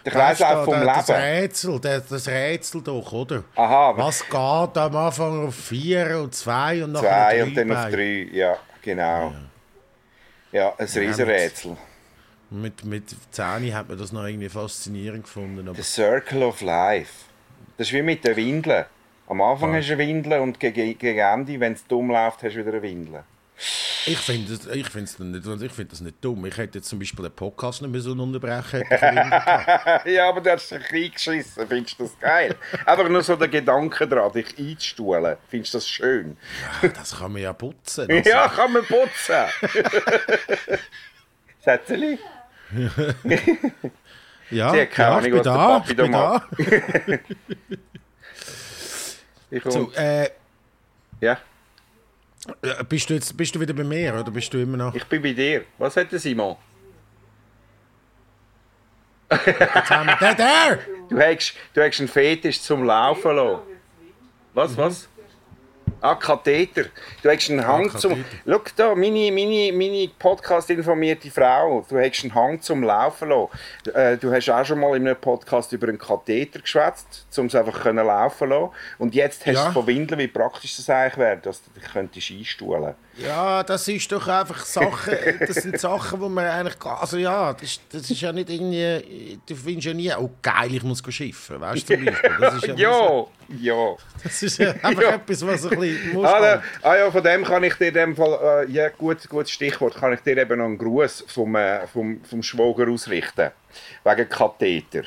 Der 0.05 0.13
Kreislauf 0.13 0.65
vom 0.65 0.75
Leben. 0.75 0.87
Das 0.87 1.11
Rätsel, 1.11 1.81
das, 1.81 2.09
das 2.09 2.29
Rätsel 2.29 2.83
doch, 2.83 3.13
oder? 3.13 3.45
Aha. 3.55 3.95
Was 3.97 4.23
geht 4.25 4.35
am 4.37 4.97
Anfang 4.97 5.49
auf 5.49 5.55
4 5.55 6.21
und 6.21 6.35
2 6.35 6.85
und 6.85 6.93
nachher 6.93 7.09
Zwei 7.09 7.43
und 7.45 7.55
dann 7.57 7.73
auf 7.73 7.91
3, 7.91 8.29
ja, 8.33 8.57
genau. 8.83 9.33
Ja, 10.53 10.61
ja 10.61 10.75
ein 10.77 10.87
Riesenrätsel. 10.87 11.77
Mit, 12.51 12.85
mit 12.85 13.17
10 13.31 13.75
hat 13.75 13.89
man 13.89 13.99
das 13.99 14.13
noch 14.13 14.25
irgendwie 14.25 14.49
faszinierend 14.49 15.25
gefunden. 15.25 15.75
The 15.75 15.83
Circle 15.83 16.43
of 16.43 16.61
Life. 16.61 17.25
Das 17.77 17.89
ist 17.89 17.93
wie 17.95 18.03
mit 18.03 18.25
den 18.25 18.37
Windeln. 18.37 18.85
Am 19.27 19.41
Anfang 19.41 19.73
ja. 19.73 19.79
hast 19.79 19.89
du 19.89 19.95
eine 19.95 20.07
Windel 20.07 20.41
und 20.41 20.61
gegen, 20.61 20.99
gegen 20.99 21.19
Ende, 21.19 21.59
wenn 21.59 21.73
es 21.73 21.87
dumm 21.87 22.11
läuft, 22.11 22.43
hast 22.43 22.55
du 22.55 22.61
wieder 22.61 22.73
eine 22.73 22.83
Windel. 22.83 23.25
Ich 24.07 24.19
finde 24.19 24.53
ich 24.53 24.65
nicht, 24.67 25.63
ich 25.63 25.73
find 25.73 25.93
das 25.93 26.01
nicht 26.01 26.23
dumm. 26.23 26.45
Ich 26.47 26.57
hätte 26.57 26.79
jetzt 26.79 26.89
zum 26.89 26.99
Beispiel 26.99 27.25
den 27.25 27.35
Podcast 27.35 27.83
nicht 27.83 27.91
mehr 27.91 28.01
so 28.01 28.13
unterbrechen 28.13 28.83
Ja, 30.05 30.29
aber 30.29 30.41
du 30.41 30.51
hast 30.51 30.71
dich 30.71 30.93
reingeschissen. 30.93 31.67
Findest 31.69 31.99
du 31.99 32.05
das 32.05 32.19
geil? 32.19 32.57
Einfach 32.85 33.09
nur 33.09 33.23
so 33.23 33.37
der 33.37 33.49
Gedanke 33.49 34.07
daran, 34.09 34.33
dich 34.33 34.59
einzustuhlen. 34.59 35.37
Findest 35.49 35.75
du 35.75 35.79
das 35.79 35.89
schön? 35.89 36.37
Ja, 36.83 36.89
das 36.89 37.17
kann 37.17 37.33
man 37.33 37.43
ja 37.43 37.53
putzen. 37.53 38.11
ja, 38.25 38.49
kann 38.49 38.73
man 38.73 38.85
putzen. 38.85 39.45
Sätzeli? 41.65 42.19
ja, 44.51 44.75
ja, 44.75 44.87
Ahnung, 44.97 45.33
was 45.33 45.43
da, 45.43 45.57
der 45.57 45.81
Papi 45.81 45.95
da 45.95 46.07
macht. 46.09 46.49
so, 49.73 49.93
äh, 49.93 50.29
ja? 51.21 51.39
Bist, 52.89 53.09
du 53.09 53.15
jetzt, 53.15 53.37
bist 53.37 53.55
du 53.55 53.61
wieder 53.61 53.73
bei 53.73 53.85
mir 53.85 54.15
oder 54.15 54.31
bist 54.31 54.53
du 54.53 54.61
immer 54.61 54.77
noch... 54.77 54.95
Ich 54.95 55.05
bin 55.05 55.23
bei 55.23 55.33
dir. 55.33 55.65
Was 55.79 55.97
hat 55.97 56.13
der 56.13 56.19
Simon? 56.19 56.57
Jetzt 59.31 59.91
haben 59.91 60.07
wir... 60.07 60.17
Der, 60.17 60.35
der! 60.35 60.79
Du 61.09 61.19
hast, 61.19 61.55
du 61.73 61.83
hast 61.83 62.01
einen 62.01 62.09
Fetisch 62.09 62.61
zum 62.61 62.85
Laufen 62.85 63.37
lassen. 63.37 63.61
Was, 64.53 64.77
was? 64.77 65.09
Ah, 66.05 66.17
Katheter. 66.17 66.85
Du 67.23 67.31
hast 67.31 67.49
einen 67.51 67.67
Hang 67.67 67.91
Ah, 67.95 67.97
zum... 67.97 68.23
Schau 68.47 68.61
da, 68.77 68.95
meine, 68.95 69.33
meine, 69.33 69.73
meine 69.73 70.07
Podcast-informierte 70.19 71.31
Frau. 71.31 71.83
Du 71.89 71.99
hast 71.99 72.23
einen 72.25 72.35
Hang 72.35 72.61
zum 72.61 72.83
Laufen 72.83 73.31
lassen. 73.31 73.49
Äh, 73.95 74.19
du 74.19 74.31
hast 74.31 74.51
auch 74.51 74.63
schon 74.67 74.81
mal 74.81 74.95
in 74.99 75.09
einem 75.09 75.17
Podcast 75.17 75.73
über 75.73 75.89
einen 75.89 75.97
Katheter 75.97 76.59
geschwätzt, 76.61 77.27
um 77.39 77.47
es 77.47 77.55
einfach 77.55 77.83
können 77.85 78.07
laufen 78.07 78.51
lassen. 78.51 78.69
Und 78.99 79.15
jetzt 79.15 79.47
hast 79.47 79.55
du 79.55 79.59
Ja. 79.59 79.69
es 79.69 79.73
von 79.73 79.87
Windeln, 79.87 80.21
wie 80.21 80.29
praktisch 80.29 80.77
das 80.77 80.91
eigentlich 80.91 81.17
wäre, 81.17 81.39
dass 81.39 81.63
du 81.63 81.71
dich 81.71 81.91
könntest 81.91 82.31
einstuhlen 82.31 82.95
Ja, 83.17 83.63
das 83.63 83.87
ist 83.87 84.11
doch 84.11 84.27
einfach 84.27 84.65
Sachen, 84.65 85.15
das 85.39 85.57
sind 85.57 85.79
Sachen, 85.79 86.21
wo 86.21 86.29
man 86.29 86.47
eigentlich, 86.47 86.85
also 86.85 87.17
ja, 87.17 87.53
das, 87.53 87.63
ist- 87.63 87.81
das 87.93 88.11
ist 88.11 88.21
ja 88.21 88.33
nicht 88.33 88.51
irgendwie, 88.51 89.39
du 89.47 89.55
findest 89.55 89.87
ja 89.87 89.95
nie, 89.95 90.13
oh 90.15 90.31
geil, 90.43 90.75
ich 90.75 90.83
muss 90.83 91.01
schiffen, 91.11 91.61
weißt 91.61 91.89
du 91.89 91.95
zum 91.97 92.05
Beispiel. 92.07 92.31
Das 92.41 92.55
ist 92.57 92.67
ja, 92.67 92.75
Ja, 92.77 93.25
ja. 93.61 93.97
das 94.23 94.43
ist 94.43 94.59
ja 94.59 94.71
einfach 94.83 95.03
Ja. 95.03 95.15
etwas, 95.15 95.47
was 95.47 95.65
ein 95.67 95.79
bisschen 95.79 96.13
muss. 96.15 96.27
Ah, 96.29 96.41
da, 96.41 96.63
ah 96.83 96.97
ja, 96.97 97.11
von 97.11 97.23
dem 97.23 97.45
kann 97.45 97.63
ich 97.63 97.75
dir 97.75 97.89
in 97.89 97.95
dem 97.95 98.17
Fall, 98.17 98.67
äh, 98.69 98.71
ja, 98.73 98.89
gut, 98.89 99.29
gutes 99.29 99.51
Stichwort, 99.53 99.95
kann 99.95 100.13
ich 100.13 100.21
dir 100.21 100.37
eben 100.37 100.59
noch 100.59 100.65
einen 100.65 100.79
Gruß 100.79 101.25
vom, 101.29 101.55
äh, 101.55 101.87
vom, 101.87 102.21
vom 102.25 102.43
Schwager 102.43 102.89
ausrichten. 102.91 103.51
Wegen 104.03 104.29
Katheter. 104.29 105.03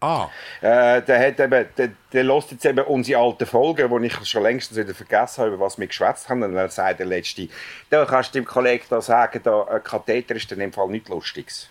Ah, 0.00 0.28
Äh, 0.62 1.02
der 1.02 1.26
hat 1.28 1.38
eben, 1.40 1.66
der, 1.76 1.90
der 2.12 2.24
hört 2.24 2.50
jetzt 2.50 2.64
eben 2.64 2.84
unsere 2.86 3.20
alten 3.20 3.44
Folgen, 3.46 3.90
wo 3.90 3.98
ich 3.98 4.14
schon 4.26 4.42
längst 4.42 4.74
wieder 4.74 4.94
vergessen 4.94 5.42
habe, 5.42 5.54
über 5.54 5.66
was 5.66 5.78
wir 5.78 5.86
geschwätzt 5.86 6.28
haben. 6.30 6.42
Und 6.42 6.54
dann 6.54 6.70
sagt 6.70 7.00
der 7.00 7.06
Letzte, 7.06 7.48
da 7.90 8.06
kannst 8.06 8.34
du 8.34 8.38
dem 8.40 8.46
Kollegen 8.46 8.84
da 8.88 9.02
sagen, 9.02 9.40
da, 9.42 9.62
ein 9.64 9.84
Katheter 9.84 10.34
ist 10.36 10.50
in 10.52 10.58
dem 10.58 10.72
Fall 10.72 10.88
nichts 10.88 11.10
Lustiges. 11.10 11.68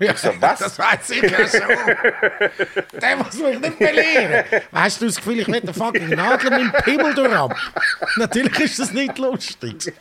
ja, 0.00 0.14
so, 0.14 0.30
was? 0.38 0.58
das 0.60 0.78
weiß 0.78 1.10
ich 1.10 1.22
ja 1.22 1.48
schon. 1.48 3.00
Der 3.00 3.16
muss 3.16 3.34
mich 3.34 3.58
nicht 3.58 3.78
belehren. 3.78 4.44
Hast 4.72 5.00
du 5.00 5.06
das 5.06 5.16
Gefühl, 5.16 5.40
ich 5.40 5.48
will 5.48 5.60
den 5.60 5.74
fucking 5.74 6.10
Nadel 6.10 6.50
mit 6.50 6.60
dem 6.60 6.72
Pimmel 6.84 7.14
durchab? 7.14 7.56
Natürlich 8.16 8.60
ist 8.60 8.78
das 8.78 8.92
nicht 8.92 9.18
lustig. 9.18 9.92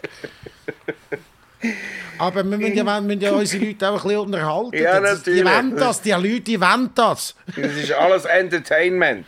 Aber 2.18 2.44
wir 2.44 2.58
müssen 2.58 2.76
ja, 2.76 3.02
müssen 3.02 3.22
ja 3.22 3.32
unsere 3.34 3.66
Leute 3.66 3.90
auch 3.90 3.96
ein 3.96 4.04
bisschen 4.04 4.20
unterhalten. 4.20 4.74
Ja, 4.78 5.00
Das- 5.00 5.24
Die 5.24 5.30
natürlich. 5.42 5.46
wollen 5.56 5.76
das, 5.76 6.02
die 6.02 6.12
Leute, 6.12 6.42
die 6.42 6.62
wollen 6.62 6.90
das. 6.96 7.36
Das 7.56 7.76
ist 7.76 7.92
alles 7.94 8.26
Entertainment. 8.26 9.26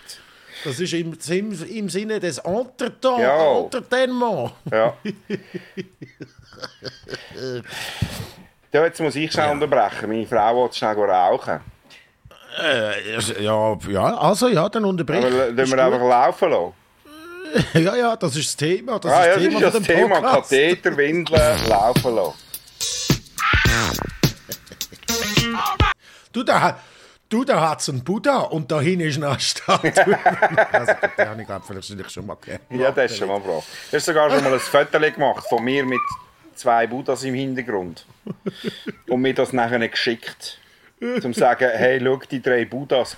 Das 0.63 0.79
ist 0.79 0.93
im, 0.93 1.17
im, 1.29 1.63
im 1.69 1.89
Sinne 1.89 2.19
des 2.19 2.37
Entertainment. 2.37 3.21
Ja. 3.23 3.57
Entertainment. 3.59 4.51
Ja. 4.71 4.93
ja, 8.71 8.83
jetzt 8.85 9.01
muss 9.01 9.15
ich 9.15 9.31
schnell 9.31 9.51
unterbrechen. 9.51 10.07
Meine 10.09 10.25
Frau 10.25 10.63
will 10.63 10.71
schnell 10.73 10.93
rauchen. 10.97 11.59
Äh, 12.61 13.15
ja, 13.43 13.77
ja, 13.89 14.17
also 14.17 14.47
ja, 14.47 14.69
dann 14.69 14.85
unterbrich. 14.85 15.25
Aber 15.25 15.51
lassen 15.51 15.71
wir 15.75 15.83
einfach 15.85 15.99
laufen 15.99 16.49
lassen. 16.51 16.73
Ja, 17.73 17.95
ja, 17.95 18.15
das 18.15 18.35
ist 18.35 18.47
das 18.49 18.55
Thema. 18.57 18.99
Das 18.99 19.11
Ah, 19.11 19.25
ja, 19.27 19.33
ist 19.33 19.35
das 19.35 19.43
das 19.43 19.43
Thema 19.43 19.57
ist 19.57 19.63
das 19.63 19.73
von 19.73 19.83
dem 19.83 19.95
Thema. 19.95 20.15
Podcast. 20.21 20.49
Katheter, 20.49 20.97
Windeln, 20.97 21.65
laufen 21.67 22.15
lassen. 22.15 22.33
Du, 26.31 26.43
da, 26.43 26.79
du, 27.29 27.43
da 27.43 27.69
hat 27.69 27.81
es 27.81 27.89
einen 27.89 28.03
Buddha 28.03 28.37
und 28.39 28.71
da 28.71 28.81
hinten 28.81 29.07
ist 29.07 29.21
eine 29.21 29.39
Statue. 29.39 29.91
also, 30.71 30.93
den 31.17 31.27
habe 31.29 31.41
ich 31.41 31.47
glaube 31.47 31.65
vielleicht 31.67 32.11
schon 32.11 32.25
mal 32.25 32.35
gegeben. 32.41 32.63
Ja, 32.79 32.91
das 32.91 33.11
ist 33.11 33.17
schon 33.19 33.27
mal 33.27 33.39
brav. 33.39 33.63
Du 33.91 33.97
hast 33.97 34.05
sogar 34.05 34.29
schon 34.31 34.43
mal 34.43 34.53
ein 34.53 34.59
Foto 34.59 34.99
gemacht 34.99 35.45
von 35.47 35.63
mir 35.63 35.85
mit 35.85 35.99
zwei 36.55 36.87
Buddhas 36.87 37.23
im 37.23 37.35
Hintergrund. 37.35 38.05
Und 39.07 39.21
mir 39.21 39.33
das 39.33 39.53
nachher 39.53 39.87
geschickt. 39.87 40.59
Zum 41.21 41.33
zu 41.33 41.39
sagen, 41.39 41.69
hey, 41.73 41.99
schau, 42.01 42.17
die 42.29 42.41
drei 42.41 42.65
Buddhas. 42.65 43.15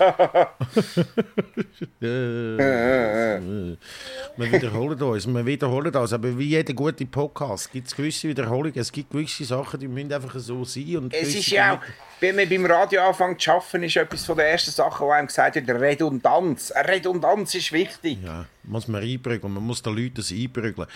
Wir 4.36 4.52
wiederholen 4.52 5.00
uns, 5.00 5.26
wir 5.26 5.46
wiederholen 5.46 5.94
uns. 5.94 6.12
Aber 6.12 6.38
wie 6.38 6.48
jeder 6.48 6.74
gute 6.74 7.06
Podcast 7.06 7.72
gibt 7.72 7.86
es 7.86 7.96
gewisse 7.96 8.28
Wiederholungen. 8.28 8.78
Es 8.78 8.92
gibt 8.92 9.10
gewisse 9.10 9.44
Sachen, 9.44 9.80
die 9.80 9.88
müssen 9.88 10.12
einfach 10.12 10.38
so 10.38 10.64
sein. 10.64 10.96
Und 10.96 11.14
es 11.14 11.34
ist 11.34 11.48
ja 11.48 11.74
auch, 11.74 11.80
wenn 12.20 12.36
man 12.36 12.48
beim 12.48 12.64
Radio 12.66 13.02
anfängt 13.02 13.40
zu 13.40 13.50
arbeiten, 13.50 13.82
ist 13.82 13.96
etwas 13.96 14.24
von 14.24 14.36
der 14.36 14.50
ersten 14.50 14.70
Sachen, 14.70 15.06
die 15.06 15.12
einem 15.12 15.26
gesagt 15.26 15.54
wird, 15.54 15.68
Redundanz. 15.68 16.72
Redundanz 16.74 17.54
ist 17.54 17.72
wichtig. 17.72 18.18
Ja, 18.24 18.46
muss 18.62 18.88
man 18.88 19.02
einprügeln, 19.02 19.52
man 19.52 19.62
muss 19.62 19.82
den 19.82 19.94
Leuten 19.94 20.14
das 20.14 20.32
einprügeln. 20.32 20.88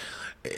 Äh, 0.42 0.48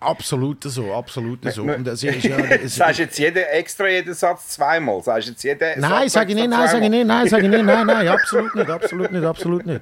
absolut 0.00 0.64
so, 0.64 0.92
absolut 0.94 1.50
so. 1.52 1.62
Und 1.62 1.88
es 1.88 2.02
ist 2.02 2.24
ja, 2.24 2.36
es, 2.62 2.76
Sagst 2.76 2.98
du 2.98 3.02
jetzt 3.04 3.18
jeden, 3.18 3.42
extra 3.44 3.88
jeden 3.88 4.12
Satz 4.14 4.48
zweimal? 4.48 5.02
Sagst 5.02 5.28
jetzt 5.28 5.42
jeden 5.42 5.80
Nein, 5.80 6.08
Satz 6.08 6.12
sag 6.12 6.28
ich 6.28 6.34
nicht, 6.34 6.48
nein, 6.48 6.68
sag 6.68 6.82
ich 6.82 6.90
nicht, 6.90 7.06
nein, 7.06 7.28
sag 7.28 7.42
ich 7.42 7.48
nicht, 7.48 7.64
nein, 7.64 7.86
nein, 7.86 8.08
absolut 8.08 8.54
nicht, 8.54 8.70
absolut 8.70 9.12
nicht, 9.12 9.24
absolut 9.24 9.66
nicht. 9.66 9.80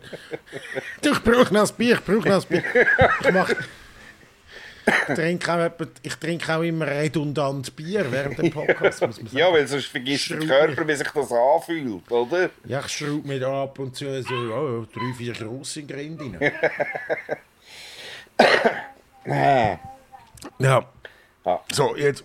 Du, 1.03 1.11
ich 1.11 1.22
brauche 1.22 1.53
noch 1.53 1.68
ein 1.68 1.76
Bier, 1.76 1.95
ich 1.95 2.05
brauche 2.05 2.28
noch 2.28 2.43
ein 2.43 2.49
Bier. 2.49 2.62
Ich 3.20 3.33
mach, 3.33 3.51
ich 4.87 5.14
trinke 5.14 5.53
auch, 5.53 5.87
ich 6.03 6.14
trinke 6.16 6.57
auch 6.57 6.62
immer 6.62 6.87
redundant 6.87 7.74
Bier 7.76 8.11
während 8.11 8.39
dem 8.39 8.51
Podcast, 8.51 9.01
muss 9.03 9.18
man 9.18 9.26
sagen. 9.26 9.37
Ja, 9.37 9.53
weil 9.53 9.66
sonst 9.66 9.87
vergisst 9.87 10.31
der 10.31 10.39
Körper, 10.39 10.87
wie 10.87 10.95
sich 10.95 11.09
das 11.09 11.33
anfühlt, 11.33 12.11
oder? 12.11 12.51
Ja, 12.64 12.81
ich 12.81 12.89
schraube 12.89 13.28
mir 13.28 13.41
da 13.41 13.64
ab 13.64 13.78
und 13.78 13.95
zu 13.95 14.22
so, 14.22 14.35
ja, 14.35 14.87
drei, 14.93 15.14
vier 15.16 15.33
grosse 15.33 15.83
Grinde 15.83 16.39
rein. 16.41 16.53
Ja. 20.59 20.87
Ja. 21.45 21.61
So, 21.72 21.97
jetzt. 21.97 22.24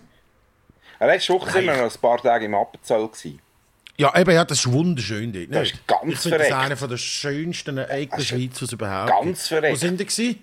Letzte 0.98 1.32
Woche 1.34 1.50
sind 1.50 1.66
wir 1.66 1.76
noch 1.76 1.92
ein 1.94 2.00
paar 2.00 2.22
Tage 2.22 2.46
im 2.46 2.54
Appenzell. 2.54 3.06
Gewesen. 3.06 3.40
Ja, 3.98 4.18
eben, 4.18 4.30
ja, 4.30 4.44
das 4.44 4.60
ist 4.60 4.72
wunderschön 4.72 5.32
dort. 5.32 5.54
Das 5.54 5.62
nicht? 5.62 5.74
ist 5.74 5.86
ganz 5.86 6.12
ich 6.12 6.18
finde 6.18 6.38
das 6.38 6.52
einer 6.52 6.74
der 6.74 6.96
schönsten 6.96 7.78
Ecken 7.78 8.16
der 8.16 8.24
Schweiz, 8.24 8.60
was 8.60 8.72
überhaupt 8.72 9.10
ganz 9.10 9.48
verreckt. 9.48 9.74
Wo 9.74 9.78
sind 9.78 10.00
die 10.00 10.06
gewesen? 10.06 10.42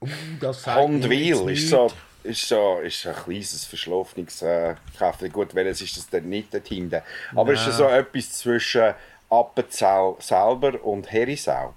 Hundwil. 0.00 1.32
Das 1.34 1.46
jetzt 1.46 1.58
ist 1.62 1.68
so, 1.70 1.90
ist 2.22 2.48
so 2.48 2.78
ist 2.80 3.06
ein 3.06 3.14
kleines, 3.24 3.64
verschlafenes 3.64 4.42
äh, 4.42 4.74
Käferchen. 4.96 5.32
Gut, 5.32 5.54
welches 5.54 5.80
ist 5.82 5.96
das 5.96 6.08
denn 6.08 6.28
nicht 6.28 6.52
dort 6.54 6.68
hinten? 6.68 7.02
Aber 7.34 7.52
es 7.52 7.66
ist 7.66 7.76
so 7.76 7.84
etwas 7.88 8.32
zwischen 8.32 8.94
Appenzell 9.30 10.14
selber 10.20 10.82
und 10.84 11.10
Herisau. 11.10 11.74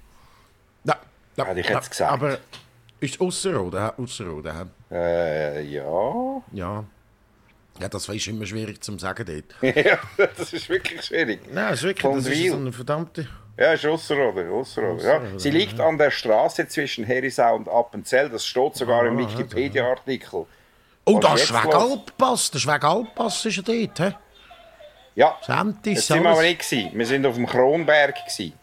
Ja, 0.83 0.97
ja, 1.35 1.45
Hätte 1.45 1.59
ich 1.59 1.69
jetzt 1.69 1.89
gesagt. 1.89 2.11
Aber 2.11 2.37
ist 2.99 3.19
Ausserrhoden? 3.19 3.91
Ausserrhoden, 3.97 4.71
Äh, 4.91 5.63
ja. 5.63 6.41
ja. 6.53 6.83
Ja, 7.79 7.89
das 7.89 8.07
ist 8.09 8.27
immer 8.27 8.45
schwierig 8.45 8.83
zu 8.83 8.97
sagen 8.99 9.25
dort. 9.25 9.75
ja, 9.75 9.97
das 10.17 10.53
ist 10.53 10.69
wirklich 10.69 11.01
schwierig. 11.01 11.41
Nein, 11.51 11.71
das 11.71 11.79
ist 11.79 11.83
wirklich 11.83 12.13
das 12.13 12.27
ist 12.27 12.47
so 12.49 12.55
eine 12.55 12.71
verdammte... 12.71 13.27
Ja, 13.57 13.73
ist 13.73 13.85
Ausserrhoden. 13.85 14.49
Ausserrhoden. 14.51 15.05
Ja. 15.05 15.21
Sie 15.37 15.51
liegt 15.51 15.79
an 15.79 15.97
der 15.97 16.11
Straße 16.11 16.67
zwischen 16.67 17.03
Herisau 17.03 17.55
und 17.55 17.67
Appenzell. 17.67 18.29
Das 18.29 18.45
steht 18.45 18.75
sogar 18.75 19.05
im 19.05 19.17
Wikipedia-Artikel. 19.17 20.45
Oh, 21.05 21.19
das 21.19 21.43
ist 21.43 21.49
jetzt 21.49 21.63
wegen 21.63 21.71
los? 21.71 21.91
Alpass. 21.91 22.51
Das 23.15 23.45
ist 23.45 23.57
er 23.57 23.63
dort, 23.63 23.99
hä? 23.99 24.15
Ja, 25.15 25.37
Sentis, 25.41 25.95
das 25.95 26.07
sind 26.07 26.23
wir 26.23 26.29
aber 26.29 26.41
nicht. 26.41 26.59
Gewesen. 26.59 26.91
Wir 26.93 27.05
sind 27.05 27.25
auf 27.25 27.35
dem 27.35 27.45
Kronberg. 27.45 28.15
Gewesen. 28.15 28.53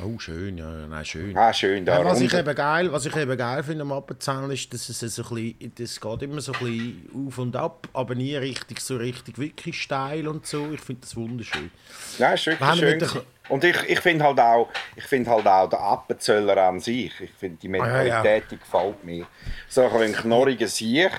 Oh, 0.00 0.18
schön, 0.18 0.56
ja, 0.58 0.70
nein, 0.86 1.04
schön. 1.04 1.36
Ah, 1.36 1.52
schön 1.52 1.84
da. 1.84 1.98
Ja, 1.98 2.04
was, 2.04 2.20
ich 2.20 2.32
eben 2.32 2.54
geil, 2.54 2.92
was 2.92 3.04
ich 3.06 3.16
eben 3.16 3.36
geil 3.36 3.62
finde 3.64 3.82
am 3.82 3.92
Appenzell 3.92 4.50
ist, 4.52 4.72
dass 4.72 4.88
es 4.88 5.00
so 5.00 5.22
ein 5.24 5.34
bisschen, 5.58 5.72
das 5.76 6.00
geht 6.00 6.22
immer 6.22 6.40
so 6.40 6.52
ein 6.52 6.58
bisschen 6.60 7.26
auf 7.28 7.38
und 7.38 7.56
ab, 7.56 7.88
aber 7.92 8.14
nie 8.14 8.36
richtig 8.36 8.80
so 8.80 8.96
richtig 8.96 9.38
wirklich 9.38 9.82
steil 9.82 10.28
und 10.28 10.46
so. 10.46 10.70
Ich 10.72 10.80
finde 10.80 11.00
das 11.02 11.16
wunderschön. 11.16 11.70
Ja, 12.18 12.32
ist 12.34 12.46
wirklich 12.46 12.74
schön. 12.78 12.98
der-. 13.00 13.22
Und 13.48 13.64
ich, 13.64 13.76
ich 13.88 14.00
finde 14.00 14.24
halt 14.24 14.38
auch, 14.38 14.68
ich 14.94 15.04
finde 15.04 15.30
halt 15.30 15.46
auch 15.46 15.68
den 15.68 15.78
Appenzöller 15.78 16.56
an 16.68 16.80
sich. 16.80 17.12
Ich 17.20 17.30
finde 17.32 17.56
die 17.60 17.68
Mentalität, 17.68 18.12
Ah, 18.12 18.24
ja, 18.24 18.34
ja. 18.36 18.40
die 18.50 18.58
gefällt 18.58 19.02
mir. 19.04 19.26
So 19.68 19.82
ein 19.88 20.12
knorriger 20.12 20.68
Sieg. 20.68 21.10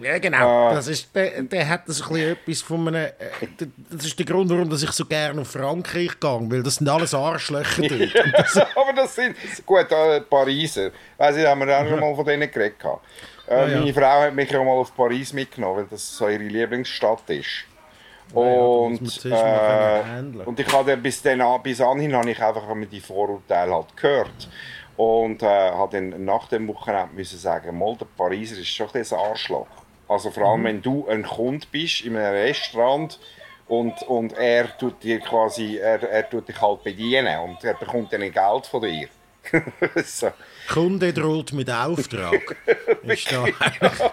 Ja, 0.00 0.18
genau. 0.18 0.70
Ah. 0.70 0.74
Das 0.74 0.88
ist, 0.88 1.14
der, 1.14 1.42
der 1.42 1.68
hat 1.68 1.86
das 1.86 2.02
ein 2.08 2.16
etwas 2.16 2.62
von 2.62 2.88
einem. 2.88 3.04
Äh, 3.04 3.12
das 3.90 4.06
ist 4.06 4.18
der 4.18 4.24
Grund, 4.24 4.50
warum 4.50 4.70
dass 4.70 4.82
ich 4.82 4.90
so 4.92 5.04
gerne 5.04 5.40
auf 5.42 5.50
Frankreich 5.50 6.18
gehe, 6.18 6.40
weil 6.50 6.62
das 6.62 6.76
sind 6.76 6.88
alles 6.88 7.12
Arschlöcher 7.14 7.82
dort. 7.82 8.14
Das, 8.32 8.56
Aber 8.74 8.92
das 8.96 9.14
sind 9.14 9.36
gut 9.66 9.90
äh, 9.92 10.20
Pariser. 10.22 10.90
Weißt 11.18 11.38
du, 11.38 11.48
haben 11.48 11.60
wir 11.66 11.78
auch 11.78 11.86
schon 11.86 12.00
mal 12.00 12.14
von 12.14 12.24
denen 12.24 12.50
geredet. 12.50 12.78
gehabt. 12.80 13.04
Äh, 13.46 13.54
Ah, 13.54 13.66
ja. 13.68 13.80
Meine 13.80 13.92
Frau 13.92 14.20
hat 14.22 14.34
mich 14.34 14.50
ja 14.50 14.62
mal 14.64 14.70
auf 14.72 14.96
Paris 14.96 15.32
mitgenommen, 15.34 15.78
weil 15.78 15.86
das 15.90 16.16
so 16.16 16.26
ihre 16.28 16.42
Lieblingsstadt 16.44 17.28
ist. 17.28 17.64
Ah 18.34 18.40
ja, 18.40 18.44
da 18.54 18.60
Und, 18.60 19.02
mal 19.26 20.40
äh, 20.42 20.46
und 20.46 20.58
ich 20.60 20.72
hatte 20.72 20.96
bis, 20.96 21.20
dann, 21.20 21.40
an- 21.42 21.62
bis 21.62 21.80
anhin 21.82 22.14
habe 22.16 22.30
ich 22.30 22.40
einfach 22.42 22.66
immer 22.70 22.86
die 22.86 23.00
Vorurteile 23.00 23.74
halt 23.74 23.94
gehört. 23.96 24.48
Und 24.96 25.42
äh, 25.42 25.46
habe 25.46 25.96
dann 26.00 26.24
nach 26.24 26.48
dem 26.48 26.66
Wochenende 26.68 27.14
müssen 27.14 27.38
sagen, 27.38 27.76
mal, 27.78 27.94
der 27.96 28.06
Pariser 28.16 28.58
ist 28.58 28.68
schon 28.68 28.86
ein 28.86 28.92
bisschen 28.92 29.18
ein 29.18 29.24
Arschloch. 29.24 29.66
Also 30.12 30.30
vor 30.30 30.42
Mhm. 30.44 30.48
allem, 30.50 30.64
wenn 30.64 30.82
du 30.82 31.08
ein 31.08 31.22
Kunde 31.22 31.66
bist 31.70 32.02
in 32.02 32.16
einem 32.16 32.34
Restaurant 32.34 33.18
und, 33.66 34.02
und 34.02 34.32
er 34.34 34.76
tut 34.76 35.02
dir 35.02 35.20
quasi, 35.20 35.78
er, 35.78 36.02
er 36.02 36.28
tut 36.28 36.48
dich 36.48 36.60
halt 36.60 36.82
bedienen 36.84 37.38
und 37.40 37.64
er 37.64 37.74
bekommt 37.74 38.12
dann 38.12 38.20
Geld 38.20 38.66
von 38.66 38.82
dir. 38.82 39.08
so. 40.04 40.30
Kunde 40.68 41.12
droht 41.12 41.52
mit 41.52 41.70
Auftrag. 41.70 42.56
ist 43.02 43.32
da 43.32 43.46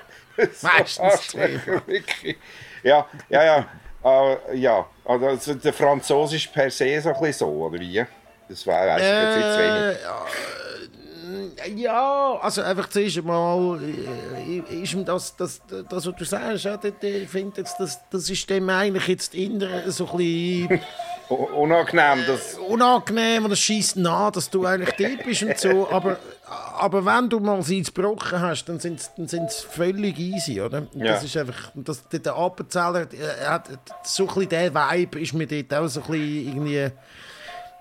meistens 0.62 1.28
Thema. 1.28 1.82
Ja, 2.84 3.06
ja, 3.30 3.44
ja. 3.44 3.68
Uh, 4.02 4.38
ja, 4.54 4.86
also 5.04 5.56
der 5.56 5.74
Franzose 5.74 6.38
ist 6.38 6.54
per 6.54 6.72
se 6.72 7.02
so 7.02 7.10
ein 7.10 7.16
bisschen 7.16 7.34
so, 7.34 7.48
oder 7.50 7.78
wie? 7.82 8.06
Das 8.48 8.66
war 8.66 8.88
weiss 8.88 9.02
ich 9.04 9.36
jetzt 9.36 9.58
wenig. 9.58 9.84
Äh, 9.84 9.98
ja, 11.76 12.40
also 12.42 12.62
einfach 12.62 12.90
zuerst 12.90 13.24
mal 13.24 13.80
äh, 13.82 14.82
ist 14.82 14.94
ihm 14.94 15.06
das, 15.06 15.36
das, 15.36 15.62
das, 15.68 16.06
was 16.06 16.16
du 16.16 16.26
sagst, 16.26 16.66
ja, 16.66 16.80
ich 17.02 17.30
finde 17.30 17.64
das, 17.64 18.00
das 18.10 18.30
ist 18.30 18.50
dem 18.50 18.70
eigentlich 18.70 19.08
jetzt 19.08 19.36
innere 19.36 19.92
so 19.92 20.10
ein 20.12 20.18
bisschen 20.18 20.82
unangenehm. 21.30 22.26
Das 22.28 22.56
unangenehm 22.56 23.46
und 23.46 23.52
es 23.52 23.60
schießt 23.60 23.98
nach, 23.98 24.32
dass 24.32 24.50
du 24.50 24.66
eigentlich 24.66 24.96
dort 24.98 25.24
bist 25.24 25.44
und 25.44 25.58
so. 25.58 25.90
Aber, 25.92 26.18
aber 26.80 27.06
wenn 27.06 27.30
du 27.30 27.40
mal 27.40 27.62
sie 27.62 27.84
gebrochen 27.84 28.40
hast, 28.40 28.66
dann 28.66 28.80
sind 28.80 29.00
es 29.00 29.12
dann 29.16 29.50
völlig 29.50 30.18
easy, 30.18 30.60
oder? 30.60 30.88
Ja. 30.94 31.14
Das 31.14 31.24
ist 31.24 31.38
einfach, 31.38 31.72
das, 31.76 32.08
der 32.08 32.36
Appenzeller, 32.36 33.08
hat 33.46 33.70
so 34.04 34.24
ein 34.24 34.28
bisschen 34.28 34.50
der 34.50 34.74
Vibe 34.74 35.20
ist 35.20 35.34
mir 35.34 35.46
dort 35.46 35.74
auch 35.74 35.88
so 35.88 36.02
ein 36.02 36.08
bisschen 36.08 36.48
irgendwie 36.48 36.92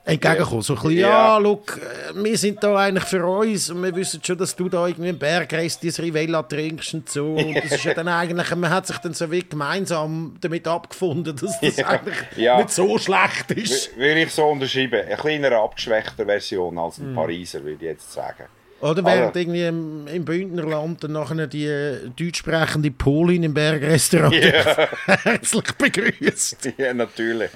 entgegenkommen. 0.05 0.63
So 0.63 0.75
ein 0.75 0.81
bisschen, 0.81 0.99
ja, 0.99 1.09
ja 1.09 1.39
look, 1.39 1.81
wir 2.15 2.39
sind 2.39 2.63
da 2.63 2.77
eigentlich 2.77 3.05
für 3.05 3.25
uns 3.25 3.71
und 3.71 3.83
wir 3.83 3.95
wissen 3.95 4.21
schon, 4.25 4.39
dass 4.39 4.57
du 4.57 4.69
da 4.69 4.87
irgendwie 4.87 5.11
im 5.11 5.19
Bergreis 5.19 5.79
dieses 5.79 6.01
Rivella 6.01 6.43
trinkst 6.43 6.95
und 6.95 7.09
so. 7.09 7.35
Und 7.35 7.55
das 7.57 7.73
ist 7.73 7.85
ja 7.85 7.95
dann 7.95 8.09
eigentlich, 8.09 8.55
man 8.55 8.71
hat 8.71 8.87
sich 8.87 8.99
dann 8.99 9.15
so 9.15 9.31
wie 9.31 9.43
gemeinsam 9.43 10.37
damit 10.41 10.67
abgefunden, 10.67 11.37
dass 11.37 11.61
das 11.61 11.77
ja, 11.77 11.87
eigentlich 11.89 12.17
ja. 12.37 12.57
nicht 12.59 12.71
so 12.71 12.99
schlecht 12.99 13.51
ist. 13.51 13.97
Würde 13.97 14.23
ich 14.23 14.31
so 14.31 14.47
unterschreiben. 14.47 15.07
Eine 15.07 15.17
kleiner 15.17 15.53
abgeschwächter 15.53 16.25
Version 16.25 16.79
als 16.79 16.99
ein 16.99 17.13
mm. 17.13 17.15
Pariser, 17.15 17.63
würde 17.63 17.85
ich 17.85 17.91
jetzt 17.91 18.13
sagen. 18.13 18.47
Oder 18.81 19.05
während 19.05 19.29
also, 19.29 19.41
irgendwie 19.41 19.65
im, 19.65 20.07
im 20.07 20.25
Bündnerland 20.25 21.03
dann 21.03 21.13
nachher 21.13 21.47
die 21.49 21.67
äh, 21.67 22.09
deutsch 22.17 22.39
sprechende 22.39 22.91
Polin 22.93 23.43
im 23.43 23.55
Bergrestaurant 23.55 24.35
yeah. 24.35 24.89
herzlich 25.25 25.73
begrüßt. 25.73 26.73
Ja, 26.77 26.95
natürlich. 26.95 27.51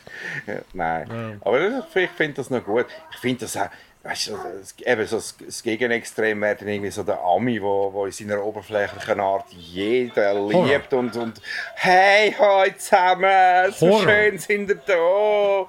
Ja, 0.46 0.54
nein. 0.72 1.08
Ja. 1.08 1.32
Aber 1.42 1.84
ich 1.94 2.10
finde 2.10 2.34
das 2.34 2.50
noch 2.50 2.64
gut. 2.64 2.86
Ich 3.12 3.18
finde 3.18 3.40
das 3.40 3.56
auch, 3.56 3.68
weißt 4.02 4.28
du, 4.28 4.38
das, 4.58 4.74
eben 4.78 5.06
so 5.06 5.16
das, 5.16 5.62
Gegenextrem 5.62 6.40
wäre 6.40 6.56
dann 6.56 6.68
irgendwie 6.68 6.90
so 6.90 7.02
der 7.02 7.20
Ami, 7.20 7.62
wo, 7.62 7.92
wo 7.92 8.06
in 8.06 8.12
seiner 8.12 8.42
oberflächlichen 8.42 9.20
Art 9.20 9.46
jeden 9.52 10.48
liebt 10.48 10.92
und, 10.92 11.16
und 11.16 11.40
hey, 11.74 12.34
heute 12.38 12.78
zusammen, 12.78 13.72
so 13.72 13.88
Horror. 13.88 14.02
schön 14.02 14.38
sind 14.38 14.68
ihr 14.70 14.80
da. 14.86 15.66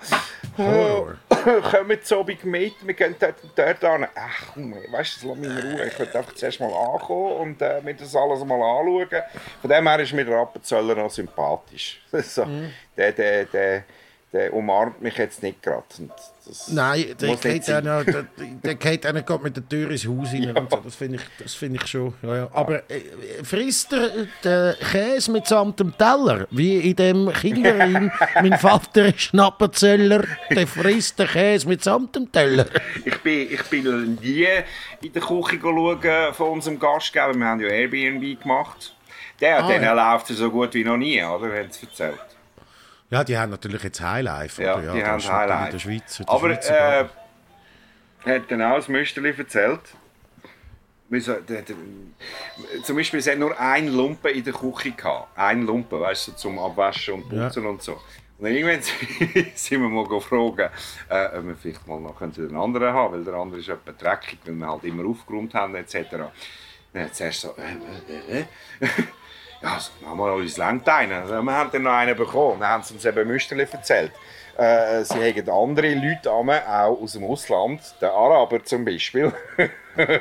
Horror. 0.57 1.17
Kommen 1.71 1.99
so 2.01 2.21
Abend 2.21 2.43
mit, 2.45 2.73
wir 2.84 2.93
gehen 2.93 3.15
dort 3.19 3.43
und 3.43 3.51
dort 3.55 3.84
an. 3.84 4.07
Ach, 4.15 4.55
weißt 4.55 5.23
du, 5.23 5.27
lass 5.29 5.38
mich 5.38 5.49
in 5.49 5.57
Ruhe. 5.57 5.88
Ich 5.88 5.99
will 5.99 6.07
einfach 6.07 6.34
zuerst 6.36 6.59
mal 6.59 6.73
ankommen 6.73 7.36
und 7.38 7.61
äh, 7.61 7.81
mir 7.81 7.93
das 7.95 8.15
alles 8.15 8.43
mal 8.45 8.61
anschauen. 8.61 9.23
Von 9.61 9.69
dem 9.69 9.88
her 9.88 9.99
ist 9.99 10.13
mir 10.13 10.25
der 10.25 10.38
Appenzöller 10.38 10.95
noch 10.95 11.11
sympathisch. 11.11 12.01
so, 12.11 12.45
mhm. 12.45 12.71
der, 12.95 13.11
der, 13.11 13.45
der, 13.45 13.84
der 14.34 14.51
umarmt 14.51 14.99
mich 14.99 15.15
jetzt 15.17 15.43
nicht 15.43 15.61
gerade. 15.61 15.86
Nein, 16.69 17.05
der 17.21 17.36
geht, 17.36 17.69
einer, 17.69 18.03
der, 18.03 18.25
der 18.63 18.75
geht 18.75 19.05
einer 19.05 19.21
gerade 19.21 19.43
mit 19.43 19.55
der 19.55 19.69
Tür 19.69 19.91
ins 19.91 20.07
Haus 20.07 20.34
rein. 20.34 20.43
Ja. 20.53 20.67
So. 20.69 20.77
Das 20.84 20.95
finde 20.95 21.19
ich, 21.19 21.51
find 21.51 21.75
ich 21.75 21.88
schon. 21.88 22.13
Ja, 22.21 22.36
ja. 22.36 22.49
Aber 22.51 22.89
äh, 22.89 23.01
frisst 23.43 23.93
er 23.93 24.09
den 24.43 24.75
Käse 24.91 25.31
mitsamt 25.31 25.79
dem 25.79 25.95
Teller? 25.97 26.47
Wie 26.49 26.79
in 26.79 26.95
dem 26.95 27.31
Kinderreim, 27.31 28.11
mein 28.36 28.57
Vater 28.57 29.05
ist 29.05 29.21
Schnappenzöller, 29.21 30.25
der 30.49 30.67
frisst 30.67 31.19
den 31.19 31.27
Käse 31.27 31.67
mitsamt 31.67 32.15
dem 32.15 32.31
Teller. 32.31 32.65
Ich 33.05 33.21
bin, 33.21 33.51
ich 33.51 33.63
bin 33.63 34.15
nie 34.21 34.47
in 35.01 35.13
der 35.13 35.21
Küche 35.21 35.59
schauen 35.61 36.34
von 36.34 36.49
unserem 36.49 36.79
Gastgeber. 36.79 37.34
Wir 37.36 37.45
haben 37.45 37.61
ja 37.61 37.67
Airbnb 37.67 38.41
gemacht. 38.41 38.95
Der, 39.39 39.63
ah, 39.63 39.67
denen 39.67 39.84
ja. 39.84 39.93
läuft 39.93 40.29
es 40.29 40.38
so 40.38 40.49
gut 40.49 40.73
wie 40.73 40.84
noch 40.84 40.97
nie, 40.97 41.23
oder? 41.23 41.47
Haben 41.55 41.71
sie 41.71 41.86
erzählt. 41.86 42.32
Ja, 43.09 43.23
die 43.23 43.37
haben 43.37 43.51
natürlich 43.51 43.83
jetzt 43.83 44.01
Highlife. 44.01 44.61
Ja, 44.61 44.79
ja 44.79 44.93
die 44.93 45.05
haben 45.05 45.23
Highlife. 45.23 45.65
In 45.65 45.71
der 45.71 45.79
Schweiz. 45.79 46.19
In 46.19 46.25
der 46.25 46.33
Aber 46.33 46.49
äh, 46.49 47.05
er 48.25 48.35
hat 48.35 48.51
dann 48.51 48.61
auch 48.61 48.75
das 48.77 48.87
Müsterli 48.87 49.33
erzählt. 49.37 49.81
Zum 52.83 52.95
Beispiel, 52.95 53.19
es 53.19 53.27
hat 53.29 53.37
nur 53.37 53.59
ein 53.59 53.87
Lumpen 53.89 54.31
in 54.31 54.43
der 54.43 54.53
Küche 54.53 54.91
gehabt. 54.91 55.37
Ein 55.37 55.63
Lumpen, 55.63 55.99
weißt 55.99 56.29
du, 56.29 56.31
zum 56.33 56.57
Abwaschen 56.57 57.15
und 57.15 57.29
Putzen 57.29 57.63
ja. 57.63 57.69
und 57.69 57.83
so. 57.83 57.99
Und 58.37 58.45
dann 58.45 58.55
irgendwann 58.55 58.81
sind 59.55 59.81
wir 59.81 59.89
mal 59.89 60.07
gefragt, 60.07 60.71
äh, 61.09 61.37
ob 61.37 61.45
wir 61.45 61.55
vielleicht 61.55 61.87
mal 61.87 61.99
noch 61.99 62.19
einen 62.19 62.55
anderen 62.55 62.93
haben 62.93 63.13
weil 63.13 63.23
der 63.23 63.35
andere 63.35 63.59
ist 63.59 63.69
etwas 63.69 63.95
dreckig, 63.97 64.39
weil 64.45 64.55
wir 64.55 64.67
halt 64.67 64.83
immer 64.85 65.07
aufgeräumt 65.07 65.53
haben, 65.53 65.75
etc. 65.75 65.95
Dann 66.91 67.03
hat 67.03 67.15
zuerst 67.15 67.41
so, 67.41 67.55
äh, 67.57 68.39
äh, 68.39 68.39
äh. 68.41 68.45
Ja, 69.64 69.80
haben 70.05 70.18
wir 70.18 70.34
uns 70.34 70.57
langt 70.57 70.88
einen. 70.89 71.14
Also, 71.14 71.41
wir 71.41 71.53
haben 71.53 71.70
dann 71.72 71.84
noch 71.84 71.93
einen 71.93 72.18
bekommen. 72.18 72.59
Dann 72.59 72.70
haben 72.70 72.84
sie 72.84 72.93
uns 72.93 73.05
eben 73.05 73.28
Müsterli 73.28 73.66
erzählt. 73.72 74.11
Äh, 74.55 75.03
sie 75.03 75.16
haben 75.16 75.49
andere 75.49 75.95
Leute 75.95 76.32
auch 76.32 77.01
aus 77.01 77.14
dem 77.14 77.24
Ausland, 77.24 77.82
der 78.01 78.11
Araber 78.11 78.64
zum 78.64 78.86
Beispiel. 78.86 79.34
nein, 79.97 80.11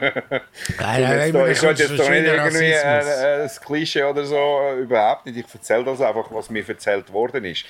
nein, 0.78 1.32
nein, 1.32 1.51
ich 1.51 1.62
wollte 1.62 1.82
jetzt 1.82 1.99
doch 1.99 2.09
nicht 2.09 2.24
irgendwie 2.24 2.74
ein, 2.74 3.07
ein 3.43 3.51
Klischee 3.62 4.05
oder 4.05 4.24
so, 4.24 4.61
überhaupt 4.80 5.26
nicht. 5.26 5.36
Ich 5.36 5.55
erzähle 5.55 5.84
das 5.84 6.01
einfach, 6.01 6.28
was 6.30 6.49
mir 6.49 6.66
erzählt 6.66 7.12
worden 7.12 7.45
ist. 7.45 7.64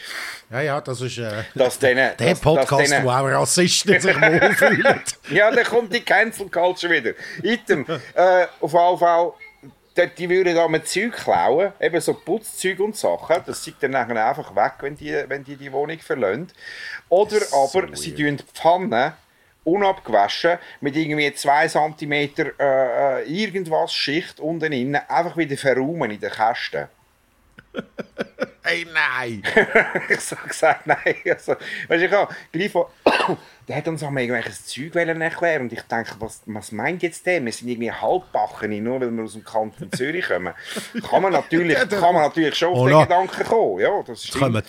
Ja, 0.50 0.60
ja, 0.60 0.80
das 0.80 1.00
ist 1.00 1.18
äh, 1.18 1.42
dass 1.56 1.80
denen, 1.80 2.16
der 2.16 2.30
dass, 2.30 2.40
Podcast, 2.40 2.70
dass 2.70 2.90
denen, 2.90 3.04
wo 3.04 3.10
auch 3.10 3.26
Rassisten 3.26 4.00
sich 4.00 4.20
wohlfühlen. 4.20 5.00
ja, 5.30 5.50
dann 5.50 5.64
kommt 5.64 5.92
die 5.92 6.00
Cancel 6.00 6.48
Culture 6.48 6.92
wieder. 6.92 7.12
Item, 7.42 7.86
äh, 8.14 8.46
auf 8.60 8.72
jeden 8.72 8.98
Fall 8.98 9.32
die 9.96 10.30
würden 10.30 10.54
da 10.54 10.68
mit 10.68 10.88
Zeug 10.88 11.12
klauen, 11.12 11.72
eben 11.80 12.00
so 12.00 12.14
Putzzeug 12.14 12.80
und 12.80 12.96
Sachen. 12.96 13.42
Das 13.46 13.62
sieht 13.62 13.76
dann 13.80 13.94
einfach 13.94 14.54
weg, 14.54 14.74
wenn 14.80 14.96
die 14.96 15.24
wenn 15.28 15.44
die, 15.44 15.56
die 15.56 15.72
Wohnung 15.72 15.98
verlassen. 15.98 16.50
Oder 17.08 17.40
so 17.40 17.68
aber 17.68 17.88
weird. 17.88 17.98
sie 17.98 18.14
tun 18.14 18.36
die 18.36 18.44
Pfanne 18.54 19.14
unabgewaschen 19.64 20.58
mit 20.80 20.96
irgendwie 20.96 21.32
2 21.32 21.68
cm 21.68 22.12
äh, 22.12 22.30
äh, 22.58 23.22
irgendwas 23.24 23.92
Schicht 23.92 24.40
unten 24.40 24.72
innen 24.72 25.00
einfach 25.08 25.36
wieder 25.36 25.56
verräumen 25.56 26.10
in 26.10 26.20
den 26.20 26.30
Kästen. 26.30 26.88
hey, 28.62 28.86
nein! 28.92 29.42
ich 30.08 30.30
habe 30.30 30.48
gesagt, 30.48 30.86
nein. 30.86 31.14
Also, 31.30 31.52
weißt 31.88 32.02
du, 32.02 32.06
ich 32.06 32.12
habe 32.12 32.34
gleich 32.50 32.70
von 32.70 32.86
der 33.68 33.76
hat 33.76 33.88
uns 33.88 34.02
auch 34.02 34.10
mal 34.10 34.20
irgendwelches 34.20 34.66
Zeug 34.66 34.94
erklären 34.94 35.62
und 35.62 35.72
ich 35.72 35.82
denke, 35.82 36.14
was, 36.18 36.42
was 36.46 36.72
meint 36.72 37.02
jetzt 37.02 37.24
der? 37.26 37.44
Wir 37.44 37.52
sind 37.52 37.68
irgendwie 37.68 37.92
Halbbachene, 37.92 38.80
nur 38.80 39.00
weil 39.00 39.10
wir 39.10 39.24
aus 39.24 39.32
dem 39.32 39.44
Kanton 39.44 39.90
Zürich 39.92 40.26
kommen. 40.28 40.54
Kann 41.10 41.22
man 41.22 41.32
natürlich, 41.32 41.78
kann 41.88 42.14
man 42.14 42.22
natürlich 42.22 42.54
schon 42.54 42.74
auf 42.74 42.88
den 42.88 43.00
Gedanken 43.00 43.44
kommen. 43.44 43.80
Ja, 43.80 44.02
das 44.06 44.24
jetzt 44.26 44.38
kommen 44.38 44.62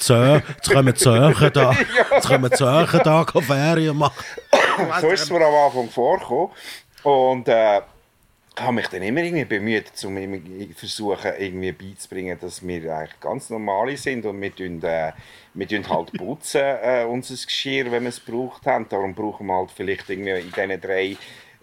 kommen 0.70 0.96
Zöcher 0.96 1.50
da, 1.50 1.76
jetzt 2.12 2.28
kommen 2.28 2.52
Zöcher 2.52 3.00
da 3.00 3.26
Ferien 3.42 3.98
machen. 3.98 4.24
so 5.02 5.10
ist 5.10 5.24
es 5.24 5.30
mir 5.30 5.46
am 5.46 5.54
Anfang 5.54 5.90
vorgekommen. 5.90 6.50
Und 7.04 7.48
äh, 7.50 7.82
habe 8.58 8.74
mich 8.74 8.88
dann 8.88 9.02
immer 9.02 9.22
irgendwie 9.22 9.46
bemüht, 9.46 9.92
um 10.06 10.74
versuchen, 10.76 11.32
irgendwie 11.40 11.72
beizubringen, 11.72 12.38
dass 12.40 12.66
wir 12.66 12.96
eigentlich 12.96 13.20
ganz 13.20 13.50
normale 13.50 13.98
sind 13.98 14.26
und 14.26 14.40
wir 14.42 14.56
tun, 14.56 14.82
äh, 14.84 15.12
wir 15.54 15.68
tun 15.68 15.90
halt 15.90 16.14
putzen 16.18 16.62
äh, 16.62 17.06
unser 17.08 17.34
Geschirr, 17.34 17.92
wenn 17.92 18.04
wir 18.04 18.10
es 18.10 18.24
gebraucht 18.24 18.66
haben. 18.66 18.88
Darum 18.90 19.16
brauchen 19.16 19.48
wir 19.48 19.56
halt 19.56 19.72
vielleicht 19.72 20.10
irgendwie 20.10 20.32
in 20.32 20.52
diesen 20.52 20.82
drei, 20.82 21.18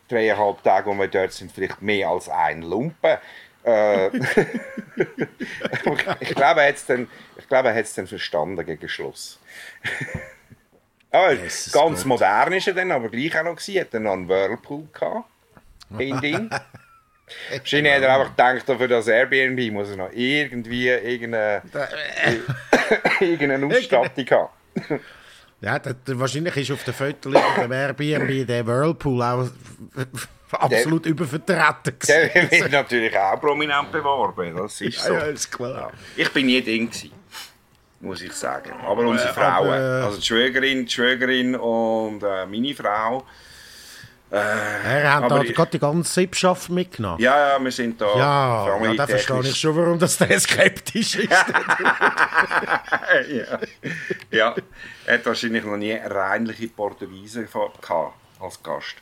dreieinhalb 0.09 0.63
Tagen, 0.65 0.91
wo 0.91 1.01
wir 1.01 1.09
dort 1.09 1.33
sind, 1.33 1.53
vielleicht 1.53 1.81
mehr 1.81 2.09
als 2.09 2.29
ein 2.29 2.63
Lumpen. 2.63 3.19
Äh, 3.63 4.09
ich 6.21 6.35
glaube, 6.35 6.61
er 6.61 6.69
hat 6.69 6.75
es 6.75 6.87
dann, 6.87 7.09
dann 7.49 8.07
verstanden 8.09 8.67
gegen 8.67 8.89
Schluss. 8.89 9.39
aber 11.13 11.37
ganz 11.37 11.71
gut. 11.73 12.07
modern 12.07 12.53
ist 12.53 12.67
er 12.67 12.75
dann, 12.75 12.91
aber 12.91 13.11
gleich 13.11 13.39
auch 13.39 13.45
noch 13.45 13.55
gewesen. 13.55 13.77
Er 13.77 13.83
hatte 13.83 14.01
noch 14.01 14.13
einen 14.13 14.29
Whirlpool 14.29 14.89
gehabt. 14.93 15.30
Ein 15.99 16.21
Ding. 16.21 16.51
Wahrscheinlich 17.51 17.93
hat 17.93 18.03
er 18.03 18.15
einfach 18.15 18.31
gedacht, 18.31 18.79
für 18.79 18.89
das 18.89 19.07
Airbnb 19.07 19.73
muss 19.73 19.91
er 19.91 19.97
noch 19.97 20.11
irgendwie 20.13 20.89
irgendeine, 20.89 21.63
irgendeine 23.21 23.67
Ausstattung 23.67 24.27
haben. 24.31 25.01
Ja, 25.61 25.79
das, 25.79 25.95
wahrscheinlich 26.07 26.57
ist 26.57 26.71
auf 26.73 26.85
der 26.85 26.95
Foto 26.95 27.31
beim 27.31 27.71
Airbnb 27.71 28.47
der 28.47 28.67
Whirlpool 28.67 29.23
auch 29.23 29.49
absolut 30.53 31.05
der, 31.05 31.13
übervertreten. 31.13 31.95
Der 32.09 32.51
wird 32.51 32.73
natürlich 32.73 33.17
auch 33.17 33.41
prominent 33.41 33.93
beworben, 33.93 34.57
das 34.57 34.81
ist 34.81 35.01
so. 35.01 35.13
Ja, 35.13 35.21
ist 35.21 35.51
klar. 35.51 35.93
Ich 36.17 36.31
bin 36.33 36.47
nie 36.47 36.63
drin 36.63 36.89
gewesen, 36.89 37.13
muss 38.01 38.23
ich 38.23 38.33
sagen. 38.33 38.73
Aber 38.83 39.03
unsere 39.07 39.31
äh, 39.31 39.35
Frauen, 39.35 39.69
aber, 39.69 40.05
also 40.07 40.19
die 40.19 40.27
Schwägerin, 40.27 40.87
die 40.87 40.93
Schwägerin 40.93 41.55
und 41.55 42.23
äh, 42.23 42.47
meine 42.47 42.75
Frau, 42.75 43.25
äh, 44.33 45.03
er 45.03 45.15
hat 45.15 45.31
da 45.31 45.43
gerade 45.43 45.71
die 45.73 45.79
ganze 45.79 46.13
Sippschaft 46.13 46.71
mitgenommen. 46.71 47.21
Ja, 47.21 47.55
ja, 47.57 47.65
wir 47.65 47.73
sind 47.73 48.01
da. 48.01 48.17
Ja, 48.17 48.81
ja 48.83 48.95
da 48.95 49.07
verstehe 49.07 49.41
ich 49.41 49.57
schon, 49.57 49.77
warum 49.77 49.99
das 49.99 50.19
der 50.19 50.39
skeptisch 50.39 51.17
ist. 51.17 51.31
ja. 53.29 53.59
ja, 54.31 54.55
er 55.07 55.15
hat 55.15 55.27
wahrscheinlich 55.27 55.65
noch 55.65 55.77
nie 55.77 55.93
eine 55.95 56.15
reinliche 56.15 56.69
Portugiese 56.69 57.45
gehabt. 57.45 57.85
als 58.41 58.63
Gast. 58.63 58.97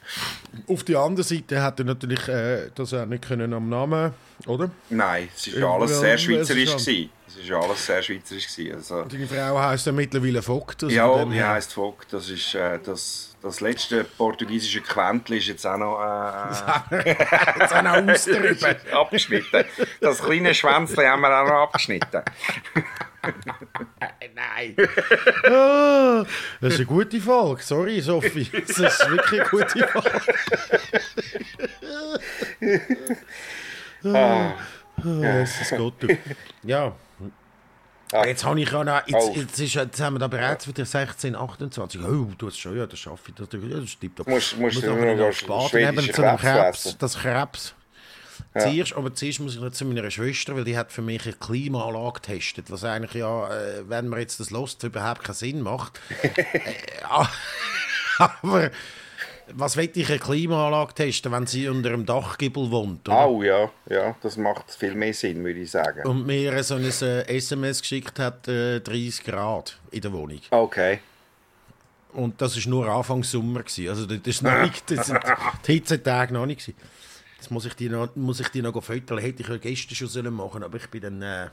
Auf 0.67 0.83
der 0.85 0.99
anderen 0.99 1.25
Seite 1.25 1.63
hat 1.63 1.79
er 1.79 1.85
natürlich 1.85 2.27
äh, 2.29 2.71
das 2.75 2.95
auch 2.95 3.07
nicht 3.07 3.29
können 3.29 3.53
am 3.53 3.69
Namen, 3.69 4.13
oder? 4.47 4.71
Nein, 4.89 5.29
es 5.37 5.53
war 5.53 5.61
ja 5.61 5.71
alles 5.71 6.01
sehr 6.01 6.19
schweizerisch. 6.19 6.73
Gewesen. 6.73 7.11
Es 7.29 7.37
war 7.37 7.45
ja 7.45 7.61
alles 7.61 7.85
sehr 7.87 8.03
schweizerisch. 8.03 8.47
Gewesen. 8.49 8.75
Also, 8.77 9.03
Deine 9.05 9.27
Frau 9.27 9.59
heisst 9.61 9.87
ja 9.87 9.93
mittlerweile 9.93 10.41
Vogt. 10.43 10.83
Also 10.83 10.95
ja, 10.95 11.31
wie 11.31 11.43
heisst 11.43 11.73
Vogt? 11.75 12.13
Das 12.13 12.29
ist 12.31 12.55
äh, 12.55 12.79
das, 12.85 13.37
das 13.43 13.61
letzte 13.61 14.05
portugiesische 14.05 14.81
Quäntchen 14.81 15.37
ist 15.37 15.47
jetzt 15.47 15.67
auch 15.67 15.77
noch, 15.77 16.01
äh, 16.01 17.11
jetzt 17.61 17.75
auch 17.75 17.83
noch 17.83 17.97
ausdrüben. 18.13 18.77
abgeschnitten. 18.93 19.65
Das 20.01 20.23
kleine 20.23 20.55
Schwänzchen 20.55 21.05
haben 21.07 21.21
wir 21.21 21.39
auch 21.43 21.47
noch 21.47 21.63
abgeschnitten. 21.65 22.23
Nein. 24.35 24.77
Oh, 25.45 26.25
das 26.61 26.73
ist 26.75 26.77
eine 26.79 26.87
gute 26.87 27.21
Folge. 27.21 27.63
Sorry, 27.63 28.01
Sophie. 28.01 28.49
Das 28.67 28.79
ist 28.79 29.11
wirklich 29.11 29.41
eine 29.41 29.51
gute 29.51 29.87
Folge. 29.89 30.23
ah. 34.05 34.53
Oh, 35.05 35.23
Jesus 35.23 35.71
Gott. 35.77 35.95
Ja. 36.63 36.93
Ah. 38.13 38.25
Jetzt 38.25 38.45
habe 38.45 38.61
ich 38.61 38.71
ja 38.71 38.85
noch, 38.85 39.07
jetzt, 39.07 39.37
jetzt, 39.37 39.61
ist, 39.61 39.75
jetzt 39.75 40.01
haben 40.01 40.15
wir 40.15 40.21
da 40.21 40.29
bereits 40.29 40.67
wieder 40.67 40.85
16, 40.85 41.37
28. 41.37 42.01
Oh, 42.03 42.29
du 42.39 42.47
hast 42.47 42.59
schon, 42.59 42.77
ja, 42.77 42.87
das 42.87 42.99
schaffe 42.99 43.31
ich. 43.31 43.35
Das, 43.35 43.49
das 43.51 43.91
stimmt. 43.91 44.27
Musst, 44.27 44.57
musst 44.59 44.83
du 44.83 44.95
nur 44.95 45.15
noch 45.15 45.33
Spaten 45.33 45.99
zu 45.99 46.23
dem 46.23 46.37
Krebs, 46.37 46.97
das 46.99 47.19
Krebs. 47.19 47.75
Ja. 48.55 48.63
Zuerst, 48.63 48.95
aber 48.95 49.15
zuerst 49.15 49.41
muss 49.41 49.55
ich 49.55 49.61
noch 49.61 49.73
zu 49.73 49.85
meiner 49.85 50.11
Schwester, 50.11 50.57
weil 50.57 50.65
die 50.65 50.77
hat 50.77 50.91
für 50.91 51.03
mich 51.03 51.25
eine 51.25 51.35
Klimaanlage 51.35 52.21
getestet, 52.21 52.71
was 52.71 52.83
eigentlich 52.85 53.15
ja, 53.15 53.49
äh, 53.49 53.89
wenn 53.89 54.09
man 54.09 54.21
jetzt 54.21 54.41
das 54.41 54.51
lost, 54.51 54.83
überhaupt 54.85 55.23
keinen 55.23 55.35
Sinn 55.35 55.61
macht. 55.61 56.01
äh, 56.23 56.73
aber 58.19 58.71
was 59.55 59.77
will 59.77 59.91
ich 59.95 60.09
eine 60.09 60.19
Klimaanlage 60.19 60.95
testen, 60.95 61.33
wenn 61.33 61.47
sie 61.47 61.69
unter 61.69 61.91
einem 61.91 62.07
Dachgiebel 62.07 62.71
wohnt? 62.71 63.09
Oder? 63.09 63.27
Oh 63.27 63.43
ja, 63.43 63.71
ja, 63.89 64.15
das 64.23 64.37
macht 64.37 64.71
viel 64.71 64.95
mehr 64.95 65.15
Sinn, 65.15 65.45
würde 65.45 65.61
ich 65.61 65.71
sagen. 65.71 66.07
Und 66.07 66.27
mir 66.27 66.63
so 66.63 66.75
ein 66.75 66.85
SMS 66.85 67.81
geschickt 67.81 68.19
hat, 68.19 68.49
äh, 68.49 68.81
30 68.81 69.25
Grad 69.25 69.79
in 69.91 70.01
der 70.01 70.13
Wohnung. 70.13 70.41
Okay. 70.51 71.01
Und 72.13 72.41
das 72.41 72.57
war 72.57 72.71
nur 72.71 72.89
Anfang 72.89 73.23
Sommer. 73.23 73.61
Gewesen. 73.61 73.89
Also 73.89 74.07
das 74.07 74.21
ist 74.25 74.43
noch 74.43 74.63
nicht, 74.63 74.91
das 74.91 75.07
sind 75.07 75.21
die 75.67 75.73
Hitzetage 75.73 76.33
noch 76.33 76.47
nicht. 76.47 76.61
Gewesen. 76.61 76.79
Das 77.39 77.51
muss 77.51 77.67
ich 77.67 77.75
dir 77.75 77.91
noch, 77.91 78.15
muss 78.17 78.41
ich 78.41 78.49
dir 78.49 78.63
noch 78.63 78.83
füttern. 78.83 79.19
Hätte 79.19 79.43
ich 79.43 79.49
ja 79.49 79.57
gestern 79.57 79.95
schon 79.95 80.09
sollen 80.09 80.35
machen 80.35 80.63
aber 80.63 80.77
ich 80.77 80.89
bin 80.89 81.01
dann... 81.01 81.23
Äh, 81.23 81.49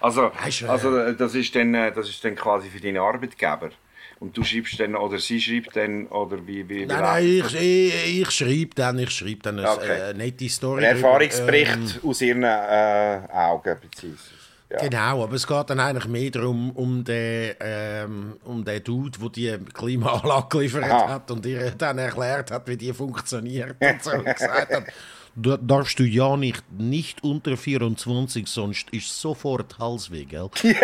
also, 0.00 0.30
also 0.66 1.12
das, 1.12 1.34
ist 1.34 1.54
dann, 1.54 1.74
äh, 1.74 1.92
das 1.92 2.08
ist 2.08 2.24
dann 2.24 2.34
quasi 2.34 2.68
für 2.68 2.80
deine 2.80 3.00
Arbeitgeber? 3.00 3.70
Und 4.18 4.36
du 4.36 4.42
schreibst 4.42 4.80
dann, 4.80 4.96
oder 4.96 5.18
sie 5.18 5.40
schreibt 5.40 5.76
dann, 5.76 6.06
oder 6.06 6.46
wie? 6.46 6.66
wie, 6.68 6.86
nein, 6.86 7.00
nein, 7.02 7.26
ich, 7.26 7.54
ich, 7.54 8.20
ich 8.22 8.30
schreibe 8.30 8.70
dann, 8.74 8.98
ich 8.98 9.10
schreibe 9.10 9.42
dann 9.42 9.58
eine 9.58 9.70
okay. 9.70 10.10
äh, 10.10 10.14
nette 10.14 10.48
Story. 10.48 10.86
Ein 10.86 10.96
Erfahrungsbericht 10.96 12.02
ähm, 12.02 12.08
aus 12.10 12.22
ihren 12.22 12.42
äh, 12.42 13.20
Augen, 13.30 13.76
beziehungsweise. 13.80 14.36
Ja. 14.70 14.78
Genau, 14.78 15.22
aber 15.22 15.34
es 15.34 15.46
geht 15.46 15.70
dann 15.70 15.78
eigentlich 15.78 16.08
mehr 16.08 16.30
darum, 16.30 16.70
um 16.72 17.04
den, 17.04 17.54
ähm, 17.60 18.36
um 18.44 18.64
den 18.64 18.82
Dude, 18.82 19.16
der 19.18 19.58
die 19.58 19.64
Klimaanlage 19.72 20.48
geliefert 20.48 20.84
Aha. 20.84 21.08
hat 21.08 21.30
und 21.30 21.46
ihr 21.46 21.70
dann 21.70 21.98
erklärt 21.98 22.50
hat, 22.50 22.66
wie 22.66 22.76
die 22.76 22.92
funktioniert 22.92 23.76
und 23.80 24.02
so 24.02 24.10
gesagt 24.10 24.72
hat, 24.72 24.84
darfst 25.36 25.98
du 25.98 26.04
ja 26.04 26.36
nicht, 26.36 26.64
nicht 26.72 27.22
unter 27.22 27.56
24, 27.58 28.46
sonst 28.46 28.88
ist 28.90 29.20
sofort 29.20 29.78
Halsweh, 29.78 30.24
gell? 30.24 30.48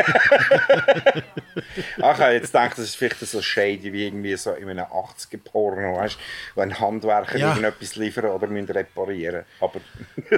Ach, 2.02 2.18
jetzt 2.18 2.54
denke 2.54 2.76
das 2.76 2.84
ist 2.84 2.96
vielleicht 2.96 3.20
so 3.20 3.40
shady 3.40 3.92
wie 3.92 4.06
irgendwie 4.06 4.36
so 4.36 4.52
in 4.52 4.68
einem 4.68 4.84
80er-Porno, 4.84 5.96
weißt 5.96 6.16
du, 6.16 6.60
wenn 6.60 6.78
Handwerker 6.78 7.38
ja. 7.38 7.48
irgendetwas 7.48 7.96
liefern 7.96 8.26
oder 8.26 8.46
müssen 8.46 8.70
reparieren. 8.70 9.44
Aber 9.60 9.80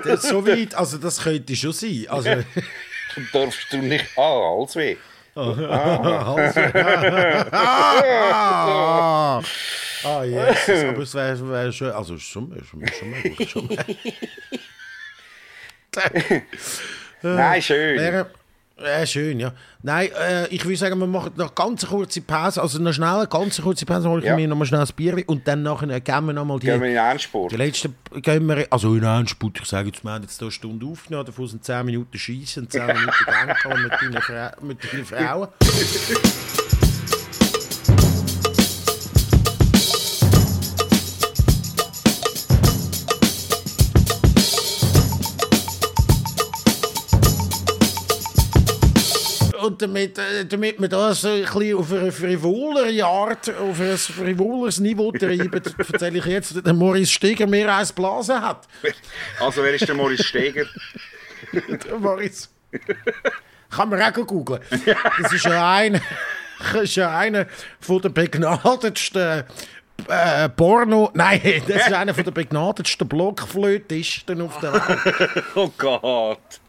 das, 0.04 0.22
so 0.22 0.46
weit, 0.46 0.76
also 0.76 0.98
das 0.98 1.20
könnte 1.20 1.56
schon 1.56 1.72
sein. 1.72 2.06
Also, 2.08 2.30
darfst 3.32 3.72
du 3.72 3.78
nicht. 3.78 4.06
Ah, 4.16 4.56
Halsweh. 4.56 4.96
Ah. 5.34 6.24
Halsweh. 6.36 6.70
ah, 7.52 9.42
Ah, 10.04 10.24
yes. 10.24 10.68
aber 10.68 11.02
es 11.02 11.14
wäre 11.14 11.50
wär 11.50 11.72
schon. 11.72 11.90
Also, 11.90 12.18
schon, 12.18 12.52
schon, 12.64 12.86
schon 12.86 13.10
möglich. 13.10 13.50
Schon 13.50 13.68
Nein, 17.22 17.62
schön. 17.62 17.98
Wäre, 17.98 18.30
äh, 18.76 19.06
schön, 19.06 19.38
ja. 19.38 19.52
Nein, 19.82 20.08
äh, 20.20 20.48
ich 20.48 20.64
würde 20.64 20.76
sagen, 20.76 20.98
wir 20.98 21.06
machen 21.06 21.32
noch 21.36 21.54
ganz 21.54 21.86
kurze 21.86 22.20
Pause. 22.20 22.60
Also 22.60 22.80
noch 22.80 22.92
schnell 22.92 23.08
eine 23.08 23.28
ganz 23.28 23.62
kurze 23.62 23.86
Pause, 23.86 24.08
hole 24.08 24.20
ich 24.20 24.26
ja. 24.26 24.34
mir 24.34 24.48
noch 24.48 24.56
mal 24.56 24.66
schnell 24.66 24.80
ein 24.80 24.88
Bier 24.96 25.22
und 25.26 25.46
dann 25.46 25.62
nachher 25.62 26.00
gehen 26.00 26.26
wir 26.26 26.32
noch 26.32 26.44
mal 26.44 26.58
die... 26.58 26.66
Gehen 26.66 26.82
wir 26.82 26.90
in 26.90 26.96
Endspurt? 26.96 27.52
Die 27.52 27.56
letzte 27.56 27.90
gehen 28.20 28.48
wir... 28.48 28.66
Also 28.70 28.96
in 28.96 29.04
Endspurt, 29.04 29.60
ich 29.60 29.68
sage 29.68 29.86
jetzt, 29.88 30.02
wir 30.02 30.10
haben 30.10 30.22
jetzt 30.22 30.38
hier 30.38 30.46
eine 30.46 30.52
Stunde 30.52 30.86
aufgenommen, 30.86 31.26
davon 31.26 31.46
sind 31.46 31.64
10 31.64 31.86
Minuten 31.86 32.18
Schießen, 32.18 32.68
10 32.68 32.86
Minuten 32.86 33.06
Denken 33.26 33.82
mit 33.82 33.92
deinen, 33.92 34.20
Fra 34.20 34.52
mit 34.60 34.92
deinen 34.92 35.04
Frauen. 35.04 35.48
und 49.64 49.80
damit, 49.80 50.18
damit 50.48 50.80
wir 50.80 50.88
das 50.88 51.24
ein 51.24 51.42
bisschen 51.42 51.76
auf 51.76 51.92
eine 51.92 52.12
frivolere 52.12 53.04
Art, 53.04 53.48
auf 53.50 53.80
ein 53.80 53.96
frivoleres 53.96 54.78
Niveau 54.80 55.10
treiben, 55.12 55.50
erzähle 55.52 56.18
ich 56.18 56.26
jetzt, 56.26 56.56
dass 56.56 56.62
der 56.62 56.74
Maurice 56.74 57.12
Steger 57.12 57.46
mehr 57.46 57.74
als 57.74 57.92
Blasen 57.92 58.40
hat. 58.40 58.68
Also 59.40 59.62
wer 59.62 59.74
ist 59.74 59.88
der 59.88 59.94
Maurice 59.94 60.24
Steger? 60.24 60.66
der 61.52 61.98
Maurice. 61.98 62.48
Kann 63.70 63.88
man 63.88 64.02
auch 64.02 64.26
googeln. 64.26 64.60
Das 65.20 65.32
ist 65.32 65.44
ja 65.44 65.74
einer, 65.74 66.00
ist 66.82 66.96
ja 66.96 67.16
einer 67.16 67.46
von 67.80 68.00
den 68.00 68.12
begnadetsten 68.12 69.44
äh, 70.08 70.48
Porno. 70.50 71.10
Nein, 71.14 71.62
das 71.66 71.86
ist 71.86 71.92
einer 71.92 72.12
der 72.12 72.30
begnadetsten 72.30 73.08
Blockflötisten 73.08 74.40
auf 74.42 74.58
der 74.60 74.72
Welt. 74.74 75.44
oh 75.54 75.70
Gott. 75.76 76.60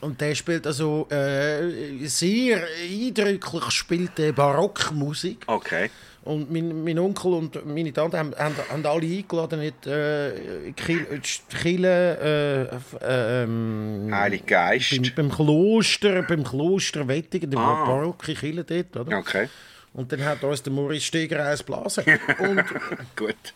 Und 0.00 0.20
der 0.20 0.34
spielt 0.34 0.66
also 0.66 1.08
äh, 1.10 2.06
sehr 2.06 2.62
eindrücklich 2.82 3.70
spielt 3.70 4.18
äh, 4.18 4.32
Barockmusik. 4.32 5.44
Okay. 5.46 5.90
Und 6.22 6.50
mein, 6.50 6.82
mein, 6.82 6.98
Onkel 6.98 7.34
und 7.34 7.66
meine 7.66 7.92
Tante 7.92 8.18
haben, 8.18 8.34
haben, 8.36 8.56
haben 8.68 8.84
alle 8.84 9.06
eingeladen, 9.06 9.60
nicht 9.60 9.86
äh, 9.86 10.72
Kille, 10.72 12.68
äh, 13.00 13.44
ähm, 13.44 14.08
Heilig 14.10 14.44
Geist. 14.44 14.90
Beim, 14.90 15.12
beim, 15.14 15.30
Kloster, 15.30 16.22
beim 16.22 16.42
Kloster 16.42 17.06
Wettigen, 17.06 17.50
der 17.52 17.60
ah. 17.60 17.84
barocke 17.84 18.34
Kille 18.34 18.64
dort, 18.64 18.96
oder? 18.96 19.18
Okay. 19.18 19.48
Und 19.92 20.10
dann 20.10 20.24
hat 20.24 20.42
uns 20.42 20.62
der 20.62 20.72
Maurice 20.72 21.06
Steger 21.06 21.46
eins 21.46 21.62
blasen. 21.62 22.04
Und, 22.38 22.64
Gut. 23.14 23.54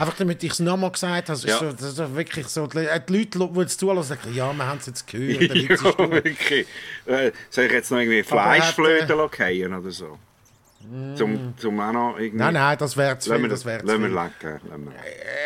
Einfach 0.00 0.16
damit 0.16 0.42
ich 0.42 0.52
es 0.52 0.60
nochmal 0.60 0.90
gesagt 0.92 1.28
habe, 1.28 1.38
ja. 1.40 1.58
so, 1.58 1.72
das 1.72 1.98
ist 1.98 2.16
wirklich 2.16 2.48
so, 2.48 2.66
die 2.66 2.78
Leute, 2.78 3.26
die 3.38 3.60
jetzt 3.60 3.78
zuhören, 3.78 4.02
sagen, 4.02 4.32
ja, 4.32 4.50
wir 4.50 4.66
haben 4.66 4.78
es 4.78 4.86
jetzt 4.86 5.06
gehört. 5.06 5.54
ja, 5.54 6.10
wirklich. 6.10 6.66
Äh, 7.04 7.32
soll 7.50 7.64
ich 7.64 7.72
jetzt 7.72 7.90
noch 7.90 7.98
irgendwie 7.98 8.22
Fleischflöte 8.22 9.12
äh, 9.12 9.66
oder 9.66 9.90
so? 9.90 10.18
Zum, 11.14 11.52
zum 11.58 11.78
auch 11.78 11.92
noch 11.92 12.18
irgendwie... 12.18 12.38
Nein, 12.38 12.54
nein, 12.54 12.78
das 12.78 12.96
wäre 12.96 13.18
zu 13.18 13.34
viel. 13.34 13.46
Das 13.46 13.66
wär 13.66 13.82
lassen 13.82 14.02
wir 14.02 14.08
lecken. 14.08 14.60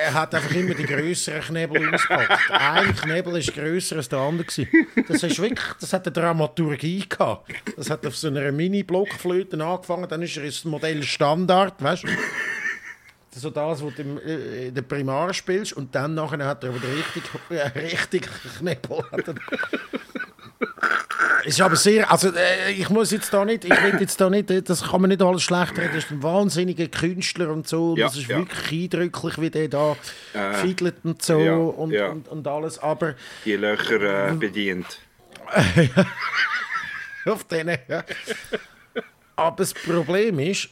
Er 0.04 0.14
hat 0.14 0.32
einfach 0.32 0.54
immer 0.54 0.74
die 0.74 0.84
grösseren 0.84 1.40
Knebel 1.40 1.92
ausgepackt. 1.92 2.38
Ein 2.52 2.94
Knebel 2.94 3.32
war 3.32 3.40
grösser 3.40 3.96
als 3.96 4.08
der 4.08 4.20
andere. 4.20 4.46
Das, 5.08 5.20
ist 5.24 5.42
wirklich, 5.42 5.66
das 5.80 5.92
hat 5.92 6.06
eine 6.06 6.12
Dramaturgie 6.12 7.08
gehabt. 7.08 7.52
Das 7.76 7.90
hat 7.90 8.06
auf 8.06 8.16
so 8.16 8.28
einer 8.28 8.52
Mini-Blockflöte 8.52 9.62
angefangen, 9.64 10.08
dann 10.08 10.22
ist 10.22 10.36
er 10.36 10.44
ins 10.44 10.64
Modell 10.64 11.02
Standard, 11.02 11.82
weißt 11.82 12.04
du? 12.04 12.08
So 13.40 13.50
das, 13.50 13.84
was 13.84 13.94
du 13.94 14.02
äh, 14.02 14.68
in 14.68 14.74
der 14.74 14.82
Primar 14.82 15.32
spielst 15.34 15.72
und 15.74 15.94
dann 15.94 16.14
nachher 16.14 16.44
hat 16.46 16.64
er 16.64 16.70
aber 16.70 16.80
richtig, 16.82 17.22
äh, 17.50 17.78
richtig 17.78 18.28
Knebel. 18.58 19.04
ist 21.44 21.60
aber 21.60 21.76
sehr, 21.76 22.10
also 22.10 22.28
äh, 22.28 22.72
ich 22.72 22.88
muss 22.90 23.10
jetzt 23.10 23.32
da 23.32 23.44
nicht, 23.44 23.64
ich 23.64 23.70
will 23.70 24.00
jetzt 24.00 24.20
da 24.20 24.30
nicht, 24.30 24.50
das 24.68 24.82
kann 24.82 25.00
man 25.00 25.10
nicht 25.10 25.22
alles 25.22 25.42
schlecht 25.42 25.76
reden, 25.78 25.94
das 25.94 26.04
ist 26.04 26.10
ein 26.10 26.22
wahnsinniger 26.22 26.88
Künstler 26.88 27.50
und 27.50 27.68
so, 27.68 27.96
ja, 27.96 28.06
das 28.06 28.16
ist 28.16 28.28
ja. 28.28 28.38
wirklich 28.38 28.84
eindrücklich, 28.84 29.40
wie 29.40 29.50
der 29.50 29.68
da 29.68 29.96
äh, 30.32 30.54
fiedelt 30.54 30.96
und 31.04 31.22
so 31.22 31.38
ja, 31.38 31.54
und, 31.56 31.94
und, 31.94 32.28
Und, 32.28 32.46
alles, 32.46 32.78
aber... 32.78 33.14
Die 33.44 33.56
Löcher 33.56 34.30
äh, 34.30 34.34
bedient. 34.34 35.00
Auf 37.26 37.44
denen, 37.44 37.78
ja. 37.88 38.04
Aber 39.36 39.56
das 39.56 39.74
Problem 39.74 40.38
ist, 40.38 40.68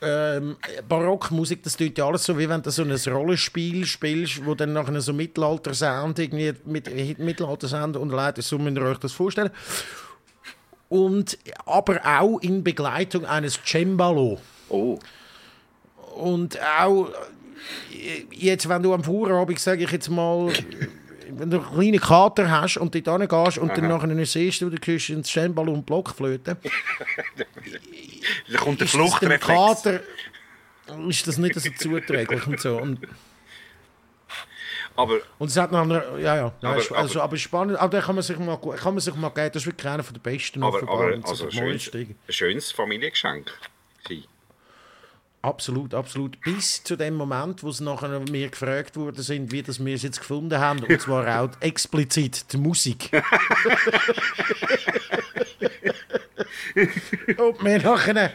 ähm, 0.00 0.56
Barockmusik, 0.88 1.62
das 1.62 1.76
tut 1.76 1.98
ja 1.98 2.06
alles 2.06 2.24
so, 2.24 2.38
wie 2.38 2.48
wenn 2.48 2.62
du 2.62 2.70
so 2.70 2.82
ein 2.82 2.92
Rollenspiel 2.92 3.84
spielst, 3.84 4.44
wo 4.46 4.54
dann 4.54 4.72
nachher 4.72 5.00
so 5.00 5.12
Mittelalter-Sound 5.12 6.18
irgendwie 6.18 6.54
mit 6.64 7.18
Mittelalter-Sound 7.18 7.96
unterleitet 7.96 8.44
so 8.44 8.58
müsst 8.58 8.76
ihr 8.76 8.82
euch 8.82 8.98
das 8.98 9.12
vorstellen. 9.12 9.50
Und, 10.88 11.36
aber 11.66 12.00
auch 12.04 12.38
in 12.40 12.64
Begleitung 12.64 13.26
eines 13.26 13.58
Cembalo. 13.64 14.38
Oh. 14.68 14.98
und 16.16 16.58
auch 16.80 17.08
jetzt, 18.32 18.68
wenn 18.68 18.82
du 18.82 18.92
am 18.92 19.04
Vorabend, 19.04 19.58
sage 19.58 19.84
ich 19.84 19.90
jetzt 19.90 20.08
mal, 20.10 20.52
wenn 21.28 21.50
du 21.50 21.58
einen 21.58 21.74
kleinen 21.74 22.00
Kater 22.00 22.50
hast 22.50 22.76
und 22.76 22.94
dort 22.94 23.20
hingehst 23.20 23.58
und 23.58 23.70
Aha. 23.70 23.80
dann 23.80 23.88
nachher 23.88 24.26
siehst 24.26 24.60
du, 24.60 24.70
du 24.70 24.78
kriegst 24.78 25.10
einen 25.10 25.24
Steinball 25.24 25.68
und 25.68 25.84
Blockflöte. 25.84 26.56
da 28.52 28.58
kommt 28.58 28.80
der 28.80 28.88
Fluchtreflex. 28.88 29.46
Kater 29.46 30.00
ist 31.08 31.26
das 31.26 31.38
nicht 31.38 31.58
so 31.58 31.70
zuträglich 31.70 32.46
und 32.46 32.60
so. 32.60 32.78
Und, 32.78 33.00
aber, 34.94 35.18
und 35.38 35.48
es 35.48 35.56
hat 35.56 35.72
noch 35.72 35.82
eine, 35.82 36.02
ja, 36.20 36.36
ja, 36.36 36.52
aber, 36.62 36.76
also, 36.76 36.94
aber, 36.96 37.22
aber 37.24 37.36
spannend, 37.36 37.78
aber 37.78 37.98
da 37.98 38.04
kann 38.04 38.14
man 38.14 38.22
sich 38.22 38.38
mal, 38.38 38.56
kann 38.56 38.94
man 38.94 39.00
sich 39.00 39.14
mal 39.14 39.28
geben, 39.30 39.50
das 39.52 39.62
ist 39.62 39.66
wirklich 39.66 39.92
einer 39.92 40.02
der 40.02 40.18
besten 40.20 40.62
aber, 40.62 40.82
aber 40.82 41.18
also 41.22 41.50
schönes, 41.50 41.92
ein 41.92 42.16
schönes 42.28 42.72
Familiengeschenk 42.72 43.52
Absolut, 45.46 45.94
absolut. 45.94 46.40
Bis 46.40 46.82
zu 46.82 46.96
dem 46.96 47.14
Moment, 47.14 47.62
wo 47.62 47.70
sie 47.70 47.84
nachher 47.84 48.18
mir 48.28 48.48
gefragt 48.48 48.96
worden 48.96 49.22
sind, 49.22 49.52
wie 49.52 49.62
das 49.62 49.84
wir 49.84 49.94
es 49.94 50.02
jetzt 50.02 50.18
gefunden 50.18 50.58
haben. 50.58 50.82
Und 50.82 51.00
zwar 51.00 51.40
auch 51.40 51.50
explizit 51.60 52.52
die 52.52 52.56
Musik. 52.56 53.10
und 56.74 57.64
wir 57.64 57.80
nachher 57.80 58.32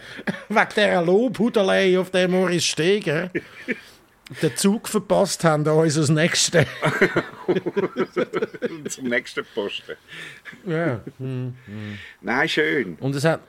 wegen 0.47 0.68
dieser 0.74 1.01
Lobhudelei 1.01 1.99
auf 1.99 2.12
dem 2.12 2.32
Morris 2.32 2.64
Steger 2.64 3.30
den 4.41 4.55
Zug 4.55 4.88
verpasst 4.88 5.43
haben 5.43 5.67
an 5.67 5.77
unser 5.77 6.11
nächstes. 6.13 6.65
Zum 8.89 9.07
nächsten 9.07 9.45
Posten. 9.53 9.95
Ja. 10.65 11.01
Hm, 11.17 11.55
hm. 11.65 11.97
Nein, 12.21 12.49
schön. 12.49 12.95
Und 12.99 13.15
es 13.15 13.25
hat, 13.25 13.41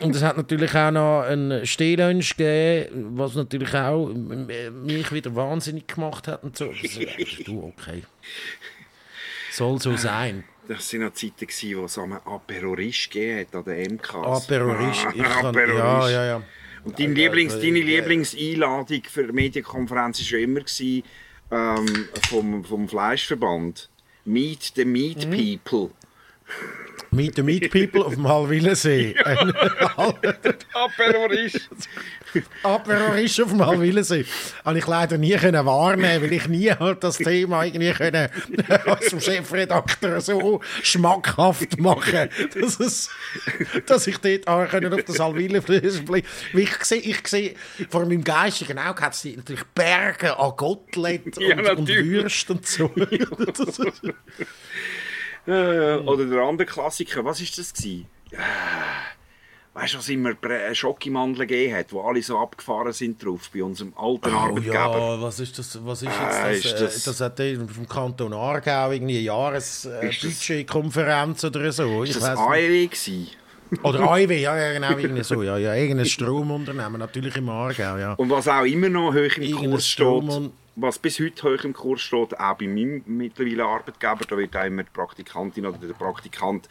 und 0.00 0.16
es 0.16 0.22
hat 0.22 0.36
natürlich 0.36 0.74
auch 0.74 0.90
noch 0.90 1.22
einen 1.22 1.66
Stehlunch 1.66 2.36
gegeben, 2.36 3.18
was 3.18 3.34
natürlich 3.34 3.74
auch 3.74 4.08
mich 4.08 5.12
wieder 5.12 5.34
wahnsinnig 5.34 5.86
gemacht 5.86 6.28
hat 6.28 6.42
und 6.42 6.56
so. 6.56 6.66
Das 6.66 6.96
ist 6.96 7.46
du, 7.46 7.72
okay. 7.76 8.02
Soll 9.52 9.80
so 9.80 9.96
sein. 9.96 10.44
Das 10.66 10.92
waren 10.92 11.02
noch 11.02 11.12
Zeiten, 11.12 11.46
wo 11.76 11.84
es 11.84 11.98
einen 11.98 12.14
Aperorisch 12.14 13.10
gegeben 13.10 13.40
hat 13.40 13.54
an 13.54 13.64
der 13.64 13.90
MK. 13.90 14.14
Aperorisch, 14.14 15.06
ich 15.14 15.22
kann, 15.22 15.54
ja, 15.54 16.08
ja, 16.08 16.24
ja. 16.24 16.42
Und 16.84 16.98
dein 16.98 17.14
Lieblings, 17.14 17.54
deine 17.54 17.80
Lieblingseinladung 17.80 19.02
für 19.08 19.26
die 19.26 19.32
Medienkonferenz 19.32 20.18
war 20.18 20.24
schon 20.24 20.38
immer 20.40 20.60
gewesen, 20.60 21.02
ähm, 21.50 22.08
vom, 22.28 22.64
vom 22.64 22.88
Fleischverband. 22.88 23.88
Meet 24.24 24.72
the 24.76 24.84
Meat 24.84 25.26
mhm. 25.26 25.60
People. 25.62 25.90
Meet 27.14 27.36
the 27.36 27.42
Meat 27.42 27.70
People 27.70 28.04
auf 28.04 28.14
dem 28.14 28.26
Halwillensee. 28.26 29.14
Aperorisch. 30.74 31.54
Aperorisch 32.64 33.40
auf 33.40 33.50
dem 33.50 33.64
Halwillensee. 33.64 34.24
Habe 34.64 34.78
ich 34.78 34.86
leider 34.86 35.16
nie 35.16 35.36
können 35.36 35.64
wahrnehmen, 35.64 36.24
weil 36.24 36.32
ich 36.32 36.48
nie 36.48 36.72
das 36.98 37.18
Thema 37.18 37.64
irgendwie 37.64 37.92
können, 37.92 38.28
als 38.86 39.24
Chefredakteur 39.24 40.20
so 40.20 40.60
schmackhaft 40.82 41.78
machen, 41.78 42.28
dass, 42.60 42.80
es, 42.80 43.10
dass 43.86 44.06
ich 44.08 44.18
dort 44.18 44.48
auch 44.48 44.72
auf 44.72 45.04
das 45.04 45.18
Halwillensee 45.20 45.82
ich 46.54 46.84
sehe, 46.84 46.98
ich 46.98 47.28
sehe 47.28 47.54
vor 47.88 48.06
meinem 48.06 48.24
geistigen 48.24 48.78
Auge 48.78 49.02
hat 49.02 49.14
es 49.14 49.24
natürlich 49.24 49.64
Berge 49.74 50.36
an 50.36 50.52
Gottlet 50.56 51.38
und, 51.38 51.40
ja, 51.40 51.72
und 51.72 51.88
Würst 51.88 52.50
und 52.50 52.66
so. 52.66 52.90
Äh, 55.46 55.98
oder 55.98 56.26
der 56.26 56.42
andere 56.42 56.66
Klassiker, 56.66 57.24
was 57.24 57.40
war 57.40 57.46
das 57.56 57.72
gewesen? 57.74 58.06
Äh, 58.30 58.38
weißt 59.74 59.94
du, 59.94 59.98
was 59.98 60.08
immer 60.08 60.32
Schokimandeln 60.72 61.46
gegeben 61.46 61.76
hat, 61.76 61.92
wo 61.92 62.00
alle 62.02 62.20
so 62.22 62.38
abgefahren 62.38 62.92
sind 62.92 63.22
drauf 63.22 63.50
bei 63.52 63.62
unserem 63.62 63.92
alten 63.96 64.34
oh, 64.34 64.38
Arbeitgeber? 64.38 64.74
Ja, 64.74 65.20
was 65.20 65.38
ist 65.40 65.58
das? 65.58 65.78
Was 65.84 66.00
ist 66.02 66.08
jetzt 66.08 66.38
äh, 66.38 66.48
das? 66.48 66.64
Ist 66.64 66.80
das, 66.80 67.02
äh, 67.02 67.10
das 67.10 67.20
hat 67.20 67.38
vom 67.74 67.86
Kanton 67.88 68.32
Aargau 68.32 68.92
irgendwie 68.92 69.18
eine 69.18 69.24
Jahresbudgetkonferenz 69.24 71.42
äh, 71.42 71.48
oder 71.48 71.72
so. 71.72 72.04
Ist 72.04 72.10
ich 72.10 72.18
das 72.22 72.38
AEW 72.38 72.86
gewesen? 72.86 73.28
Oder 73.82 74.18
ja, 74.18 74.56
ja, 74.56 74.72
genau, 74.74 74.96
irgendwie 74.96 75.24
so. 75.24 75.42
Ja, 75.42 75.58
ja, 75.58 75.74
irgendein 75.74 76.06
Stromunternehmen, 76.06 76.98
natürlich 76.98 77.36
im 77.36 77.48
Aargau, 77.48 77.96
ja. 77.96 78.12
Und 78.14 78.30
was 78.30 78.48
auch 78.48 78.64
immer 78.64 78.88
noch 78.88 79.12
hoch 79.12 79.36
im 79.38 79.56
Kurs 79.56 79.86
steht, 79.86 80.06
was 80.76 80.98
bis 80.98 81.20
heute 81.20 81.42
hoch 81.42 81.64
im 81.64 81.72
Kurs 81.72 82.00
steht, 82.00 82.38
auch 82.38 82.54
bei 82.54 82.66
meinem 82.66 83.02
mittlerweile 83.06 83.64
Arbeitgeber, 83.64 84.24
da 84.28 84.36
wird 84.36 84.54
immer 84.54 84.82
die 84.82 84.90
Praktikantin 84.92 85.66
oder 85.66 85.78
der 85.78 85.94
Praktikant 85.94 86.68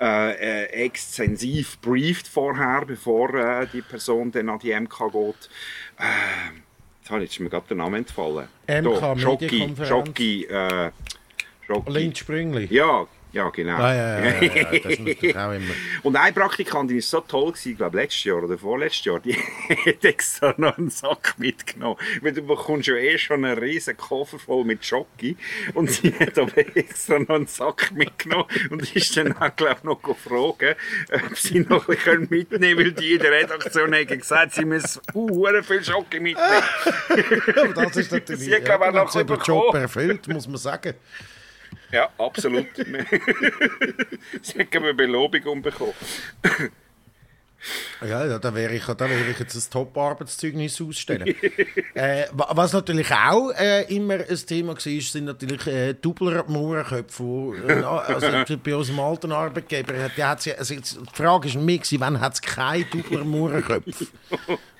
äh, 0.00 0.32
äh, 0.32 0.64
extensiv 0.84 1.78
brieft 1.80 2.28
vorher, 2.28 2.84
bevor 2.86 3.34
äh, 3.34 3.66
die 3.72 3.82
Person 3.82 4.32
dann 4.32 4.48
an 4.48 4.58
die 4.58 4.72
MK 4.72 5.12
geht. 5.12 5.50
Äh, 5.98 6.58
jetzt 7.00 7.10
habe 7.10 7.24
ich 7.24 7.40
mir 7.40 7.50
gerade 7.50 7.68
den 7.68 7.78
Namen 7.78 7.96
entfallen. 7.96 8.48
MK 8.66 9.18
Schocki, 9.18 9.74
Schocki, 9.84 10.44
äh, 10.46 10.90
Schocki. 11.66 11.92
Lynch 11.92 12.18
Sprüngli. 12.18 12.66
Ja, 12.70 13.06
ja, 13.32 13.48
genau. 13.48 13.76
Ah, 13.76 13.94
ja, 13.94 14.18
ja, 14.18 14.42
ja, 14.42 14.72
ja, 14.72 14.78
das 14.78 14.98
ist 14.98 15.36
auch 15.36 15.52
immer. 15.52 15.74
Und 16.02 16.16
eine 16.16 16.32
Praktikantin 16.34 16.96
war 16.96 17.02
so 17.02 17.20
toll, 17.20 17.52
gewesen, 17.52 17.72
ich 17.72 17.78
glaube 17.78 17.96
letztes 17.96 18.24
Jahr 18.24 18.42
oder 18.42 18.58
vorletztes 18.58 19.06
Jahr, 19.06 19.20
die 19.20 19.34
hat 19.86 20.04
extra 20.04 20.54
noch 20.58 20.76
einen 20.76 20.90
Sack 20.90 21.34
mitgenommen. 21.38 21.96
Weil 22.20 22.32
du 22.32 22.42
bekommst 22.42 22.88
ja 22.88 22.94
eh 22.94 23.16
schon 23.16 23.44
einen 23.44 23.58
riesen 23.58 23.96
Koffer 23.96 24.38
voll 24.38 24.64
mit 24.64 24.84
Schoki 24.84 25.36
und 25.72 25.90
sie 25.90 26.12
hat 26.20 26.38
aber 26.38 26.58
extra 26.76 27.18
noch 27.20 27.30
einen 27.30 27.46
Sack 27.46 27.92
mitgenommen 27.92 28.46
und 28.68 28.94
ist 28.94 29.16
dann 29.16 29.32
auch, 29.32 29.56
glaube 29.56 29.76
ich, 29.78 29.84
noch 29.84 30.02
gefragt, 30.02 30.76
ob 31.10 31.38
sie 31.38 31.60
noch 31.60 31.88
ein 31.88 31.96
bisschen 31.96 32.28
mitnehmen 32.28 32.76
können, 32.76 32.78
weil 32.78 32.92
die 32.92 33.12
in 33.14 33.18
der 33.18 33.32
Redaktion 33.32 33.94
hat 33.94 34.08
gesagt, 34.08 34.54
sie 34.54 34.66
müssen 34.66 35.00
uh, 35.14 35.62
viel 35.62 35.82
Schoki 35.82 36.20
mitnehmen. 36.20 36.62
aber 37.56 37.84
das 37.84 37.96
ist 37.96 38.12
natürlich, 38.12 38.42
sie 38.42 38.54
hat, 38.54 38.68
ja, 38.68 38.78
auch 38.78 38.92
noch 38.92 39.46
Job 39.46 39.74
erfüllt, 39.74 40.28
muss 40.28 40.46
man 40.46 40.58
sagen. 40.58 40.94
Ja, 41.92 42.08
absolut. 42.18 42.66
Sie 42.76 44.58
haben 44.58 44.84
eine 44.84 44.94
Belobigung 44.94 45.62
bekommen. 45.62 45.94
Ja, 48.04 48.38
da 48.38 48.54
wäre 48.54 48.74
ich, 48.74 48.84
da 48.84 49.08
wäre 49.08 49.30
ich 49.30 49.38
jetzt 49.38 49.54
ein 49.54 49.70
Top-Arbeitszeugnis 49.70 50.80
ausstellen. 50.80 51.28
äh, 51.94 52.24
was 52.32 52.72
natürlich 52.72 53.12
auch 53.12 53.50
äh, 53.52 53.82
immer 53.94 54.14
ein 54.14 54.46
Thema 54.46 54.72
war, 54.72 54.80
sind 54.80 55.24
natürlich 55.26 55.66
äh, 55.68 55.94
Doubler-Mohrenköpfe. 55.94 57.54
Äh, 57.68 57.84
also 57.84 58.56
bei 58.58 58.74
unserem 58.74 58.98
alten 58.98 59.30
Arbeitgeber, 59.30 59.92
die 60.16 60.24
hat 60.24 60.42
sie, 60.42 60.54
also 60.54 60.74
die 60.74 60.82
Frage 61.12 61.48
ist 61.48 61.54
mir, 61.54 61.80
wann 61.98 62.20
hat 62.20 62.34
es 62.34 62.42
keine 62.42 62.84
Doubler-Mohrenköpfe? 62.86 64.08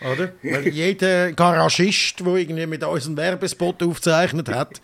Oder? 0.01 0.33
Weil 0.43 0.69
jeder 0.69 1.33
Garagist, 1.33 2.19
der 2.19 2.35
irgendwie 2.35 2.67
mit 2.67 2.83
uns 2.83 3.07
einen 3.07 3.17
Werbespot 3.17 3.81
aufgezeichnet 3.85 4.49
hat, 4.49 4.81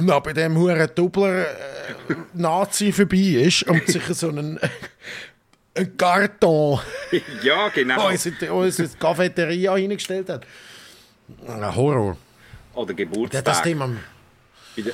noch 0.00 0.22
bei 0.22 0.32
dem 0.32 0.56
huren 0.56 0.88
Doubler 0.94 1.42
äh, 1.42 2.14
Nazi 2.34 2.92
vorbei 2.92 3.16
ist 3.16 3.62
und 3.64 3.86
sich 3.86 4.02
so 4.04 4.28
einen, 4.28 4.58
einen 5.74 5.96
Karton 5.96 6.80
ja, 7.42 7.68
genau. 7.68 8.08
unsere, 8.08 8.52
unsere 8.52 8.88
Cafeteria 8.88 9.74
hingestellt 9.76 10.28
hat. 10.28 10.46
Ein 11.46 11.74
Horror. 11.74 12.16
Oder 12.74 12.94
Geburtstag. 12.94 13.44
Das 13.44 13.62
Thema, 13.62 13.90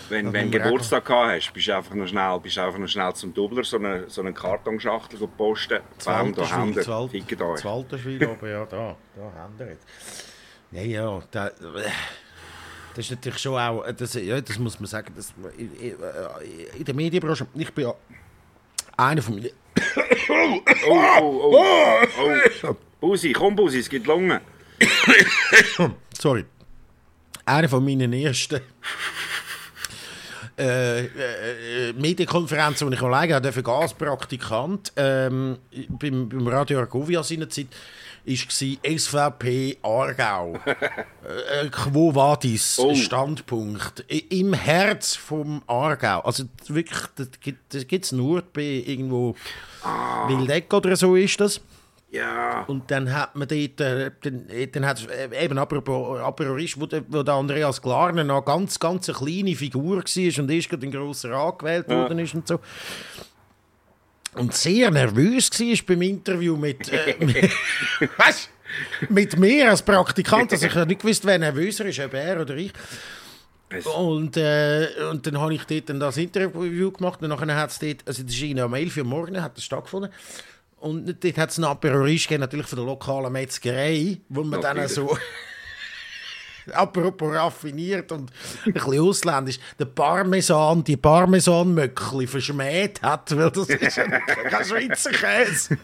wenn, 0.08 0.32
wenn 0.32 0.50
du 0.50 0.58
Geburtstag 0.58 1.04
gehabt 1.04 1.36
hast, 1.36 1.52
bist 1.52 1.68
du 1.68 1.76
einfach 1.76 1.94
noch 1.94 2.06
schnell, 2.06 2.40
bist 2.40 2.58
einfach 2.58 2.78
noch 2.78 2.88
schnell 2.88 3.12
zum 3.14 3.34
Doubler 3.34 3.64
so 3.64 3.76
eine, 3.76 4.08
so 4.08 4.22
eine 4.22 4.32
Kartonschachtel 4.32 5.28
posten. 5.36 5.80
Bam, 6.04 6.34
da 6.34 6.50
haben 6.50 6.74
wir. 6.74 6.82
Zwalterschwil, 6.82 8.24
aber 8.24 8.48
ja, 8.48 8.64
da, 8.64 8.96
da 9.14 9.40
haben 9.40 9.58
wir 9.58 9.68
jetzt. 9.68 9.86
Ja, 10.72 10.82
ja, 10.82 11.22
da, 11.30 11.50
das 12.96 13.04
ist 13.04 13.10
natürlich 13.10 13.38
schon 13.38 13.58
auch, 13.58 13.84
äh, 13.84 13.92
das, 13.92 14.14
ja, 14.14 14.40
das 14.40 14.58
muss 14.58 14.80
man 14.80 14.86
sagen, 14.86 15.12
das, 15.14 15.34
äh, 15.58 16.78
in 16.78 16.84
der 16.84 16.94
Medienbranche, 16.94 17.46
ich 17.54 17.72
bin 17.72 17.84
ja 17.84 17.94
einer 18.96 19.20
von 19.20 19.34
mir. 19.34 19.50
oh, 20.30 20.60
oh, 20.88 21.52
oh, 21.52 22.06
oh. 22.62 22.76
Busi, 22.98 23.34
komm 23.34 23.54
Busi, 23.54 23.80
es 23.80 23.88
gibt 23.90 24.06
Lungen. 24.06 24.40
Sorry. 26.18 26.46
Einer 27.44 27.68
von 27.68 27.84
meinen 27.84 28.14
ersten 28.14 28.62
äh, 30.58 31.00
äh, 31.00 31.92
Medienkonferenzen, 31.92 32.90
die 32.90 32.96
ich 32.96 33.02
alleine 33.02 33.34
hatte, 33.34 33.52
für 33.52 33.62
Gaspraktikant 33.62 34.94
ähm, 34.96 35.58
beim, 35.90 36.30
beim 36.30 36.48
Radio 36.48 36.78
Argovia 36.78 37.22
seinerzeit. 37.22 37.68
Zeit 37.70 37.76
war 38.26 38.98
SVP 38.98 39.78
Aargau. 39.82 40.58
äh, 40.66 41.68
Quo 41.70 42.14
Vadis 42.14 42.78
oh. 42.78 42.94
Standpunkt. 42.94 44.04
Im 44.30 44.52
Herz 44.52 45.14
vom 45.14 45.62
Aargau. 45.66 46.20
Also 46.20 46.44
wirklich, 46.68 47.00
das 47.16 47.86
gibt 47.86 48.04
es 48.04 48.12
nur 48.12 48.42
bei 48.42 48.84
irgendwo 48.86 49.34
ah. 49.82 50.28
Wildeck 50.28 50.72
oder 50.74 50.96
so 50.96 51.16
ist 51.16 51.40
das. 51.40 51.60
Ja. 52.10 52.62
Und 52.66 52.90
dann 52.90 53.12
hat 53.12 53.34
man 53.34 53.48
dort, 53.48 53.80
äh, 53.80 54.10
dann, 54.22 54.46
dann 54.72 54.86
hat 54.86 55.06
äh, 55.08 55.44
eben 55.44 55.58
apropos 55.58 56.20
Aperorist, 56.20 56.80
wo, 56.80 56.86
wo 57.08 57.22
der 57.22 57.34
Andreas 57.34 57.82
Glarner 57.82 58.24
noch 58.24 58.44
ganz, 58.44 58.78
ganz 58.78 59.08
eine 59.08 59.18
kleine 59.18 59.56
Figur 59.56 59.96
war 59.98 60.42
und 60.42 60.50
erst 60.50 60.68
gerade 60.68 60.86
in 60.86 60.92
grosser 60.92 61.30
Rat 61.32 61.58
gewählt 61.58 61.88
worden 61.88 62.18
ist 62.20 62.34
und 62.34 62.46
so 62.46 62.60
und 64.38 64.54
sehr 64.54 64.90
nervös 64.90 65.50
war 65.50 65.86
beim 65.86 66.02
Interview 66.02 66.56
mit. 66.56 66.92
Äh, 66.92 67.16
mit 67.20 67.50
was? 68.16 68.48
mit 69.08 69.38
mir 69.38 69.70
als 69.70 69.82
Praktikant. 69.82 70.52
Also 70.52 70.66
ich 70.66 70.74
habe 70.74 70.86
nicht 70.86 71.00
gewusst, 71.00 71.24
wer 71.24 71.38
nervöser 71.38 71.86
ist, 71.86 72.00
ob 72.00 72.14
er 72.14 72.40
oder 72.40 72.56
ich. 72.56 72.72
Und, 73.96 74.36
äh, 74.36 74.88
und 75.10 75.26
dann 75.26 75.40
habe 75.40 75.54
ich 75.54 75.64
dort 75.64 75.88
dann 75.88 75.98
das 75.98 76.16
Interview 76.16 76.92
gemacht 76.92 77.20
und 77.20 77.28
dann 77.28 77.54
hat 77.54 77.70
es 77.70 77.78
dort, 77.78 78.06
also 78.06 78.22
das 78.22 78.32
ist 78.32 78.60
um 78.60 78.74
11 78.74 78.96
Uhr 78.98 79.04
morgens, 79.04 79.40
hat 79.40 79.56
das 79.56 79.64
stattgefunden. 79.64 80.12
Und 80.76 81.06
dort 81.06 81.38
hat 81.38 81.50
es 81.50 81.58
einen 81.58 81.64
Aperol 81.64 82.16
natürlich 82.38 82.66
von 82.66 82.76
der 82.76 82.86
lokalen 82.86 83.32
Metzgerei, 83.32 84.18
wo 84.28 84.42
man 84.42 84.60
natürlich. 84.60 84.94
dann 84.94 85.08
so 85.08 85.18
apropos 86.72 87.34
raffiniert 87.34 88.12
und 88.12 88.30
ein 88.64 88.72
bisschen 88.72 89.00
ausländisch, 89.00 89.58
der 89.78 89.86
Parmesan, 89.86 90.84
die 90.84 90.96
Parmesan-Möckli 90.96 92.26
verschmäht 92.26 93.02
hat, 93.02 93.36
weil 93.36 93.50
das 93.50 93.68
ist 93.68 93.96
ja 93.96 94.04
kein 94.06 94.64
Schweizer 94.64 95.10
Käse. 95.10 95.78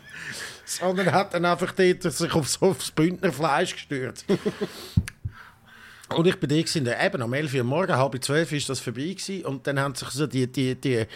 Sondern 0.65 1.13
hat 1.13 1.35
dann 1.35 1.45
einfach 1.45 1.73
dort 1.73 2.03
sich 2.03 2.35
aufs, 2.35 2.63
aufs 2.63 2.91
Bündnerfleisch 2.93 3.75
gestürzt. 3.75 4.25
Und 6.17 6.27
ich 6.27 6.39
bin 6.39 6.49
da 6.85 7.05
eben 7.05 7.23
um 7.23 7.33
11 7.33 7.55
Uhr 7.55 7.65
morgens, 7.65 7.97
halb 7.97 8.23
zwölf 8.25 8.53
ist 8.53 8.69
das 8.69 8.81
vorbei 8.81 9.15
gewesen. 9.17 9.45
Und 9.45 9.67
dann 9.67 9.79
haben 9.81 9.95
sich 9.95 10.09
so 10.09 10.27
die, 10.27 10.47
die, 10.47 10.75
die, 10.75 11.07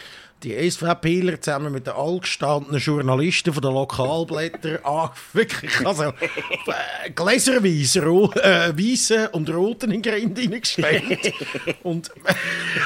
die 0.43 0.71
SVPler 0.71 1.41
zusammen 1.41 1.73
mit 1.73 1.87
den 1.87 1.95
altgestandenen 1.95 2.81
Journalisten 2.81 3.53
von 3.53 3.63
den 3.63 3.73
Lokalblättern 3.73 4.79
an, 4.85 5.11
wirklich, 5.33 5.87
also 5.87 6.05
äh, 6.05 7.11
gläserweise 7.15 8.01
äh, 8.01 8.77
weiße 8.77 9.31
und 9.31 9.49
roten 9.51 9.91
in 9.91 10.03
Grind 10.03 10.39
hineingestellt. 10.39 11.33
und 11.83 12.09
äh, 12.09 12.35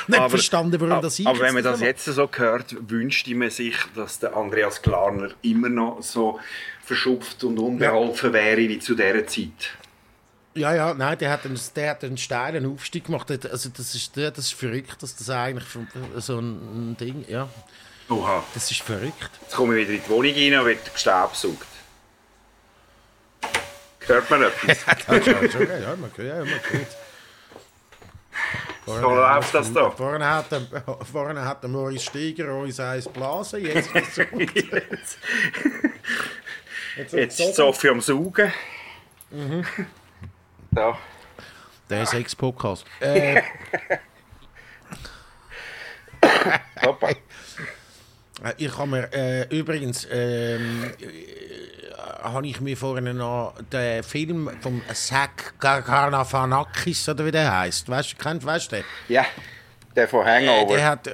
nicht 0.06 0.18
aber, 0.18 0.30
verstanden, 0.30 0.80
warum 0.80 1.02
das 1.02 1.18
ist. 1.18 1.26
Aber 1.26 1.40
wenn 1.40 1.54
man 1.54 1.64
das 1.64 1.80
jetzt 1.80 2.04
so 2.04 2.28
hört, 2.30 2.76
wünscht 2.88 3.28
man 3.28 3.50
sich, 3.50 3.76
dass 3.94 4.18
der 4.20 4.36
Andreas 4.36 4.80
Klarner 4.80 5.30
immer 5.42 5.68
noch 5.68 6.02
so 6.02 6.38
verschupft 6.82 7.44
und 7.44 7.58
unbeholfen 7.58 8.30
ja. 8.30 8.34
wäre 8.34 8.68
wie 8.68 8.78
zu 8.78 8.94
dieser 8.94 9.26
Zeit. 9.26 9.78
Ja, 10.60 10.74
ja, 10.74 10.94
nein, 10.94 11.16
der 11.18 11.30
hat 11.30 11.46
einen, 11.46 11.58
der 11.74 11.90
hat 11.90 12.04
einen 12.04 12.18
steilen 12.18 12.66
Aufstieg 12.70 13.06
gemacht. 13.06 13.30
Also 13.30 13.70
das 13.70 13.94
ist, 13.94 14.16
das 14.16 14.38
ist 14.38 14.52
verrückt, 14.54 15.02
dass 15.02 15.16
das 15.16 15.30
eigentlich 15.30 15.66
so 16.16 16.38
ein 16.38 16.96
Ding, 16.98 17.24
ja. 17.28 17.48
Oha. 18.10 18.44
Das 18.52 18.70
ist 18.70 18.82
verrückt. 18.82 19.30
Jetzt 19.40 19.54
komme 19.54 19.78
ich 19.78 19.88
wieder 19.88 19.98
in 19.98 20.04
die 20.04 20.10
Wohnung 20.10 20.34
rein 20.34 20.60
und 20.60 20.66
wird 20.66 20.92
gestaubsaugt. 20.92 21.66
Hört 24.00 24.30
man 24.30 24.42
etwas? 24.42 24.84
ja, 24.86 25.04
man 25.08 25.24
hört, 25.24 26.18
ja, 26.18 26.34
man 26.38 26.50
hört. 26.50 26.96
So 28.84 29.14
läuft 29.14 29.54
das 29.54 29.72
da. 29.72 29.90
Vorhin 29.90 30.24
hat, 30.24 30.46
vorhin 31.10 31.38
hat 31.38 31.62
der 31.62 31.70
Maurice 31.70 32.06
Steiger 32.06 32.54
uns 32.54 32.80
eins 32.80 33.08
blasen, 33.08 33.60
jetzt 33.64 33.94
ist 33.94 34.18
es 34.18 34.26
Jetzt, 36.96 37.12
jetzt, 37.12 37.12
jetzt 37.12 37.40
ist 37.40 37.56
Sophie 37.56 37.90
am 37.90 38.00
Saugen. 38.00 38.52
Mhm. 39.30 39.64
Da. 40.72 40.96
Der 41.88 42.06
Sex-Podcast. 42.06 42.84
Äh, 43.00 43.42
Hoppa. 46.84 47.10
Äh, 47.10 47.14
ich 48.58 48.76
habe 48.76 48.88
mir 48.88 49.12
äh, 49.12 49.58
übrigens 49.58 50.06
ähm, 50.10 50.84
äh, 51.00 52.22
habe 52.22 52.46
ich 52.46 52.60
mir 52.60 52.76
vorhin 52.76 53.16
noch 53.16 53.54
den 53.72 54.02
Film 54.02 54.50
vom 54.60 54.82
Zack 54.92 55.54
Garganafanakis 55.58 57.08
oder 57.08 57.24
wie 57.24 57.30
der 57.30 57.58
heißt. 57.58 57.88
Weißt 57.88 58.12
du, 58.12 58.16
kennt 58.16 58.44
weißt 58.44 58.70
du 58.70 58.76
den? 58.76 58.84
Ja, 59.08 59.24
der 59.96 60.08
von 60.08 60.24
Hangover. 60.24 60.74
Äh, 60.74 60.76
der 60.76 60.86
hat 60.86 61.10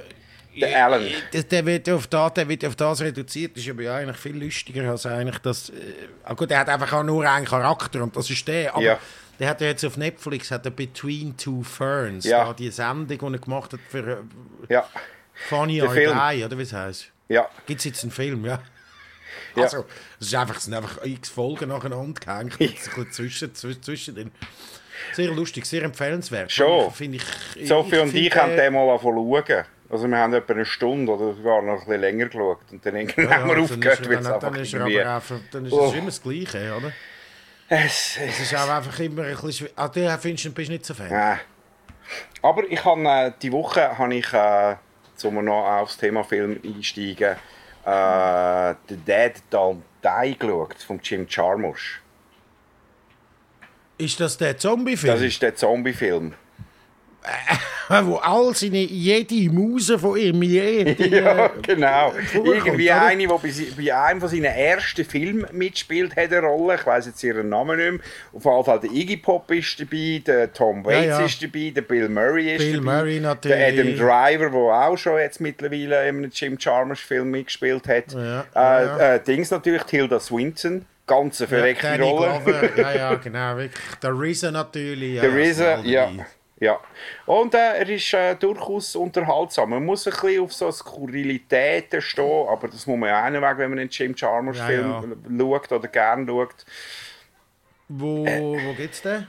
der 0.61 0.85
Alan. 0.85 1.09
Der, 1.33 1.43
der, 1.43 1.67
wird 1.67 1.89
auf 1.91 2.07
das, 2.07 2.35
der 2.35 2.49
wird 2.49 2.65
auf 2.65 2.77
das 2.77 3.01
reduziert. 3.01 3.57
Ist 3.57 3.69
aber 3.69 3.83
ja 3.83 3.97
eigentlich 3.97 4.17
viel 4.17 4.43
lustiger 4.43 4.91
als 4.91 5.07
eigentlich 5.07 5.39
das. 5.39 5.71
Äh, 5.71 6.35
gut, 6.35 6.51
der 6.51 6.59
hat 6.59 6.69
einfach 6.69 6.93
auch 6.93 7.03
nur 7.03 7.29
einen 7.29 7.47
Charakter 7.47 8.03
und 8.03 8.17
das 8.17 8.29
ist 8.31 8.47
der. 8.49 8.75
Aber 8.75 8.83
ja. 8.83 8.99
Der 9.39 9.49
hat 9.49 9.61
ja 9.61 9.69
jetzt 9.69 9.85
auf 9.85 9.97
Netflix 9.97 10.51
hat 10.51 10.65
er 10.65 10.71
Between 10.71 11.37
Two 11.37 11.63
Ferns, 11.63 12.25
ja. 12.25 12.45
da 12.45 12.53
die 12.53 12.71
Sendung, 12.71 13.19
die 13.19 13.37
er 13.37 13.39
gemacht 13.39 13.73
hat 13.73 13.81
für 13.89 14.25
äh, 14.69 14.73
ja. 14.73 14.89
Funny 15.49 15.83
or 15.83 15.95
Die, 15.95 16.45
oder 16.45 16.57
wie 16.57 16.63
es 16.63 16.73
heißt. 16.73 17.11
Ja. 17.29 17.49
Gibt 17.67 17.81
es 17.81 17.85
jetzt 17.85 18.03
einen 18.03 18.13
Film, 18.13 18.45
ja? 18.45 18.63
ja. 19.55 19.63
Also, 19.63 19.85
es, 20.21 20.29
ist 20.29 20.35
einfach, 20.35 20.57
es 20.57 20.65
sind 20.65 20.75
einfach 20.75 21.05
x 21.05 21.29
Folgen 21.29 21.69
nacheinander 21.69 22.21
gehängt. 22.21 22.57
Ja. 22.61 22.69
ein 22.97 23.13
zwischen, 23.13 23.55
zwischen 23.55 24.15
den. 24.15 24.31
Sehr 25.13 25.31
lustig, 25.31 25.67
sehr 25.67 25.83
empfehlenswert. 25.83 26.51
Schon. 26.51 26.91
Find 26.91 27.17
ich, 27.17 27.67
Sophie 27.69 27.97
ich 27.97 28.03
und 28.03 28.15
ich 28.15 28.35
haben 28.35 28.57
den 28.57 28.73
mal 28.73 28.99
schauen. 28.99 29.65
Also 29.89 30.09
wir 30.09 30.17
haben 30.17 30.35
etwa 30.35 30.53
eine 30.53 30.65
Stunde 30.65 31.13
oder 31.13 31.35
sogar 31.35 31.63
noch 31.63 31.75
ein 31.75 31.79
bisschen 31.81 32.01
länger 32.01 32.27
geschaut. 32.27 32.59
Und 32.73 32.85
dann 32.85 32.97
ja, 32.97 33.31
haben 33.31 33.49
wir 33.49 33.59
aufgehört, 33.59 34.09
weil 34.09 34.19
es 34.19 34.25
dann 34.25 34.55
ist, 34.57 34.75
aber 34.75 35.15
einfach, 35.15 35.37
dann 35.53 35.67
ist 35.67 35.73
es 35.73 35.79
oh. 35.79 35.93
immer 35.93 36.07
das 36.07 36.23
Gleiche, 36.23 36.75
oder? 36.77 36.93
Es, 37.69 38.17
es 38.21 38.41
ist 38.41 38.55
auch 38.55 38.69
einfach 38.69 38.99
immer 39.01 39.25
ein 39.25 39.37
bisschen... 39.37 39.69
Ah, 39.75 39.89
du 39.89 40.19
findest 40.19 40.45
du 40.45 40.51
bist 40.53 40.71
nicht 40.71 40.87
so 40.87 40.95
Fan? 40.95 41.11
Ja. 41.11 41.41
Aber 42.43 42.63
ich 42.69 42.85
habe 42.85 43.03
äh, 43.03 43.33
die 43.43 43.51
Woche 43.51 43.99
habe 43.99 44.15
ich, 44.15 44.33
äh, 44.33 44.77
um 45.25 45.45
noch 45.45 45.65
aufs 45.65 45.97
Thema 45.97 46.23
Film 46.23 46.61
einsteigen, 46.65 47.37
äh, 47.85 48.75
The 48.89 48.97
Dead 48.97 49.33
Don't 49.51 49.83
Die 50.05 50.39
geschaut, 50.39 50.75
von 50.87 51.01
Jim 51.03 51.27
Jarmusch. 51.29 52.01
Ist 53.99 54.21
das 54.21 54.37
der 54.39 54.57
Zombie-Film? 54.57 55.13
Das 55.13 55.23
ist 55.23 55.43
der 55.43 55.57
Zombie-Film. 55.57 56.35
Wo 57.89 58.17
all 58.17 58.55
seine, 58.55 58.79
jede 58.79 59.53
Muse 59.53 59.99
von 59.99 60.17
ihm 60.17 60.43
je. 60.43 60.95
ja, 61.11 61.51
genau. 61.63 62.13
Irgendwie 62.35 62.91
oder? 62.91 63.07
eine, 63.07 63.19
die 63.19 63.27
bei, 63.27 63.51
bei 63.77 63.97
einem 63.97 64.21
von 64.21 64.29
seinen 64.29 64.45
ersten 64.45 65.05
Filmen 65.05 65.47
mitspielt, 65.53 66.17
hat 66.17 66.33
eine 66.33 66.41
Rolle. 66.41 66.77
Ich 66.77 66.87
weiß 66.87 67.07
jetzt 67.07 67.23
ihren 67.23 67.49
Namen 67.49 67.79
nicht 67.79 67.91
mehr. 67.93 68.01
Auf 68.33 68.45
jeden 68.45 68.65
Fall 68.65 68.81
der 68.81 68.91
Iggy 68.91 69.17
Pop 69.19 69.51
ist 69.51 69.81
dabei, 69.81 70.23
der 70.27 70.53
Tom 70.53 70.85
Waits 70.85 71.07
ja, 71.07 71.21
ja. 71.21 71.27
ist 71.27 71.43
dabei, 71.43 71.73
der 71.75 71.83
Bill 71.83 72.09
Murray 72.09 72.55
ist 72.55 72.59
Bill 72.59 72.81
dabei. 72.81 72.99
Murray 72.99 73.21
natürlich. 73.21 73.59
Der 73.59 73.69
Adam 73.69 73.97
Driver, 73.97 74.51
der 74.51 74.89
auch 74.89 74.97
schon 74.97 75.19
jetzt 75.19 75.41
mittlerweile 75.41 76.09
in 76.09 76.17
einem 76.17 76.31
Jim 76.33 76.57
Jarmusch 76.59 77.05
Film 77.05 77.31
mitgespielt 77.31 77.87
hat. 77.89 78.13
Ja, 78.13 78.45
äh, 78.55 79.17
äh, 79.17 79.21
Dings 79.21 79.51
natürlich, 79.51 79.83
Tilda 79.85 80.19
Swinton 80.21 80.87
ganz 81.07 81.41
eine 81.41 81.49
verreckte 81.49 81.87
ja, 81.87 81.95
Rolle. 81.97 82.41
ja, 82.77 82.93
ja, 82.93 83.15
genau. 83.23 83.57
Der 84.03 84.11
RZA 84.11 84.51
natürlich. 84.51 85.21
Der 85.21 85.31
RZA, 85.31 85.81
ja. 85.85 86.11
Ja, 86.59 86.81
und 87.27 87.55
äh, 87.55 87.79
er 87.79 87.89
ist 87.89 88.15
äh, 88.15 88.35
durchaus 88.35 88.97
unterhaltsam. 88.97 89.71
Man 89.71 89.85
muss 89.85 90.07
ein 90.07 90.13
bisschen 90.13 90.43
auf 90.43 90.55
so 90.55 90.73
Skurrilitäten 90.73 92.01
stehen, 92.01 92.49
aber 92.49 92.69
das 92.69 92.87
muss 92.87 92.99
man 92.99 93.11
ja 93.11 93.27
auch 93.27 93.31
nicht 93.31 93.43
weg, 93.43 93.59
wenn 93.59 93.71
man 93.71 93.79
einen 93.79 93.91
Jim 93.91 94.15
Jarmusch-Film 94.17 94.91
ja, 94.91 95.03
ja. 95.03 95.39
schaut 95.39 95.73
oder 95.73 95.89
gerne 95.89 96.27
schaut. 96.27 96.65
Wo, 97.89 98.25
äh, 98.25 98.41
wo 98.41 98.73
geht's 98.73 99.03
denn? 99.03 99.27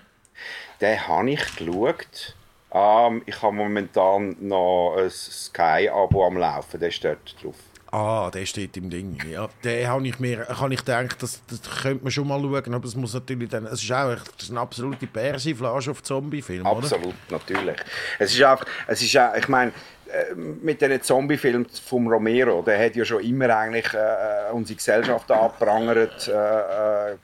Den 0.80 1.08
habe 1.08 1.32
ich 1.32 1.56
geschaut. 1.56 2.36
Ähm, 2.72 3.24
ich 3.26 3.42
habe 3.42 3.56
momentan 3.56 4.38
noch 4.40 4.96
ein 4.98 5.10
Sky-Abo 5.10 6.26
am 6.26 6.38
Laufen, 6.38 6.80
der 6.80 6.90
ist 6.90 7.04
dort 7.04 7.44
drauf. 7.44 7.56
Ah, 7.92 8.30
der 8.32 8.46
steht 8.46 8.76
im 8.76 8.90
Ding. 8.90 9.18
Ja, 9.32 9.48
den 9.64 9.88
habe 9.88 10.08
ich 10.08 10.20
mir, 10.20 10.40
kann 10.40 10.72
ich 10.72 10.82
denken, 10.82 11.16
das, 11.20 11.42
das 11.48 11.62
könnte 11.82 12.04
man 12.04 12.12
schon 12.12 12.28
mal 12.28 12.40
schauen, 12.40 12.74
aber 12.74 12.86
es 12.86 12.96
muss 12.96 13.14
natürlich 13.14 13.50
dann, 13.50 13.66
es 13.66 13.82
ist 13.82 13.92
auch 13.92 14.12
ist 14.12 14.50
eine 14.50 14.60
absolute 14.60 15.08
Persiflage 15.08 15.92
auf 15.92 16.04
Zombie-Film, 16.04 16.68
Absolut, 16.68 17.16
natürlich. 17.30 17.78
Es 18.20 18.34
ist 18.34 18.42
einfach, 18.42 18.66
es 18.88 19.02
ist 19.02 19.18
auch, 19.18 19.36
ich 19.36 19.48
meine, 19.48 19.72
mit 20.36 20.82
den 20.82 21.01
Zombie-Film 21.01 21.66
von 21.86 22.08
Romero, 22.08 22.62
der 22.62 22.84
hat 22.84 22.95
ja 22.95 23.05
schon 23.05 23.24
immer 23.24 23.55
eigentlich 23.55 23.93
äh, 23.93 23.97
äh 23.97 24.51
unsere 24.51 24.78
Gesellschaft 24.78 25.30
abprangert, 25.32 26.28
äh, 26.28 26.32
äh, 26.32 27.18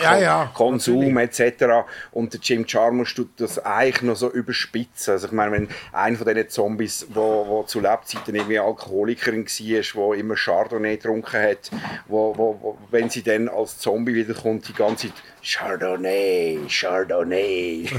ja, 0.00 0.18
ja, 0.18 0.50
Konsum 0.54 1.16
etc. 1.18 1.64
Und 2.12 2.32
der 2.32 2.40
Jim 2.40 2.64
Jarmusch 2.66 3.14
tut 3.14 3.30
das 3.38 3.64
eigentlich 3.64 4.02
noch 4.02 4.16
so 4.16 4.30
überspitzen. 4.30 5.12
Also 5.12 5.28
ich 5.28 5.32
meine, 5.32 5.52
wenn 5.52 5.68
einer 5.92 6.16
von 6.16 6.26
diesen 6.26 6.48
Zombies, 6.48 7.06
wo, 7.10 7.46
wo 7.46 7.62
zu 7.62 7.80
Lebzeiten 7.80 8.34
irgendwie 8.34 8.58
Alkoholikerin 8.58 9.46
war, 9.46 9.84
wo 9.94 10.14
immer 10.14 10.34
Chardonnay 10.34 10.96
getrunken 10.96 11.40
hat, 11.40 11.70
wo, 12.06 12.36
wo, 12.36 12.58
wo, 12.60 12.78
wenn 12.90 13.10
sie 13.10 13.22
dann 13.22 13.48
als 13.48 13.78
Zombie 13.78 14.14
wiederkommt, 14.14 14.68
die 14.68 14.74
ganze 14.74 15.08
Zeit 15.08 15.22
Chardonnay, 15.44 16.58
Chardonnay. 16.68 17.86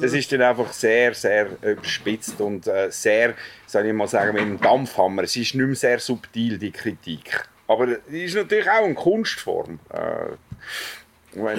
das 0.00 0.12
ist 0.12 0.30
dann 0.30 0.42
einfach 0.42 0.72
sehr, 0.72 1.12
sehr 1.14 1.48
überspitzt 1.62 2.40
und 2.40 2.68
äh, 2.68 2.88
sehr, 2.90 3.34
soll 3.66 3.86
ich 3.86 3.92
mal 3.92 4.06
sagen, 4.06 4.34
mit 4.34 4.42
einem 4.42 4.60
Dampfhammer. 4.60 5.24
Es 5.24 5.34
ist 5.34 5.56
nicht 5.56 5.66
mehr 5.66 5.74
sehr 5.74 5.98
subtil, 5.98 6.58
die 6.58 6.70
Kritik. 6.70 7.42
Aber 7.66 7.88
es 7.88 7.98
ist 8.08 8.36
natürlich 8.36 8.70
auch 8.70 8.84
eine 8.84 8.94
Kunstform. 8.94 9.80
Äh, 9.90 10.36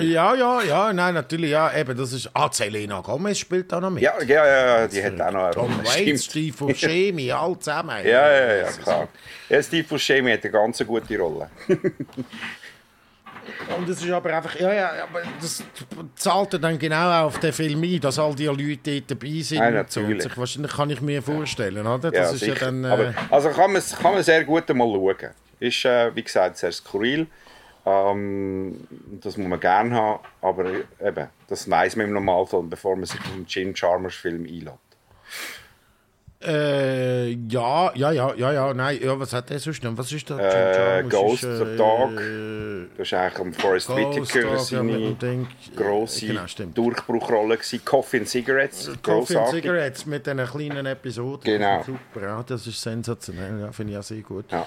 ja, 0.01 0.33
ja, 0.33 0.63
ja, 0.63 0.93
nein, 0.93 1.13
natürlich, 1.13 1.51
ja, 1.51 1.71
eben, 1.77 1.95
das 1.95 2.11
ist, 2.11 2.29
ah, 2.33 2.49
Selena 2.51 3.01
Gomez 3.01 3.37
spielt 3.37 3.71
da 3.71 3.79
noch 3.79 3.91
mit. 3.91 4.01
Ja, 4.01 4.19
ja, 4.23 4.45
ja, 4.45 4.87
die 4.87 5.03
hat 5.03 5.21
auch 5.21 5.31
noch 5.31 5.43
eine 5.43 5.51
Tom 5.51 5.85
Waits, 5.85 6.25
Steve 6.25 6.57
Buscemi, 6.57 7.31
all 7.31 7.57
zusammen. 7.59 8.05
Ja, 8.05 8.31
ja, 8.31 8.55
ja, 8.55 8.71
klar. 8.71 9.07
Ja, 9.47 9.61
Steve 9.61 9.87
Buscemi 9.87 10.31
hat 10.31 10.43
eine 10.43 10.51
ganz 10.51 10.83
gute 10.85 11.17
Rolle. 11.17 11.49
Und 13.77 13.89
es 13.89 14.03
ist 14.03 14.11
aber 14.11 14.33
einfach, 14.35 14.59
ja, 14.59 14.73
ja, 14.73 14.91
aber 15.03 15.21
das 15.39 15.63
zahlt 16.15 16.61
dann 16.61 16.77
genau 16.77 17.25
auf 17.25 17.39
den 17.39 17.53
Film 17.53 17.83
ein, 17.83 17.99
dass 17.99 18.19
all 18.19 18.35
die 18.35 18.45
Leute 18.45 18.77
dort 18.83 19.11
dabei 19.11 19.41
sind. 19.41 19.57
Ja, 19.59 19.71
natürlich. 19.71 20.23
So. 20.23 20.29
Wahrscheinlich 20.35 20.71
kann 20.71 20.89
ich 20.89 21.01
mir 21.01 21.21
vorstellen, 21.21 21.85
oder? 21.85 22.11
Das 22.11 22.13
ja, 22.13 22.31
ist 22.31 22.39
sicher. 22.39 22.53
ja 22.53 22.59
dann, 22.59 22.83
äh... 22.83 22.87
aber, 22.87 23.13
also 23.29 23.49
kann 23.49 23.71
man, 23.71 23.81
kann 23.81 24.13
man 24.13 24.23
sehr 24.23 24.43
gut 24.43 24.69
einmal 24.69 24.87
schauen. 24.87 25.31
Ist, 25.59 25.85
äh, 25.85 26.15
wie 26.15 26.23
gesagt, 26.23 26.57
sehr 26.57 26.71
skurril. 26.71 27.27
Ähm, 27.85 28.87
das 29.21 29.37
muss 29.37 29.47
man 29.47 29.59
gerne 29.59 29.95
haben, 29.95 30.19
aber 30.41 30.65
eben, 31.01 31.27
das 31.47 31.69
weiß 31.69 31.95
man 31.95 32.07
im 32.07 32.13
Normalfall, 32.13 32.63
bevor 32.63 32.95
man 32.95 33.05
sich 33.05 33.19
auf 33.19 33.33
einen 33.33 33.45
Jim 33.47 33.73
Chalmers 33.73 34.15
Film 34.15 34.43
einlädt. 34.43 34.73
Äh, 36.41 37.31
ja, 37.31 37.91
ja, 37.95 38.11
ja, 38.11 38.33
ja, 38.33 38.53
ja, 38.53 38.73
nein, 38.73 38.97
ja, 39.01 39.19
was 39.19 39.33
hat 39.33 39.49
der 39.49 39.59
sonst 39.59 39.83
noch? 39.83 39.97
Was 39.97 40.09
ist 40.13 40.29
da? 40.29 40.99
Äh, 40.99 41.03
Ghost 41.03 41.43
ist, 41.43 41.59
äh, 41.59 41.75
Dog. 41.75 42.15
Das 42.97 43.07
ist 43.07 43.13
eigentlich 43.13 43.39
am 43.39 43.53
Forrest 43.53 43.89
Whitaker 43.89 44.57
seine 44.59 45.17
grosse 45.75 46.27
genau, 46.27 46.45
Durchbruchrolle 46.73 47.57
gewesen. 47.57 47.83
Coffee 47.83 48.19
and 48.19 48.29
Cigarettes, 48.29 48.89
Coffee 49.03 49.37
and 49.37 49.49
Cigarettes 49.49 50.05
mit 50.05 50.25
diesen 50.25 50.45
kleinen 50.45 50.85
Episoden. 50.85 51.43
Genau. 51.43 51.83
Super, 51.83 52.25
ja, 52.25 52.43
das 52.43 52.65
ist 52.65 52.81
sensationell, 52.81 53.59
ja, 53.59 53.71
finde 53.73 53.93
ich 53.93 53.99
auch 53.99 54.03
sehr 54.03 54.21
gut. 54.21 54.45
Ja. 54.49 54.65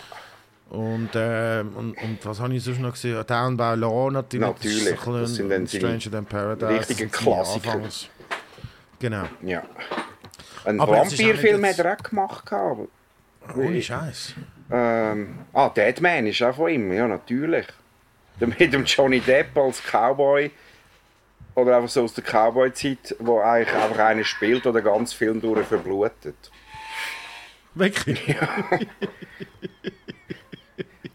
Und, 0.69 1.15
äh, 1.15 1.61
und, 1.61 1.97
und 1.97 2.19
was 2.23 2.39
habe 2.39 2.55
ich 2.55 2.63
sonst 2.63 2.81
noch 2.81 2.93
gesehen? 2.93 3.23
Down 3.27 3.57
by 3.57 3.75
Law 3.77 4.11
natürlich. 4.11 4.47
Natürlich, 4.47 5.01
das, 5.01 5.05
das 5.05 5.35
sind 5.37 5.49
dann 5.49 5.67
Stranger 5.67 6.11
Than 6.11 6.27
Paradise. 6.27 6.81
Richtige 6.81 7.09
Klassiker. 7.09 7.81
Genau. 8.99 9.25
Ja. 9.43 9.63
Ein 10.65 10.79
Vampirfilm 10.79 11.65
hat 11.65 11.79
er 11.79 11.95
auch 11.95 12.03
gemacht. 12.03 12.53
Aber, 12.53 12.87
Ohne 13.57 13.83
Scheiß. 13.83 14.35
Ähm, 14.71 15.41
ah, 15.53 15.69
Deadman 15.69 16.27
ist 16.27 16.43
auch 16.43 16.55
von 16.55 16.71
ihm, 16.71 16.93
ja, 16.93 17.07
natürlich. 17.07 17.67
Mit 18.41 18.73
dem 18.73 18.85
Johnny 18.85 19.21
Depp 19.21 19.57
als 19.57 19.83
Cowboy. 19.83 20.51
Oder 21.55 21.77
einfach 21.77 21.91
so 21.91 22.05
aus 22.05 22.15
der 22.15 22.25
Cowboy-Zeit, 22.25 23.17
wo 23.19 23.41
eigentlich 23.41 23.75
einfach 23.75 23.99
einer 23.99 24.25
spielt 24.25 24.67
oder 24.67 24.81
ganz 24.81 25.13
Film 25.13 25.41
durch 25.41 25.67
verblutet. 25.67 26.51
Wirklich? 27.75 28.27
Ja. 28.27 28.65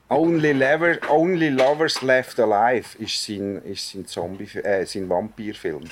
Only, 0.10 0.54
Lever, 0.54 0.98
Only 1.10 1.50
Lovers 1.50 2.02
Left 2.02 2.39
Alive 2.39 2.98
ist 3.00 3.26
sein, 3.26 3.62
ist 3.64 3.91
sein, 3.91 4.06
Zombie, 4.06 4.45
äh, 4.60 4.86
sein 4.86 5.10
Vampirfilm. 5.10 5.84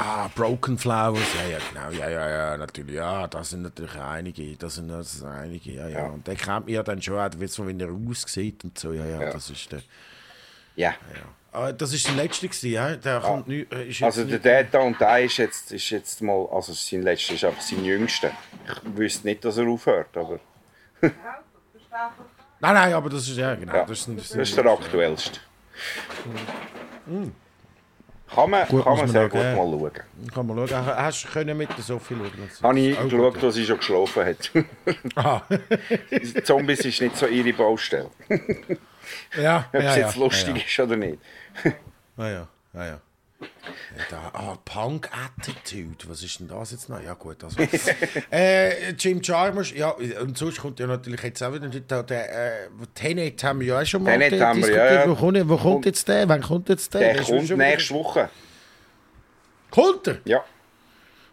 Ah, 0.00 0.30
Broken 0.32 0.78
Flowers, 0.78 1.26
ja, 1.34 1.50
ja, 1.50 1.58
genau, 1.72 1.90
ja, 1.90 2.08
ja, 2.08 2.28
ja, 2.30 2.56
natürlich, 2.56 2.94
ja, 2.94 3.26
das 3.26 3.50
sind 3.50 3.62
natürlich 3.62 3.96
einige, 3.96 4.56
das 4.56 4.76
sind, 4.76 4.86
das 4.86 5.18
sind 5.18 5.26
einige, 5.26 5.72
ja, 5.72 5.88
ja, 5.88 5.98
ja. 5.98 6.06
und 6.06 6.24
der 6.24 6.36
kennt 6.36 6.66
mich 6.66 6.76
ja 6.76 6.84
dann 6.84 7.02
schon, 7.02 7.18
auch, 7.18 7.30
so, 7.48 7.66
wenn 7.66 7.80
er 7.80 7.88
aussieht 7.90 8.62
und 8.62 8.78
so, 8.78 8.92
ja, 8.92 9.04
ja, 9.04 9.22
ja. 9.22 9.32
das 9.32 9.50
ist 9.50 9.72
der, 9.72 9.82
ja. 10.76 10.90
ja. 10.90 11.22
Aber 11.50 11.72
das 11.72 11.92
ist 11.92 12.06
der 12.06 12.14
letzte 12.14 12.46
gewesen, 12.46 12.70
ja, 12.70 12.94
der 12.94 13.16
ah. 13.16 13.20
kommt 13.20 13.48
nicht, 13.48 13.72
äh, 13.72 13.88
ist 13.88 14.00
Also 14.04 14.22
der 14.22 14.38
Data 14.38 14.78
und 14.78 15.00
der 15.00 15.18
ist 15.18 15.36
jetzt, 15.36 15.72
ist 15.72 15.90
jetzt 15.90 16.22
mal, 16.22 16.46
also 16.52 16.72
sein 16.74 17.02
letzter 17.02 17.34
ist 17.34 17.44
einfach 17.44 17.60
sein 17.60 17.84
jüngster. 17.84 18.30
Ich 18.66 18.96
wüsste 18.96 19.26
nicht, 19.26 19.44
dass 19.44 19.56
er 19.56 19.66
aufhört, 19.66 20.16
aber... 20.16 20.38
nein, 21.00 21.12
nein, 22.60 22.92
aber 22.92 23.10
das 23.10 23.22
ist, 23.26 23.36
ja, 23.36 23.52
genau, 23.56 23.84
das, 23.84 23.98
ist, 23.98 24.08
das, 24.16 24.28
das 24.28 24.48
ist 24.48 24.56
der 24.56 24.66
aktuellste. 24.66 25.40
Mhm. 27.04 27.32
Kann 28.34 28.50
man, 28.50 28.68
gut, 28.68 28.84
kann 28.84 28.96
man 28.96 29.08
sehr 29.08 29.28
gut 29.28 29.40
mal 29.40 29.54
schauen. 29.56 29.90
Kann 30.34 30.46
man 30.46 30.68
schauen. 30.68 30.86
Hast 30.86 31.24
du 31.24 31.28
können 31.28 31.56
mit 31.56 31.70
der 31.70 31.82
Sophie 31.82 32.14
schauen? 32.14 32.50
Habe 32.62 32.80
ich 32.80 32.98
geschaut, 32.98 33.42
wo 33.42 33.50
sie 33.50 33.64
schon 33.64 33.78
geschlafen 33.78 34.26
hat. 34.26 34.50
Aha. 35.14 35.42
Zombies 36.44 36.84
ist 36.84 37.00
nicht 37.00 37.16
so 37.16 37.26
ihre 37.26 37.52
Baustelle. 37.52 38.10
ja, 39.40 39.66
Ob 39.72 39.82
ja, 39.82 39.90
es 39.90 39.96
jetzt 39.96 40.16
ja, 40.16 40.22
lustig 40.22 40.66
ist 40.66 40.80
oder 40.80 40.96
nicht. 40.96 41.18
ja, 42.16 42.28
ja, 42.28 42.48
ja, 42.74 42.86
ja. 42.86 43.00
Da, 44.10 44.30
ah, 44.32 44.58
Punk 44.64 45.08
Attitude, 45.12 46.08
was 46.08 46.22
ist 46.22 46.40
denn 46.40 46.48
das 46.48 46.72
jetzt 46.72 46.88
noch? 46.88 47.02
Ja 47.02 47.14
gut, 47.14 47.42
also. 47.44 47.56
äh, 48.32 48.90
Jim 48.92 49.20
Chalmers, 49.22 49.72
ja, 49.72 49.90
und 49.90 50.36
sonst 50.36 50.60
kommt 50.60 50.80
ja 50.80 50.86
natürlich 50.86 51.22
jetzt 51.22 51.42
auch 51.42 51.52
wieder 51.52 51.68
der, 51.68 52.02
der 52.02 52.64
äh, 52.64 52.68
Tenet 52.94 53.42
haben 53.44 53.60
wir 53.60 53.66
ja 53.68 53.80
auch 53.80 53.86
schon 53.86 54.02
mal 54.02 54.18
Tenet 54.18 54.40
haben 54.40 54.60
wir, 54.60 54.74
ja, 54.74 54.94
ja. 54.94 55.08
Wo, 55.08 55.14
kommt, 55.14 55.48
wo 55.48 55.56
kommt 55.56 55.86
jetzt 55.86 56.08
der? 56.08 56.28
Wann 56.28 56.42
kommt 56.42 56.68
jetzt 56.68 56.92
der? 56.94 57.00
Der, 57.00 57.14
der 57.14 57.24
kommt 57.24 57.56
nächste 57.56 57.94
Woche. 57.94 58.28
Kommt 59.70 60.06
er? 60.08 60.18
Ja. 60.24 60.44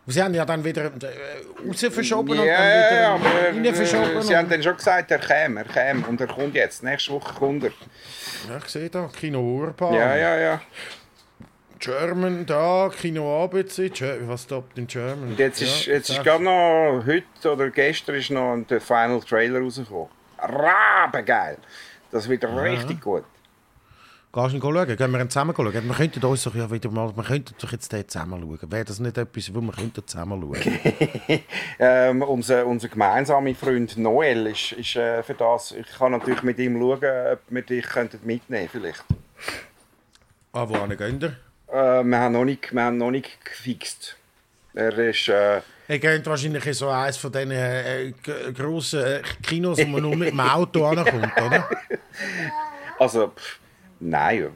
Sie 0.07 0.21
haben 0.21 0.33
ja 0.35 0.45
dann 0.45 0.63
wieder 0.63 0.85
äh, 0.85 1.67
raus 1.67 1.85
verschoben 1.89 2.35
ja, 2.35 2.41
und 2.41 2.47
dann 2.47 2.91
wieder 2.91 3.09
aber, 3.09 3.65
rein 3.65 3.75
verschoben. 3.75 4.21
Sie 4.21 4.37
haben 4.37 4.49
dann 4.49 4.61
schon 4.61 4.77
gesagt, 4.77 5.09
er 5.09 5.17
käme, 5.17 5.61
er 5.61 5.65
käme 5.65 6.05
und 6.05 6.21
er 6.21 6.27
kommt 6.27 6.53
jetzt. 6.53 6.83
Nächste 6.83 7.13
Woche 7.13 7.33
kommt 7.33 7.63
er. 7.63 7.71
Ja, 8.49 8.57
ich 8.57 8.69
sehe 8.69 8.89
da, 8.89 9.09
Kino 9.19 9.39
Urban. 9.39 9.93
Ja, 9.95 10.15
ja, 10.15 10.37
ja. 10.37 10.61
German 11.85 12.47
da, 12.47 12.89
Kino 12.89 13.43
ABC, 13.43 13.91
was 14.25 14.41
stoppt 14.41 14.75
in 14.79 14.87
German? 14.87 15.29
Und 15.29 15.37
jetzt 15.37 15.61
ist, 15.61 15.85
jetzt 15.85 16.09
ist 16.09 16.23
gerade 16.23 16.43
noch, 16.43 17.03
heute 17.05 17.51
oder 17.51 17.69
gestern 17.69 18.15
ist 18.15 18.31
noch 18.31 18.57
der 18.67 18.81
Final 18.81 19.21
Trailer 19.21 19.59
rausgekommen. 19.59 20.07
Rabengeil! 20.39 21.59
Das 22.09 22.27
wird 22.27 22.41
ja. 22.41 22.49
richtig 22.59 22.99
gut. 23.01 23.23
Gehst 24.33 24.55
du 24.55 24.59
schauen? 24.59 24.97
Gehen 24.97 25.11
wir 25.11 25.29
zusammen 25.29 25.53
schauen? 25.55 25.73
Wir 25.73 25.95
könnten 25.95 26.25
uns 26.25 26.43
doch 26.43 26.55
ja 26.55 26.71
wieder 26.71 26.89
mal, 26.89 27.15
wir 27.15 27.23
könnten 27.23 27.53
doch 27.61 27.71
jetzt 27.71 27.91
zusammen 27.91 28.41
schauen. 28.41 28.71
Wäre 28.71 28.85
das 28.85 28.99
nicht 28.99 29.17
etwas, 29.19 29.53
wo 29.53 29.61
wir 29.61 29.71
könnten 29.71 30.07
zusammen 30.07 30.41
schauen? 30.41 30.79
ähm, 31.79 32.23
unser, 32.23 32.65
unser 32.65 32.87
gemeinsamer 32.87 33.53
Freund 33.53 33.95
Noel 33.95 34.47
ist, 34.47 34.71
ist 34.71 34.95
äh, 34.95 35.21
für 35.21 35.35
das, 35.35 35.71
ich 35.73 35.85
kann 35.99 36.13
natürlich 36.13 36.41
mit 36.41 36.57
ihm 36.57 36.79
schauen, 36.79 37.33
ob 37.33 37.39
wir 37.47 37.61
dich 37.61 37.85
mitnehmen 38.23 38.69
vielleicht. 38.71 39.03
Ah, 40.51 40.67
wo 40.67 40.73
gehen 40.87 41.21
wir? 41.21 41.37
Äh, 41.67 42.03
wir, 42.03 42.19
haben 42.19 42.33
noch 42.33 42.45
nicht, 42.45 42.73
wir 42.73 42.83
haben 42.83 42.97
noch 42.97 43.11
nicht 43.11 43.43
gefixt. 43.43 44.17
Er 44.73 44.97
ist... 44.97 45.27
Äh, 45.27 45.61
er 45.87 45.99
geht 45.99 46.25
wahrscheinlich 46.25 46.63
so 46.75 46.89
eines 46.89 47.17
von 47.17 47.31
diesen 47.31 47.51
äh, 47.51 48.11
grossen 48.53 49.03
äh, 49.03 49.21
Kinos, 49.43 49.77
wo 49.77 49.85
man 49.85 50.01
nur 50.01 50.15
mit 50.15 50.29
dem 50.29 50.39
Auto 50.39 50.85
ankommt, 50.85 51.31
oder? 51.41 51.69
Also... 52.97 53.27
Pff, 53.27 53.59
Nein, 53.99 54.49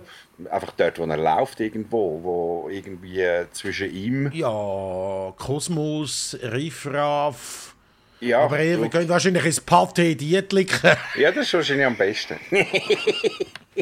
einfach 0.50 0.72
dort, 0.76 1.00
wo 1.00 1.06
er 1.06 1.18
läuft 1.18 1.60
irgendwo, 1.60 2.20
wo 2.22 2.70
irgendwie 2.70 3.22
äh, 3.22 3.46
zwischen 3.52 3.92
ihm... 3.92 4.32
Ja, 4.34 5.34
Kosmos, 5.38 6.38
Riffraff... 6.42 7.76
Ja, 8.22 8.42
aber 8.42 8.62
ihr 8.62 8.90
könnt 8.90 9.08
wahrscheinlich 9.08 9.46
ins 9.46 9.66
Pathé 9.66 10.14
Dietliken. 10.14 10.92
ja, 11.16 11.32
das 11.32 11.46
ist 11.46 11.54
wahrscheinlich 11.54 11.86
am 11.86 11.96
besten. 11.96 12.36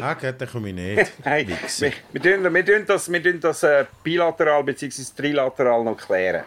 ah, 0.00 0.14
gut, 0.14 0.34
dann 0.38 0.48
komme 0.48 0.68
ich 0.68 0.74
nicht. 0.74 1.12
Nein, 1.24 1.48
wir, 1.48 1.92
wir, 2.12 2.22
tun, 2.22 2.54
wir 2.54 2.64
tun 2.64 2.84
das, 2.86 3.12
wir 3.12 3.22
tun 3.22 3.40
das 3.40 3.62
äh, 3.62 3.84
bilateral 4.02 4.64
bzw. 4.64 5.02
trilateral 5.16 5.84
noch 5.84 5.96
klären. 5.96 6.44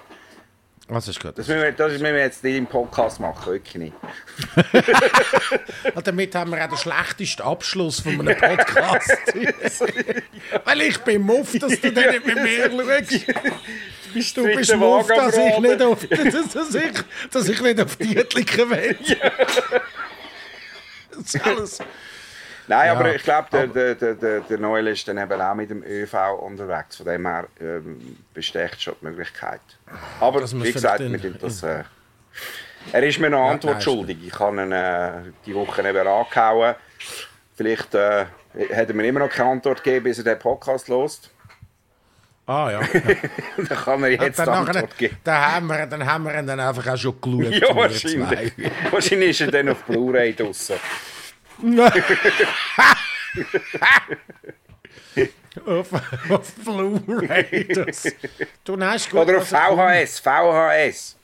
Was 0.94 1.08
ist 1.08 1.22
gut? 1.22 1.38
Das 1.38 1.48
müssen, 1.48 1.62
wir, 1.62 1.72
das 1.72 1.94
müssen 1.94 2.04
wir 2.04 2.18
jetzt 2.18 2.44
nicht 2.44 2.58
im 2.58 2.68
Podcast 2.68 3.22
machen, 3.22 3.54
wirklich 3.54 3.76
nicht. 3.76 3.94
damit 6.04 6.36
haben 6.36 6.52
wir 6.52 6.62
auch 6.66 6.68
den 6.68 6.78
schlechtesten 6.78 7.44
Abschluss 7.44 8.02
von 8.02 8.20
einem 8.20 8.38
Podcast. 8.38 9.10
Weil 10.66 10.82
ich 10.82 10.98
bin 10.98 11.22
muff, 11.22 11.54
dass 11.58 11.80
du 11.80 11.94
den 11.94 12.10
nicht 12.10 12.26
mit 12.26 12.36
mir 12.36 12.70
schaust. 12.70 13.26
Bist 14.14 14.36
du 14.36 14.44
bist 14.44 14.76
muff, 14.76 15.08
dass 15.08 15.38
ich, 15.38 15.60
nicht 15.60 15.82
auf, 15.82 16.06
dass, 16.08 16.50
dass, 16.50 16.76
ich, 16.76 16.92
dass 17.32 17.48
ich 17.48 17.62
nicht 17.62 17.80
auf 17.80 17.96
die 17.96 18.18
Etlichen 18.18 18.70
will. 18.70 18.98
Das 21.16 21.36
ist 21.36 21.48
alles... 21.48 21.80
Nein, 22.72 22.88
ja, 22.88 22.94
aber 22.94 23.14
ich 23.14 23.24
glaube, 23.24 23.50
der, 23.52 23.96
der, 23.96 24.16
der, 24.16 24.40
der 24.40 24.58
Noel 24.58 24.88
ist 24.88 25.06
dann 25.06 25.18
eben 25.18 25.42
auch 25.42 25.56
mit 25.56 25.70
dem 25.70 25.84
ÖV 25.84 26.14
unterwegs. 26.40 26.96
Von 26.96 27.06
dem 27.06 27.28
her 27.28 27.48
ähm, 27.60 28.18
besteht 28.34 28.82
schon 28.82 28.94
die 29.02 29.08
Möglichkeit. 29.08 29.60
Aber 30.22 30.42
wie 30.42 30.72
gesagt, 30.72 31.02
mit 31.02 31.44
das, 31.44 31.64
äh, 31.64 31.84
er 32.94 33.04
ist 33.04 33.20
mir 33.20 33.28
eine 33.28 33.36
ja, 33.36 33.50
Antwort 33.50 33.74
nein, 33.74 33.82
schuldig. 33.82 34.20
Ich 34.26 34.40
habe 34.40 34.64
ihn 34.64 34.72
äh, 34.72 35.12
die 35.46 35.54
Woche 35.54 35.82
eben 35.82 36.08
angehauen. 36.08 36.76
Vielleicht 37.58 37.94
äh, 37.94 38.28
hätte 38.54 38.94
mir 38.94 39.06
immer 39.06 39.20
noch 39.20 39.30
keine 39.30 39.50
Antwort 39.50 39.84
gegeben, 39.84 40.06
bis 40.06 40.20
er 40.20 40.24
den 40.24 40.40
Podcast 40.40 40.88
lost. 40.88 41.30
Ah 42.46 42.72
ja. 42.72 42.80
dann 43.58 43.68
kann 43.68 44.04
er 44.04 44.12
jetzt 44.12 44.40
dann 44.40 44.48
Antwort 44.48 44.98
geben. 44.98 45.18
Dann 45.26 45.42
haben, 45.42 45.68
wir, 45.68 45.88
dann 45.88 46.06
haben 46.06 46.24
wir 46.24 46.40
ihn 46.40 46.48
dann 46.48 46.62
einfach 46.62 46.88
auch 46.88 46.98
schon 46.98 47.20
geschaut. 47.22 47.52
ja, 47.52 47.76
wahrscheinlich. 47.76 48.54
wahrscheinlich 48.92 49.30
ist 49.32 49.42
er 49.42 49.52
dann 49.52 49.68
auf 49.68 49.84
Blu-ray 49.84 50.34
draussen 50.34 50.78
auf, 55.66 55.94
auf 56.30 56.56
Blu-ray. 56.64 57.68
Du 58.64 58.80
hast 58.80 59.10
gut, 59.10 59.20
Oder 59.20 59.38
auf 59.38 59.48
VHS, 59.48 60.20
VHS. 60.20 61.18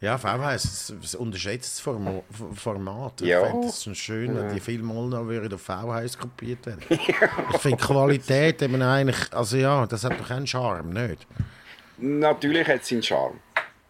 Ja, 0.00 0.18
VHS 0.18 0.90
ein 0.90 1.20
unterschätztes 1.20 1.78
Format. 1.78 3.20
Ich 3.20 3.28
ja. 3.28 3.46
finde 3.46 3.68
es 3.68 3.96
schön, 3.96 4.36
wenn 4.36 4.52
die 4.52 4.58
Filme 4.58 4.92
mal 4.92 5.06
noch 5.06 5.54
auf 5.54 5.62
VHS 5.62 6.18
kopiert 6.18 6.66
werden. 6.66 6.82
ich 6.88 7.58
finde 7.60 7.76
Qualität 7.76 8.60
eben 8.62 8.82
eigentlich, 8.82 9.32
also 9.32 9.56
ja, 9.56 9.86
das 9.86 10.02
hat 10.02 10.18
doch 10.18 10.30
einen 10.30 10.46
Charme, 10.46 10.90
nicht? 10.90 11.24
Natürlich 11.98 12.66
hat 12.66 12.82
es 12.82 12.88
seinen 12.88 13.02
Charme. 13.04 13.38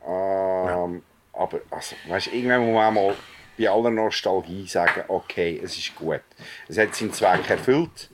Ähm, 0.07 0.11
ja. 0.13 1.01
Aber 1.33 1.61
also, 1.71 1.97
weißt, 2.07 2.27
irgendwann 2.27 2.67
muss 2.67 2.75
man 2.75 2.95
mal 2.95 3.15
bei 3.59 3.69
aller 3.69 3.91
Nostalgie 3.91 4.67
sagen, 4.67 5.05
okay, 5.09 5.61
es 5.63 5.77
ist 5.77 5.95
gut. 5.95 6.23
Es 6.69 6.79
hat 6.79 6.95
seinen 6.95 7.13
Zweck 7.13 7.49
erfüllt. 7.49 8.11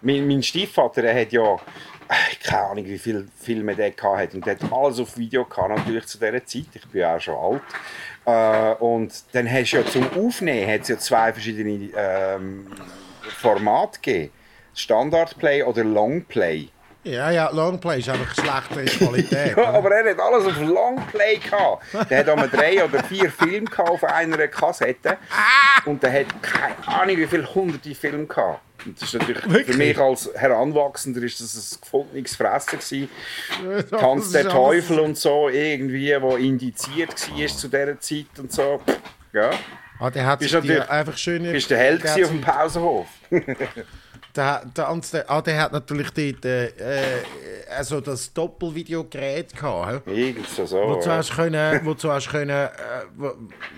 Mein, 0.00 0.26
mein 0.26 0.42
Stiefvater 0.42 1.02
der 1.02 1.20
hat 1.20 1.32
ja, 1.32 1.56
keine 2.42 2.62
Ahnung, 2.62 2.84
wie 2.86 2.98
viele 2.98 3.26
Filme 3.38 3.74
der 3.74 3.92
hatte. 3.96 4.36
Und 4.36 4.46
der 4.46 4.58
hat 4.58 4.72
alles 4.72 5.00
auf 5.00 5.16
Video 5.16 5.44
gehabt, 5.44 5.76
natürlich 5.76 6.06
zu 6.06 6.18
dieser 6.18 6.44
Zeit. 6.44 6.66
Ich 6.74 6.86
bin 6.88 7.00
ja 7.00 7.16
auch 7.16 7.20
schon 7.20 7.34
alt. 7.34 7.62
Äh, 8.24 8.82
und 8.82 9.12
dann 9.32 9.50
hast 9.50 9.72
du 9.72 9.76
ja 9.78 9.86
zum 9.86 10.06
Aufnehmen 10.16 10.70
hat's 10.70 10.88
ja 10.88 10.98
zwei 10.98 11.32
verschiedene 11.32 11.90
ähm, 11.96 12.66
Format 13.40 14.02
gegeben. 14.02 14.32
Standardplay 14.74 15.62
oder 15.64 15.84
Longplay. 15.84 16.68
Ja, 17.04 17.30
ja, 17.30 17.50
Longplay 17.50 17.98
ist 17.98 18.08
einfach 18.08 18.32
schlechtere 18.32 18.84
Qualität. 18.84 19.56
ja, 19.56 19.70
aber 19.70 19.90
er 19.90 20.10
hat 20.10 20.20
alles 20.20 20.46
auf 20.46 20.60
Longplay 20.60 21.38
gehabt. 21.38 21.82
Der 22.08 22.18
hat 22.20 22.28
einmal 22.28 22.48
drei 22.48 22.84
oder 22.84 23.02
vier 23.02 23.30
Filme 23.30 23.68
auf 23.78 24.04
einer 24.04 24.46
Kassette. 24.48 25.18
Und 25.84 26.02
der 26.02 26.12
hat 26.20 26.42
keine 26.42 26.88
Ahnung, 27.00 27.16
wie 27.16 27.26
viele 27.26 27.52
hunderte 27.52 27.94
Filme 27.94 28.26
gehabt. 28.26 28.60
Und 28.86 29.00
das 29.00 29.08
ist 29.08 29.18
natürlich 29.18 29.44
Wirklich? 29.48 29.66
für 29.66 29.76
mich 29.76 29.98
als 29.98 30.30
Heranwachsender 30.34 31.22
ist 31.22 31.40
das 31.40 31.54
ein 31.54 31.80
gefundenes 31.80 32.36
Fressen 32.36 32.78
gewesen. 32.78 33.08
Tanz 33.90 34.32
der 34.32 34.48
Teufel 34.48 35.00
und 35.00 35.16
so 35.16 35.48
irgendwie, 35.48 36.16
wo 36.20 36.36
indiziert 36.36 37.30
war 37.30 37.46
zu 37.46 37.68
dieser 37.68 38.00
Zeit 38.00 38.38
und 38.38 38.52
so. 38.52 38.80
Ja. 39.32 39.50
Ah, 39.98 40.10
der 40.10 40.26
hat 40.26 40.40
bist 40.40 40.52
dir 40.52 40.90
einfach 40.90 41.16
schön. 41.16 41.44
Bist 41.44 41.70
der 41.70 41.78
Held 41.78 42.06
auf 42.06 42.14
dem 42.16 42.40
Pausenhof? 42.40 43.06
der, 44.36 44.62
der, 44.76 45.00
der, 45.12 45.30
ah, 45.30 45.42
der 45.42 45.60
hat 45.60 45.72
natürlich 45.72 46.10
dort, 46.10 46.44
äh, 46.44 46.70
also 47.76 48.00
das 48.00 48.32
Doppelvideogerät 48.32 49.54
gehabt. 49.54 50.06
Irgend 50.08 50.48
so. 50.48 50.64
Wozu 50.64 51.10
hast 51.10 51.30
du 51.30 51.34
können, 51.34 51.80
wozu 51.84 52.10
hast 52.10 52.30
können 52.30 52.50
äh, 52.50 52.68
wo, 53.16 53.32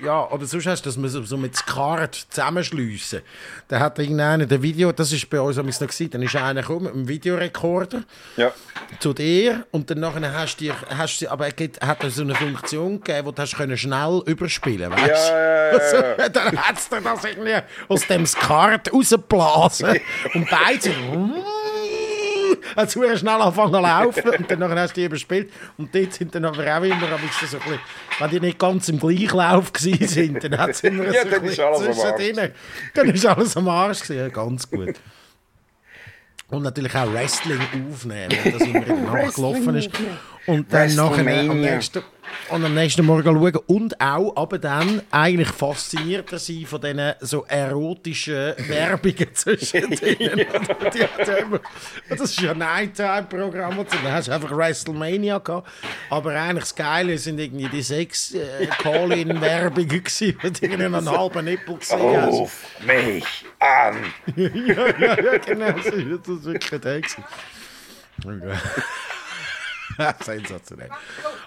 ja, 0.05 0.31
oder 0.31 0.47
sonst 0.47 0.67
hast 0.67 0.83
du 0.83 0.89
das 0.89 0.97
müssen 0.97 1.25
so 1.25 1.37
mit 1.37 1.57
Skart 1.57 2.27
zusammenschliessen. 2.31 3.23
Da 3.69 3.81
hat 3.81 3.99
irgendeiner 3.99 4.47
der 4.47 4.63
Video, 4.63 4.93
das 4.93 5.13
ist 5.13 5.29
bei 5.29 5.41
uns 5.41 5.57
noch 5.57 5.89
gesehen, 5.89 6.11
dann 6.11 6.23
ist 6.23 6.37
einer 6.37 6.61
gekommen 6.61 6.85
mit 6.85 6.95
einem 6.95 7.09
Videorekorder 7.09 8.05
ja. 8.37 8.53
zu 9.01 9.13
dir 9.13 9.67
und 9.71 9.91
dann 9.91 10.01
nachher 10.01 10.33
hast 10.33 10.61
du, 10.61 10.73
hast 10.73 11.21
du 11.21 11.31
aber 11.31 11.49
er 11.49 11.87
hat 11.87 12.03
so 12.11 12.23
eine 12.23 12.35
Funktion 12.35 13.01
gegeben, 13.03 13.27
wo 13.27 13.33
du 13.33 13.43
hast 13.43 13.57
können 13.57 13.77
schnell 13.77 14.23
überspielen, 14.27 14.91
weißt? 14.91 15.31
Ja, 15.31 15.39
ja, 15.39 15.73
ja, 15.73 15.79
also, 15.79 15.97
dann 16.33 16.59
hat 16.59 16.79
es 16.79 16.89
das 16.89 17.25
irgendwie 17.25 17.57
aus 17.89 18.07
dem 18.07 18.27
Skart 18.27 18.93
rausgeblasen 18.93 20.01
und 20.35 20.44
beide 20.51 20.95
hat 22.77 22.91
sehr 22.91 23.17
schnell 23.17 23.35
angefangen 23.35 23.73
zu 23.73 23.81
laufen 23.81 24.29
und 24.31 24.51
dann 24.51 24.79
hast 24.79 24.97
du 24.97 25.01
die 25.01 25.07
überspielt. 25.07 25.53
Und 25.77 25.95
dort 25.95 26.13
sind 26.13 26.35
dann 26.35 26.45
aber 26.45 26.63
auch 26.63 26.83
immer, 26.83 27.01
so 27.01 27.15
ein 27.15 27.21
bisschen, 27.21 27.61
wenn 28.19 28.31
die 28.31 28.41
nicht 28.41 28.59
ganz 28.59 28.89
im 28.89 28.99
Gleichlauf 28.99 29.73
waren, 29.73 30.41
dann 30.41 30.59
hat 30.59 30.71
es 30.71 30.81
immer 30.83 31.05
ja, 31.13 31.23
so 31.25 31.31
dann 31.31 31.45
ist 31.45 31.61
alles 31.61 31.81
zwischendrin. 31.81 32.51
Dann 32.95 33.09
ist 33.11 33.27
alles 33.27 33.57
am 33.57 33.69
Arsch 33.69 34.01
gewesen. 34.03 34.19
Ja, 34.19 34.29
ganz 34.29 34.69
gut. 34.69 34.95
Und 36.49 36.63
natürlich 36.63 36.95
auch 36.95 37.13
Wrestling 37.13 37.61
aufnehmen, 37.91 38.37
das 38.45 38.63
immer 38.63 38.87
in 38.87 39.05
der 39.05 39.25
Nacht 39.25 39.35
gelaufen 39.35 39.75
ist. 39.77 39.91
Und 40.47 40.73
dann 40.73 40.95
nachher 40.95 41.51
am 41.51 41.61
nächsten, 41.61 42.03
und 42.51 42.65
am 42.65 42.75
nächsten 42.75 43.05
Morgen 43.05 43.25
schauen. 43.25 43.57
Und 43.67 44.01
auch 44.01 44.37
aber 44.37 44.59
dann 44.59 45.03
eigentlich 45.11 45.49
faszinierter 45.49 46.39
sein 46.39 46.67
von 46.67 46.81
diesen 46.81 47.13
so 47.21 47.45
erotischen 47.47 48.55
Werbungen 48.69 49.29
zwischen 49.35 49.91
denen. 49.97 50.47
das 52.09 52.21
ist 52.21 52.41
ja 52.41 52.51
ein 52.51 52.59
Nighttime-Programm. 52.59 53.77
Dann 53.77 54.13
hast 54.13 54.29
du 54.29 54.33
einfach 54.33 54.57
WrestleMania 54.57 55.39
gehabt. 55.39 55.69
Aber 56.11 56.33
eigentlich 56.33 56.65
das 56.65 56.75
Geile 56.75 57.17
sind 57.19 57.39
irgendwie 57.39 57.69
die 57.69 57.83
sechs 57.83 58.35
äh, 58.35 58.67
Call-In-Werbungen 58.67 59.89
gewesen, 59.89 60.39
mit 60.43 60.63
irgendwie 60.63 60.85
einen 60.85 61.11
halben 61.11 61.45
Nippel 61.45 61.77
gesehen 61.77 62.01
Ruf 62.01 62.67
mich 62.85 63.25
an! 63.59 63.97
ja, 64.37 64.49
ja, 64.99 65.21
ja, 65.21 65.39
genau. 65.39 65.73
Das 65.73 65.87
ist 65.87 66.45
wirklich 66.45 66.81
der. 66.81 67.01
Okay. 68.25 68.59
Sensationell. 70.25 70.91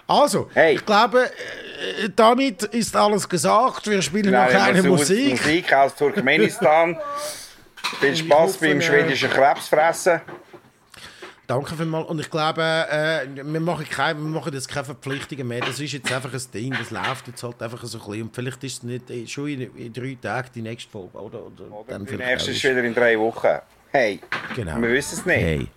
Also, 0.06 0.50
hey. 0.54 0.74
ich 0.74 0.86
glaube, 0.86 1.24
äh, 1.24 2.08
damit 2.14 2.62
ist 2.64 2.94
alles 2.96 3.28
gesagt. 3.28 3.86
Wir 3.86 4.02
spielen 4.02 4.32
Nein, 4.32 4.52
noch 4.52 4.58
keine 4.58 4.82
Musik. 4.82 5.32
Musik 5.32 5.72
aus 5.72 5.94
Turkmenistan. 5.94 6.98
Viel 8.00 8.16
Spaß 8.16 8.58
beim 8.58 8.80
schwedischen 8.80 9.30
Krebsfressen. 9.30 10.20
Danke 11.46 11.74
vielmals. 11.74 12.06
Und 12.08 12.20
ich 12.20 12.28
glaube, 12.28 12.62
äh, 12.62 13.26
wir, 13.34 13.60
machen 13.60 13.86
kein, 13.88 14.18
wir 14.18 14.24
machen 14.24 14.52
jetzt 14.52 14.68
keine 14.68 14.84
Verpflichtungen 14.84 15.48
mehr. 15.48 15.60
Das 15.60 15.80
ist 15.80 15.92
jetzt 15.92 16.12
einfach 16.12 16.34
ein 16.34 16.42
Ding, 16.52 16.74
das 16.78 16.90
läuft 16.90 17.26
jetzt 17.26 17.42
halt 17.42 17.62
einfach 17.62 17.82
so 17.84 17.98
ein 17.98 18.04
bisschen. 18.04 18.22
Und 18.24 18.34
vielleicht 18.34 18.64
ist 18.64 18.72
es 18.74 18.82
nicht 18.82 19.10
äh, 19.10 19.26
schon 19.26 19.48
in, 19.48 19.74
in 19.74 19.90
drei 19.90 20.18
Tagen 20.20 20.50
die 20.54 20.60
nächste 20.60 20.90
Folge. 20.90 21.16
Oder, 21.16 21.46
oder, 21.46 21.72
oder 21.72 21.84
dann 21.88 22.04
die 22.04 22.16
nächste 22.16 22.50
ist 22.50 22.62
wieder 22.62 22.84
in 22.84 22.94
drei 22.94 23.18
Wochen. 23.18 23.60
Hey, 23.90 24.20
genau. 24.54 24.78
wir 24.82 24.90
wissen 24.90 25.18
es 25.18 25.24
nicht. 25.24 25.40
Hey. 25.40 25.68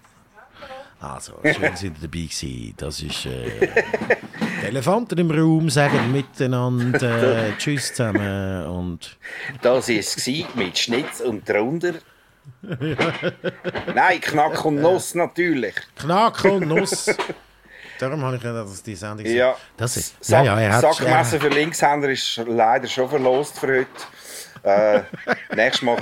Also, 1.02 1.34
schön 1.43 1.76
sind 1.76 1.97
ihr 1.97 2.08
dabei 2.08 2.20
gewesen. 2.20 2.74
Das 2.78 3.02
ist 3.02 3.26
äh, 3.26 3.70
die 4.62 4.68
Elefanten 4.68 5.18
im 5.18 5.32
Raum 5.32 5.68
sagen 5.72 6.12
miteinander 6.12 7.47
äh, 7.47 7.52
Tschüss 7.58 7.88
zusammen 7.88 8.68
und... 8.68 9.18
Das 9.64 9.89
war 9.89 9.95
es 9.95 10.28
mit 10.54 10.78
Schnitz 10.78 11.20
und 11.20 11.49
drunter. 11.49 11.95
Nein, 12.62 14.22
Knack 14.22 14.64
und 14.64 14.76
Nuss 14.76 15.16
natürlich. 15.16 15.74
Knack 15.95 16.43
und 16.45 16.68
Nuss. 16.68 17.08
Darum 17.99 18.22
habe 18.24 18.36
ich 18.36 18.43
ja 18.43 18.54
das 18.54 18.84
die 18.84 18.95
Sendung 18.95 19.26
Ja, 19.26 19.56
das 19.78 19.97
ist, 19.97 20.24
Sack, 20.24 20.45
ja, 20.45 20.60
ja, 20.60 20.80
Sackmesser 20.80 21.39
für 21.39 21.49
Linkshänder 21.49 22.10
ist 22.10 22.41
leider 22.47 22.88
schon 22.88 23.10
verlost 23.10 23.60
für 23.60 23.80
heute. 23.80 23.88
Äh, 24.64 25.02
nächstes 25.56 25.82
Mal 25.82 25.97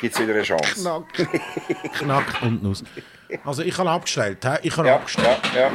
gibt 0.00 0.14
es 0.14 0.20
wieder 0.20 0.34
eine 0.34 0.42
Chance. 0.42 0.74
Knack. 0.74 1.92
Knack 1.98 2.42
und 2.42 2.62
Nuss. 2.62 2.84
Also 3.44 3.62
ich 3.62 3.76
habe 3.78 3.90
abgestellt. 3.90 4.38
Ich 4.62 4.76
habe 4.76 4.88
ja, 4.88 4.96
abgestellt. 4.96 5.38
Ja, 5.54 5.60
ja. 5.62 5.70